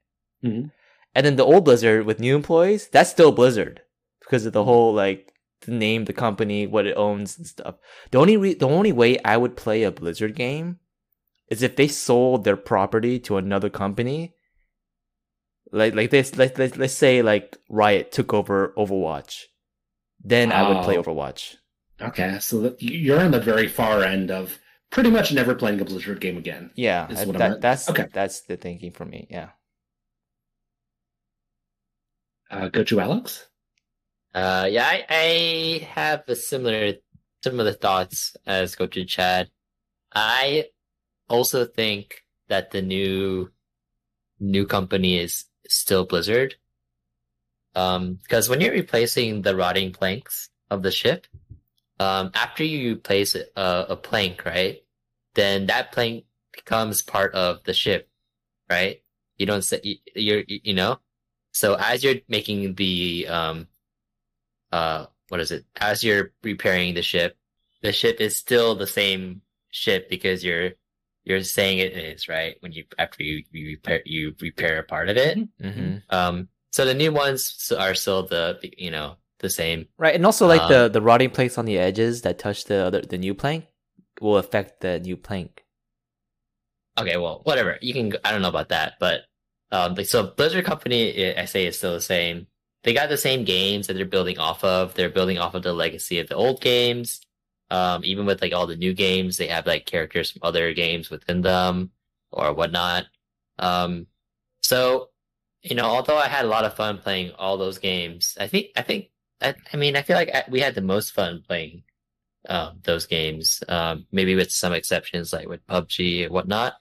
[0.45, 0.71] Mhm.
[1.15, 3.83] And then the old Blizzard with new employees, that's still Blizzard
[4.21, 7.77] because of the whole like the name, the company, what it owns and stuff.
[8.11, 10.79] The only re- the only way I would play a Blizzard game
[11.49, 14.35] is if they sold their property to another company.
[15.71, 19.45] Like like this, let's let's let's say like Riot took over Overwatch,
[20.25, 21.03] then I would play Oh.
[21.03, 21.57] Overwatch.
[22.01, 24.59] Okay, so that, you're on the very far end of
[24.91, 26.71] pretty much never playing a Blizzard game again.
[26.75, 28.07] Yeah, Is I- what I'm that, that's Okay.
[28.13, 29.27] that's the thinking for me.
[29.31, 29.51] Yeah.
[32.51, 33.49] Uh, Gochu Alex.
[34.35, 36.95] Uh, yeah, I, I have a similar
[37.43, 39.51] similar thoughts as Gochu Chad.
[40.15, 40.67] I
[41.29, 43.51] also think that the new
[44.41, 46.57] new company is still Blizzard.
[47.75, 51.27] Um, because when you're replacing the rotting planks of the ship,
[51.99, 54.83] um, after you replace a, a plank, right,
[55.35, 58.09] then that plank becomes part of the ship,
[58.69, 59.03] right?
[59.39, 60.99] You don't say you, you're you know.
[61.53, 63.67] So as you're making the um
[64.73, 67.37] uh what is it as you're repairing the ship
[67.83, 70.71] the ship is still the same ship because you're
[71.25, 75.09] you're saying it is right when you after you, you repair you repair a part
[75.09, 79.87] of it hmm um so the new ones are still the you know the same.
[79.99, 82.77] Right, and also like Um, the the rotting planks on the edges that touch the
[82.87, 83.67] other the new plank
[84.21, 85.65] will affect the new plank.
[86.99, 87.79] okay well whatever.
[87.81, 89.23] You can i don't know about that but
[89.73, 91.01] um like, so blizzard company
[91.35, 92.47] i I say is still the same.
[92.85, 94.95] They got the same games that they're building off of.
[94.95, 97.21] They're building off of the legacy of the old games.
[97.71, 101.11] Um even with like all the new games they have like characters from other games
[101.11, 101.91] within them
[102.31, 103.07] or whatnot.
[103.59, 104.07] Um
[104.63, 105.09] so
[105.63, 108.69] you know although i had a lot of fun playing all those games i think
[108.77, 109.07] i think
[109.41, 111.83] i, I mean i feel like I, we had the most fun playing
[112.49, 116.75] um, those games um, maybe with some exceptions like with pubg and whatnot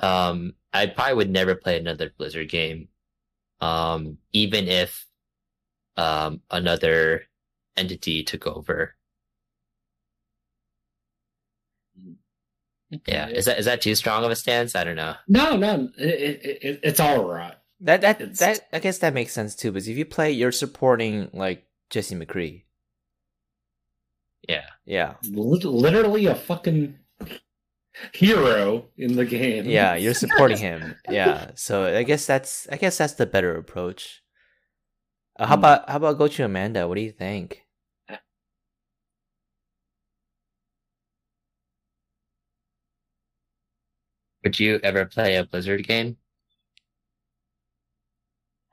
[0.00, 2.88] um, I probably would never play another Blizzard game,
[3.60, 5.06] um, even if
[5.96, 7.24] um, another
[7.76, 8.94] entity took over.
[13.06, 14.76] Yeah, is that is that too strong of a stance?
[14.76, 15.14] I don't know.
[15.26, 17.54] No, no, it, it, it, it's all right.
[17.82, 19.72] That that It's- that I guess that makes sense too.
[19.72, 22.64] Because if you play, you're supporting like Jesse McCree.
[24.48, 26.98] Yeah, Yeah, Literally a fucking
[28.12, 29.66] hero in the game.
[29.66, 30.96] yeah, you're supporting him.
[31.08, 34.22] Yeah, so I guess that's I guess that's the better approach.
[35.38, 35.60] Uh, how Hmm.
[35.60, 36.86] about how about Gochu Amanda?
[36.88, 37.62] What do you think?
[44.44, 46.16] would you ever play a Blizzard game?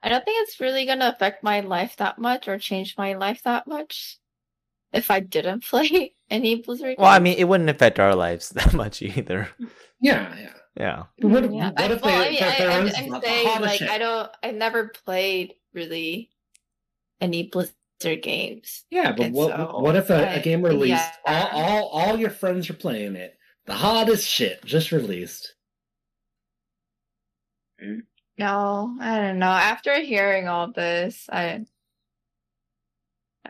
[0.01, 3.41] I don't think it's really gonna affect my life that much or change my life
[3.43, 4.17] that much
[4.93, 6.95] if I didn't play any Blizzard.
[6.97, 9.49] Well, I mean, it wouldn't affect our lives that much either.
[10.01, 10.53] yeah, yeah.
[10.77, 11.03] Yeah.
[11.19, 11.71] What if, Yeah.
[11.71, 13.89] what I, if well, they, I mean, I, I'm, a I'm saying like ship?
[13.89, 14.30] I don't.
[14.41, 16.30] I've never played really
[17.19, 17.73] any Blizzard
[18.21, 18.85] games.
[18.89, 20.91] Yeah, but what so, what if a game released?
[20.91, 21.11] yeah.
[21.26, 23.38] All, all all your friends are playing it.
[23.65, 25.53] The hottest shit just released.
[27.84, 28.01] Mm.
[28.39, 29.47] No, I don't know.
[29.47, 31.43] After hearing all this, I.
[31.43, 31.65] I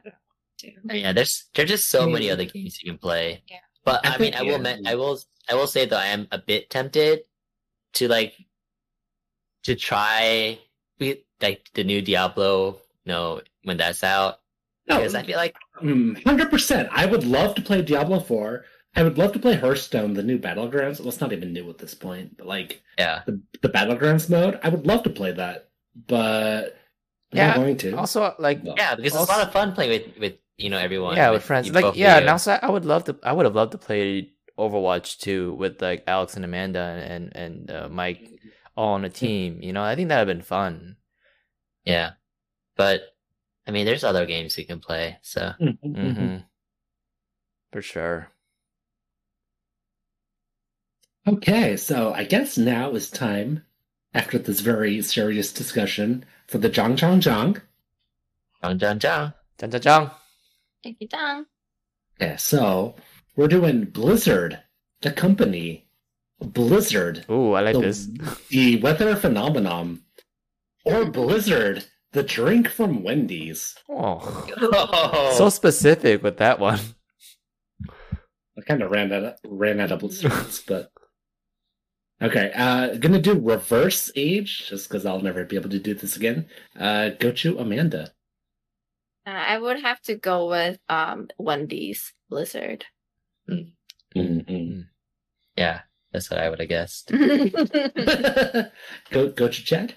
[0.03, 0.11] don't know.
[0.11, 0.73] what to do.
[0.83, 3.43] I mean, yeah, there's there's just so I many other games you can play.
[3.47, 3.57] Yeah.
[3.85, 4.77] But I I, mean, I will yeah.
[4.87, 7.21] I will I will say though I am a bit tempted
[7.93, 8.33] to like
[9.63, 10.57] to try
[11.39, 14.39] like the new Diablo, you know, when that's out.
[14.87, 16.89] No, Because I feel like mm, hundred percent.
[16.91, 18.65] I would love to play Diablo Four.
[18.95, 20.99] I would love to play Hearthstone, the new Battlegrounds.
[20.99, 24.59] Well, it's not even new at this point, but like yeah, the the Battlegrounds mode,
[24.63, 25.69] I would love to play that,
[26.07, 26.75] but
[27.31, 27.97] I'm Yeah, not going to.
[27.97, 28.75] Also, like No.
[28.75, 31.15] yeah, because it's a lot of fun playing with with you know everyone.
[31.15, 31.69] yeah, with friends.
[31.71, 32.21] Like yeah, you.
[32.21, 33.17] and also I would love to.
[33.23, 37.71] I would have loved to play Overwatch too with like Alex and Amanda and and
[37.71, 38.29] uh, Mike
[38.75, 39.61] all on a team.
[39.61, 40.97] You know, I think that would have been fun.
[41.85, 42.11] yeah,
[42.75, 43.01] but
[43.67, 45.19] I mean, there's other games you can play.
[45.21, 46.17] So Mhm.
[46.17, 46.37] hmm
[47.71, 48.31] For sure.
[51.29, 53.63] Okay, so I guess now is time,
[54.15, 57.61] after this very serious discussion, for the Zhang Zhang Zhang.
[58.63, 59.33] Zhang Zhang Zhang.
[59.59, 60.11] Dun, dun, dun.
[60.83, 61.45] Thank you, Dong.
[62.19, 62.95] Okay, so
[63.35, 64.59] we're doing Blizzard,
[65.01, 65.85] the company.
[66.41, 68.07] Blizzard, Ooh, I like the, this.
[68.49, 70.01] the weather phenomenon.
[70.83, 73.75] Or Blizzard, the drink from Wendy's.
[73.87, 76.79] Oh, Oh, so specific with that one.
[78.57, 80.91] I kind of ran out of, ran out of Blizzards, but
[82.21, 82.51] okay.
[82.55, 86.47] Uh, gonna do reverse age just because I'll never be able to do this again.
[86.77, 88.11] Uh, Gochu Amanda.
[89.25, 92.85] Uh, I would have to go with um Wendy's Blizzard.
[94.15, 94.85] Mm-mm.
[95.55, 95.81] yeah,
[96.11, 97.09] that's what I would have guessed.
[97.11, 97.19] go
[99.11, 99.95] Gochu Chad.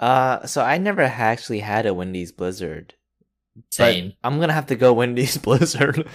[0.00, 2.94] Uh, so I never actually had a Wendy's Blizzard.
[3.54, 4.12] but Same.
[4.24, 6.08] I'm gonna have to go Wendy's Blizzard.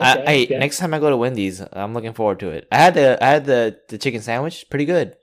[0.00, 0.58] I, Okay, hey, okay.
[0.58, 2.66] next time I go to Wendy's, I'm looking forward to it.
[2.72, 5.16] I had the I had the the chicken sandwich, pretty good.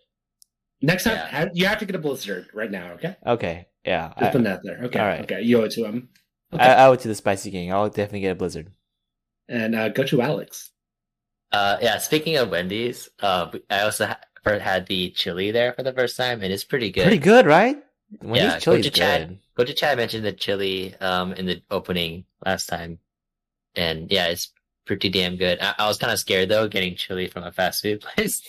[0.81, 1.49] Next time, Yeah.
[1.53, 2.91] you have to get a Blizzard right now.
[2.93, 4.79] Okay, Okay, yeah, just I, put that there.
[4.85, 5.21] Okay, all right.
[5.21, 6.09] okay, you owe it to him.
[6.53, 6.63] Okay.
[6.63, 7.71] I, I owe it to the Spicy King.
[7.73, 8.71] I'll definitely get a Blizzard.
[9.49, 10.69] and uh, Gochu Alex.
[11.51, 11.97] Uh, yeah.
[11.97, 16.15] Speaking of Wendy's, uh, I also ha- first had the chili there for the first
[16.15, 17.03] time, and it's pretty good.
[17.03, 17.77] Pretty good, right?
[18.21, 19.39] Wendy's Yeah, Gochu Chad.
[19.55, 19.67] good.
[19.67, 22.99] Gochu Chad mentioned the chili um in the opening last time,
[23.75, 24.51] and yeah, it's
[24.89, 25.59] pretty damn good.
[25.61, 28.41] I, I was kind of scared though getting chili from a fast food place,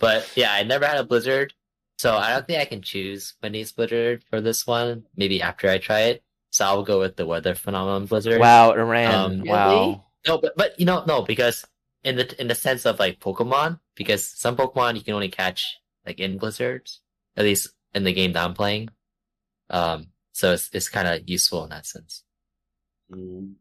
[0.00, 1.54] but yeah, I never had a Blizzard,
[1.96, 5.04] so I don't think I can choose Wendy's Blizzard for this one.
[5.14, 8.40] Maybe after I try it, so I'll go with the Weather Phenomenon Blizzard.
[8.40, 9.14] Wow, Iran.
[9.14, 10.04] Um, wow.
[10.26, 11.64] No, but but you know no because
[12.02, 15.78] in the in the sense of like Pokemon because some Pokemon you can only catch
[16.04, 17.00] like in blizzards
[17.36, 18.88] at least in the game that I'm playing.
[19.70, 22.24] Um, so it's it's kind of useful in that sense.
[23.08, 23.54] Mm.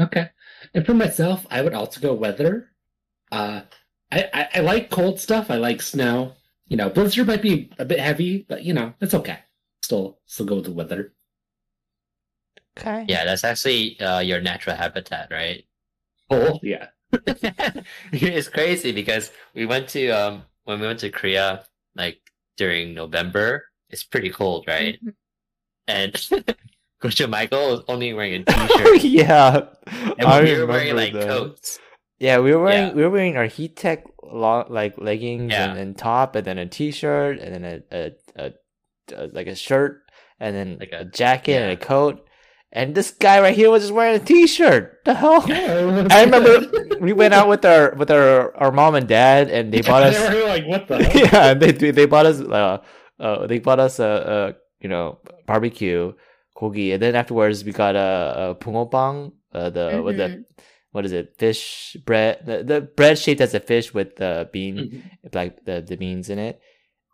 [0.00, 0.30] Okay.
[0.74, 2.68] And for myself, I would also go weather.
[3.30, 3.62] Uh,
[4.10, 5.50] I, I, I like cold stuff.
[5.50, 6.32] I like snow.
[6.66, 9.38] You know, blizzard might be a bit heavy, but you know, it's okay.
[9.82, 11.12] Still, still go with the weather.
[12.78, 13.04] Okay.
[13.08, 15.64] Yeah, that's actually uh, your natural habitat, right?
[16.30, 16.86] Cold, yeah.
[18.12, 21.64] it's crazy because we went to um when we went to Korea
[21.96, 22.20] like
[22.56, 23.64] during November.
[23.88, 25.00] It's pretty cold, right?
[25.88, 26.14] And
[27.02, 29.04] Gochu Michael was only wearing a t-shirt.
[29.04, 29.66] yeah.
[30.18, 31.26] And I we were wearing like that.
[31.26, 31.78] coats.
[32.18, 32.94] Yeah, we were wearing Yeah.
[32.94, 35.70] we were wearing our heat tech lo- like leggings Yeah.
[35.70, 38.52] and, and top, and then a t-shirt, and then a, a, a,
[39.16, 40.02] a like a shirt,
[40.38, 42.20] and then Like a, jacket and a coat.
[42.72, 45.00] And this guy right here was just wearing a t-shirt.
[45.04, 45.42] The hell!
[45.48, 46.70] I I remember
[47.00, 50.14] we went out with our with our, our mom and dad, and they bought us.
[50.16, 51.22] They were like, what the hell?
[51.32, 52.78] yeah, they they bought us uh,
[53.18, 54.38] uh they bought us a, a
[54.84, 56.12] you know barbecue
[56.60, 60.44] kogi, and then afterwards we got a, a bungeoppang, uh, the with the
[60.92, 64.76] what is it fish bread the, the bread shaped as a fish with the bean
[64.76, 65.34] Mhm.
[65.34, 66.60] like the, the beans in it.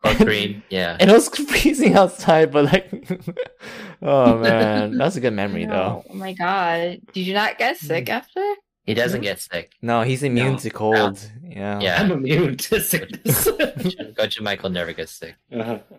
[0.04, 0.96] Or green, yeah.
[1.00, 2.86] And it was freezing outside, but like,
[4.02, 5.72] oh man, that's a good memory No.
[5.74, 6.04] though.
[6.10, 7.00] Oh my god.
[7.12, 8.44] Did you not get sick after?
[8.84, 9.72] He doesn't get sick.
[9.82, 10.58] No, he's immune No.
[10.58, 11.18] to cold.
[11.42, 11.80] Yeah.
[11.80, 12.00] Yeah.
[12.00, 13.48] I'm immune to sickness.
[14.14, 15.34] Gochu Michael never gets sick.
[15.52, 15.78] uh-huh.
[15.90, 15.96] I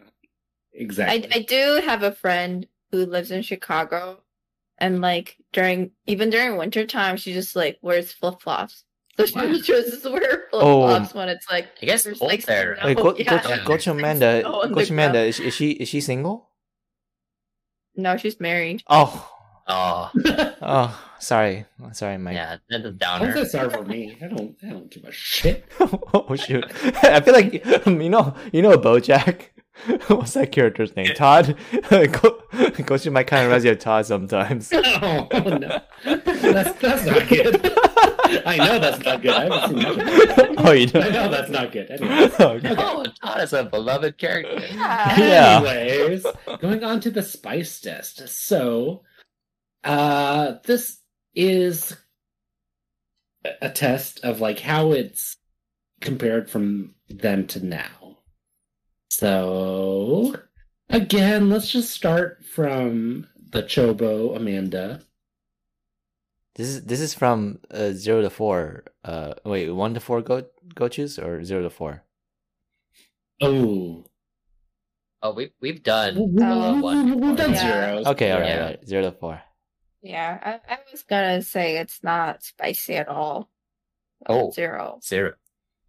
[0.74, 1.30] Exactly.
[1.34, 4.20] I do have a friend who lives in Chicago
[4.78, 8.84] and like during even during winter time she just like wears flip flops.
[9.18, 9.58] So she oh, Wow.
[9.64, 10.88] just wear flip Oh.
[10.88, 12.78] flops when it's like I guess There's, cold like, there.
[12.78, 12.86] snow.
[12.88, 13.64] Wait, go, yeah, go, yeah.
[13.66, 14.42] go to Amanda.
[14.42, 15.20] Snow on Gochu Amanda.
[15.20, 16.50] Is, is she is she single?
[17.96, 18.84] no, she's married.
[18.88, 19.34] Oh,
[19.70, 20.10] Oh,
[20.62, 22.36] oh, sorry, sorry, Mike.
[22.36, 23.34] yeah, that's a How's downer.
[23.34, 24.18] that sorry for me?
[24.24, 24.56] I don't.
[24.64, 25.66] I don't give a shit.
[25.82, 26.64] oh shoot!
[27.04, 27.52] I feel like
[27.86, 29.48] you know, you know, BoJack.
[30.08, 31.08] What's that character's name?
[31.16, 31.56] Todd.
[31.72, 34.72] Go, Gochu Mike kind of reminds you of Todd sometimes.
[35.00, 37.56] Oh, no, that's that's not good.
[38.46, 39.32] I know that's not good.
[39.32, 40.56] I haven't seen much of it.
[40.58, 41.00] oh, you know.
[41.02, 41.90] I know that's not good.
[41.92, 42.40] Anyways.
[42.40, 42.76] Okay.
[42.78, 44.60] Oh, Todd is a beloved character.
[44.74, 45.20] Yeah.
[45.20, 45.70] Yeah.
[45.70, 46.26] Anyways,
[46.60, 48.28] going on to the spice test.
[48.28, 49.04] So,
[49.84, 51.00] uh, this
[51.36, 51.96] is
[53.46, 55.38] a- a test of like how it's
[56.02, 58.07] compared from then to now.
[59.10, 60.36] So,
[60.90, 65.02] again, let's just start from the Chobo Amanda.
[66.56, 68.84] This is this is from uh, zero to four.
[69.04, 70.44] Uh, wait, one to four go
[70.74, 72.04] go choose or zero to four.
[73.42, 74.06] Oh,
[75.24, 77.20] Oh, we we've done we've, uh, one.
[77.20, 77.62] we've done Yeah.
[77.96, 78.08] zeros.
[78.08, 78.60] Okay, all right, Yeah.
[78.62, 79.42] all right, zero to four.
[80.02, 83.50] Yeah, I, I was gonna say it's not spicy at all.
[84.28, 84.52] Oh.
[84.52, 85.00] Zero.
[85.04, 85.34] zero.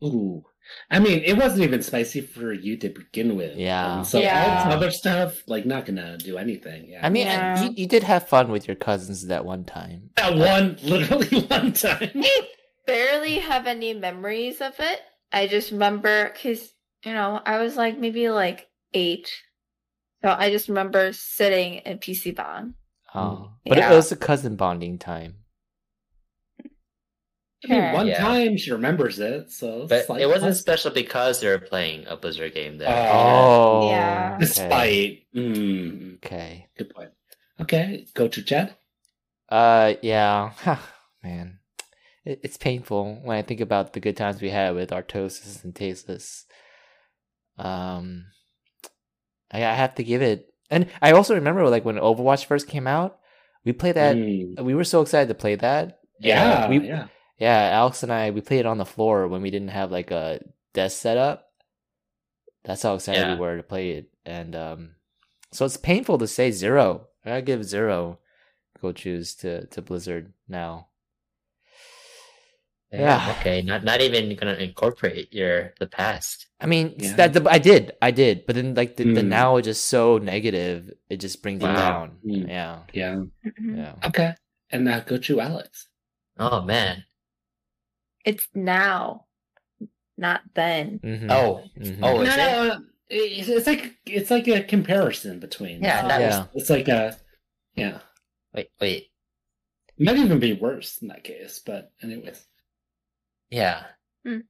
[0.04, 0.44] Ooh.
[0.90, 3.56] I mean, it wasn't even spicy for you to begin with.
[3.56, 3.98] Yeah.
[3.98, 4.64] Um, so all Yeah.
[4.66, 6.86] this other stuff, like, not gonna do anything.
[6.88, 7.06] Yeah.
[7.06, 7.62] I mean, Yeah.
[7.64, 10.10] you, you did have fun with your cousins that one time.
[10.16, 12.10] that one, literally one time.
[12.14, 12.48] I
[12.86, 15.00] barely have any memories of it.
[15.32, 16.72] I just remember because
[17.04, 19.30] you know I was like maybe like eight,
[20.24, 22.74] so I just remember sitting in PC bang.
[23.14, 25.34] Oh, but it was a cousin bonding time.
[27.64, 28.18] I mean, one Yeah.
[28.20, 32.06] time she remembers it, so But like, it wasn't plus- special because they were playing
[32.06, 32.88] a Blizzard game there.
[32.88, 33.82] Oh.
[33.82, 34.30] Oh, Yeah.
[34.36, 34.40] Okay.
[34.44, 36.68] Despite, mm, okay.
[36.76, 37.10] good point.
[37.60, 38.76] Okay, go to Chad.
[39.48, 40.52] Uh, yeah,
[41.24, 41.58] man,
[42.24, 45.74] it, it's painful when I think about the good times we had with Artosis and
[45.74, 46.44] Tasteless.
[47.58, 48.26] Um,
[49.50, 52.86] I, I have to give it, and I also remember like when Overwatch first came
[52.86, 53.18] out,
[53.64, 54.14] we played that.
[54.16, 55.98] Mm, We were so excited to play that.
[56.20, 57.06] yeah, we- yeah.
[57.38, 60.10] Yeah, Alex and I we played it on the floor when we didn't have like
[60.10, 60.40] a
[60.74, 61.52] desk set up.
[62.64, 63.34] That's how excited Yeah.
[63.34, 64.90] we were to play it, and um,
[65.52, 67.06] so it's painful to say zero.
[67.24, 68.18] I give zero.
[68.82, 70.88] Gochus to to Blizzard now.
[72.92, 73.34] Yeah.
[73.40, 73.60] Okay.
[73.62, 76.46] Not not even gonna incorporate your the past.
[76.60, 77.16] I mean Yeah.
[77.16, 79.28] that the, I did, I did, but then like the, the Hmm.
[79.28, 82.18] now is just so negative, it just brings it down.
[82.24, 82.48] Hmm.
[82.48, 83.22] Yeah, Yeah.
[83.60, 83.94] Yeah.
[84.06, 84.34] Okay.
[84.70, 85.88] And now go to Alex.
[86.38, 87.04] Oh man.
[88.28, 89.24] It's now,
[90.18, 91.00] not then.
[91.02, 91.30] Mhm.
[91.30, 91.64] Oh.
[91.78, 91.98] Mhm.
[92.02, 92.36] Oh, is no, it?
[92.36, 92.84] no, no.
[93.08, 95.82] It's, it's like it's like a comparison between.
[95.82, 96.46] Yeah, It's- that Yeah.
[96.54, 97.16] It's like a
[97.74, 98.00] yeah.
[98.52, 98.68] Wait.
[98.80, 99.06] Wait.
[99.96, 102.46] It might even be worse in that case, but anyways.
[103.48, 103.84] Yeah.
[104.26, 104.40] Hmm.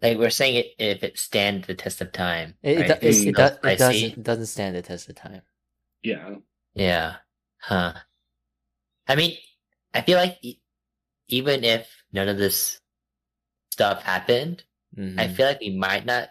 [0.00, 2.54] Like we're saying it if it stands the test of time.
[2.62, 2.86] It, it, right?
[3.00, 5.42] do- it, it, still does, it doesn't, it doesn't stand the test of time.
[6.02, 6.36] Yeah.
[6.74, 7.16] Yeah.
[7.58, 7.92] Huh.
[9.06, 9.36] I mean,
[9.92, 10.60] I feel like e-
[11.28, 12.80] even if none of this
[13.72, 14.62] stuff happened,
[14.96, 15.18] Mhm.
[15.20, 16.30] I feel like we might not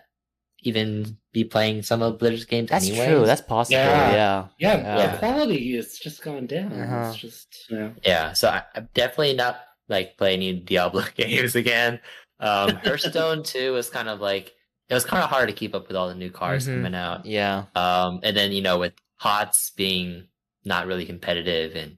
[0.61, 3.07] even be playing some of Blizzard's games That's anyway.
[3.07, 3.25] true.
[3.25, 3.77] That's possible.
[3.79, 4.13] Yeah.
[4.13, 4.47] Yeah.
[4.57, 5.11] Yeah, Yeah.
[5.11, 6.71] the quality is just gone down.
[6.71, 7.09] Uh-huh.
[7.11, 7.93] It's just you know.
[8.03, 11.99] Yeah, so I, I'm definitely not like playing any Diablo games again.
[12.39, 14.53] Um, Hearthstone too was kind of like
[14.87, 16.75] it was kind of hard to keep up with all the new cards Mhm.
[16.77, 17.25] coming out.
[17.25, 17.65] Yeah.
[17.75, 20.27] Um, and then you know with HOTS being
[20.63, 21.97] not really competitive, and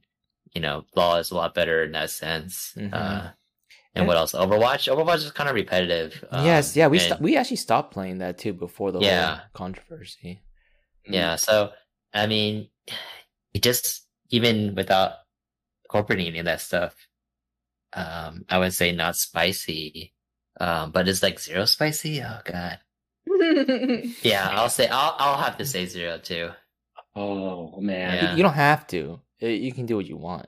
[0.56, 2.74] you know LoL is a lot better in that sense.
[2.76, 2.91] Mhm.
[2.91, 3.30] Uh,
[3.96, 4.34] and what else?
[4.34, 4.94] Overwatch.
[4.94, 6.24] Overwatch is kind of repetitive.
[6.32, 6.76] Um, yes.
[6.76, 6.88] Yeah.
[6.88, 9.36] We and- sto- we actually stopped playing that too before the Yeah.
[9.36, 10.42] whole controversy.
[11.08, 11.72] Yeah, so
[12.14, 12.70] I mean,
[13.54, 15.12] it just even without
[15.86, 16.96] incorporating any of that stuff,
[17.94, 20.14] um, I would say not spicy.
[20.60, 22.22] Um, but it's like zero spicy.
[22.24, 22.80] Oh god.
[24.24, 26.50] Yeah, I'll say I'll I'll have to say zero too.
[27.16, 28.14] Oh man.
[28.16, 28.36] You- Yeah.
[28.36, 29.20] You, don't have to.
[29.40, 30.48] You can do what you want.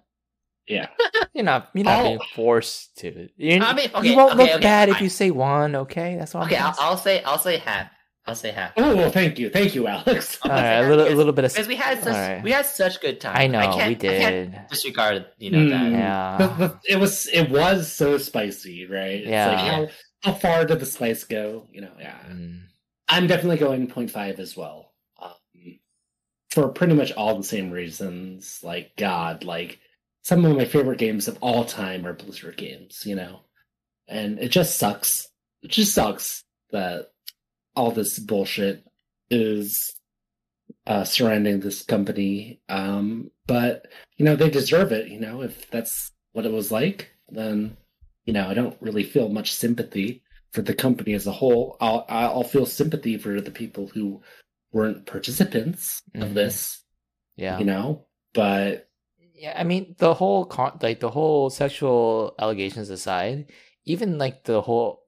[0.68, 0.88] Yeah.
[1.34, 1.69] You're not.
[1.73, 2.07] You're not Oh.
[2.10, 3.30] being forced to.
[3.38, 5.76] You're, I mean, okay, you won't okay, look okay, bad if you say one.
[5.76, 6.41] Okay, that's all.
[6.41, 6.76] I'm Okay, I'll.
[6.80, 7.89] I'll say I'll say half.
[8.26, 8.73] I'll say half.
[8.76, 10.38] Oh well, thank you, thank you, Alex.
[10.44, 11.52] All right, a little, a little bit of.
[11.53, 12.44] Because we had such Alright.
[12.44, 13.38] we had such good time.
[13.38, 14.61] I know can't- we I can't did.
[14.69, 15.69] disregard you know Mm.
[15.69, 15.91] that.
[15.91, 16.38] Yeah.
[16.38, 19.22] The- the- it was it was so spicy, right?
[19.22, 19.48] It's Yeah.
[19.48, 19.88] like how
[20.23, 21.68] how far did the spice go?
[21.72, 22.18] You know, yeah.
[22.30, 22.64] Mm.
[23.07, 24.91] I'm definitely going 0.5 as well.
[25.22, 25.80] Um,
[26.49, 28.60] for pretty much all the same reasons.
[28.61, 29.80] Like God, like
[30.27, 33.39] some of my favorite games of all time are Blizzard games, you know.
[34.09, 35.29] And it just sucks.
[35.61, 37.11] It just sucks that
[37.77, 38.83] all this bullshit
[39.29, 39.93] is
[40.85, 42.59] uh, surrounding this company.
[42.67, 43.87] Um, but
[44.17, 45.07] you know they deserve it.
[45.07, 47.77] You know, if that's what it was like, then
[48.25, 51.77] you know I don't really feel much sympathy for the company as a whole.
[51.79, 54.21] I'll I'll feel sympathy for the people who
[54.73, 56.23] weren't participants Mhm.
[56.23, 56.83] of this.
[57.37, 57.59] Yeah.
[57.59, 58.86] You know, but
[59.38, 63.51] Yeah, I mean the whole con- like the whole sexual allegations aside,
[63.85, 65.03] even like the whole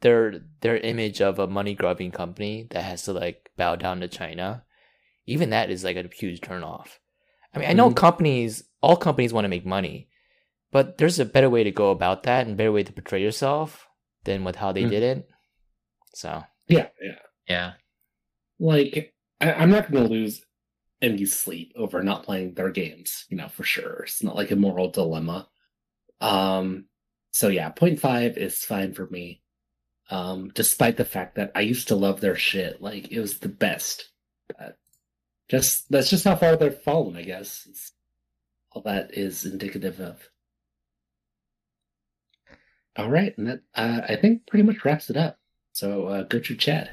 [0.00, 4.08] their their image of a money grubbing company that has to like bow down to
[4.08, 4.64] China,
[5.26, 6.98] even that is like a huge turnoff.
[7.54, 7.96] I mean, I know Mhm.
[7.96, 10.08] companies, all companies want to make money,
[10.70, 13.88] but there's a better way to go about that and better way to portray yourself
[14.24, 14.90] than with how they Mm.
[14.90, 15.28] did it.
[16.14, 17.18] So Yeah, yeah.
[17.48, 17.72] Yeah.
[18.58, 20.30] Like I, I'm not going to
[21.02, 23.26] lose any sleep over not playing their games.
[23.28, 24.04] You know, for sure.
[24.04, 25.48] It's not like a moral dilemma.
[26.20, 26.86] Um.
[27.32, 29.42] So yeah, 0.5 is fine for me.
[30.10, 33.48] Um, despite the fact that I used to love their shit, like it was the
[33.48, 34.10] best.
[34.48, 34.76] But
[35.48, 37.66] just that's just how far they've fallen, I guess.
[37.68, 37.92] It's
[38.72, 40.28] all that is indicative of.
[42.96, 45.38] All right, and that uh, I think pretty much wraps it up.
[45.72, 46.90] So uh, go to Chad.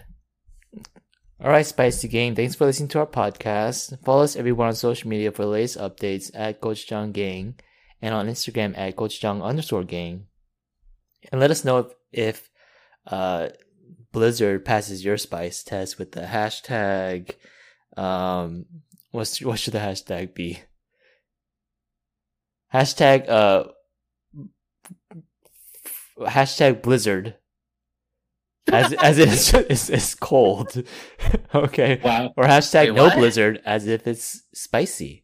[1.40, 2.34] All right, Spicy Game.
[2.34, 4.04] Thanks for listening to our podcast.
[4.04, 7.60] Follow us everywhere on social media for the latest updates at Gochujang Gang
[8.02, 10.26] and on Instagram at Gochujang underscore Gang.
[11.32, 12.50] And let us know if, if
[13.06, 13.50] uh,
[14.12, 17.36] Blizzard passes your spice test with the hashtag.
[17.96, 18.66] Um,
[19.12, 20.62] what's what should the hashtag be?
[22.74, 23.66] Hashtag uh,
[26.20, 27.36] hashtag Blizzard.
[28.72, 30.84] As as it is, it's, it's cold.
[31.56, 32.02] okay.
[32.04, 32.34] Wow.
[32.36, 33.18] Or hashtag Wait, no what?
[33.18, 35.24] blizzard as if it's spicy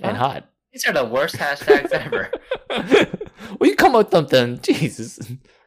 [0.00, 0.48] and hot.
[0.72, 2.30] These are the worst hashtags ever.
[3.58, 4.60] well, you come up with something.
[4.60, 5.18] Jesus.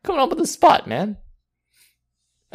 [0.04, 1.18] Coming up with a spot, man.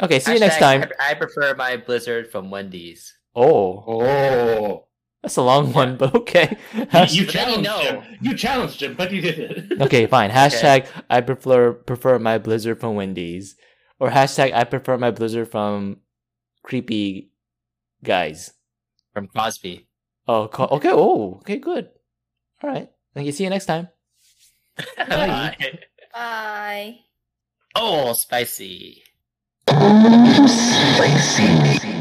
[0.01, 0.85] Okay, see you next time.
[0.99, 3.13] I, I prefer my Blizzard from Wendy's.
[3.35, 4.87] Oh, Oh,
[5.21, 6.57] that's a long one, but okay.
[6.73, 8.03] you, Hash- you challenged you him.
[8.21, 9.81] You challenged him, but he did it.
[9.81, 10.29] okay, fine.
[10.31, 13.55] Hashtag I prefer prefer my blizzard from Wendy's.
[13.99, 15.97] Or hashtag I prefer my blizzard from
[16.63, 17.31] creepy
[18.03, 18.53] guys.
[19.13, 19.87] From Crosby.
[20.27, 20.91] Oh, co- okay.
[20.91, 21.89] Oh, okay, good.
[22.61, 22.89] All right.
[23.13, 23.31] Thank you.
[23.31, 23.87] See you next time.
[26.13, 26.99] Bye.
[27.75, 29.03] oh, spicy.
[30.47, 31.94] Spicy.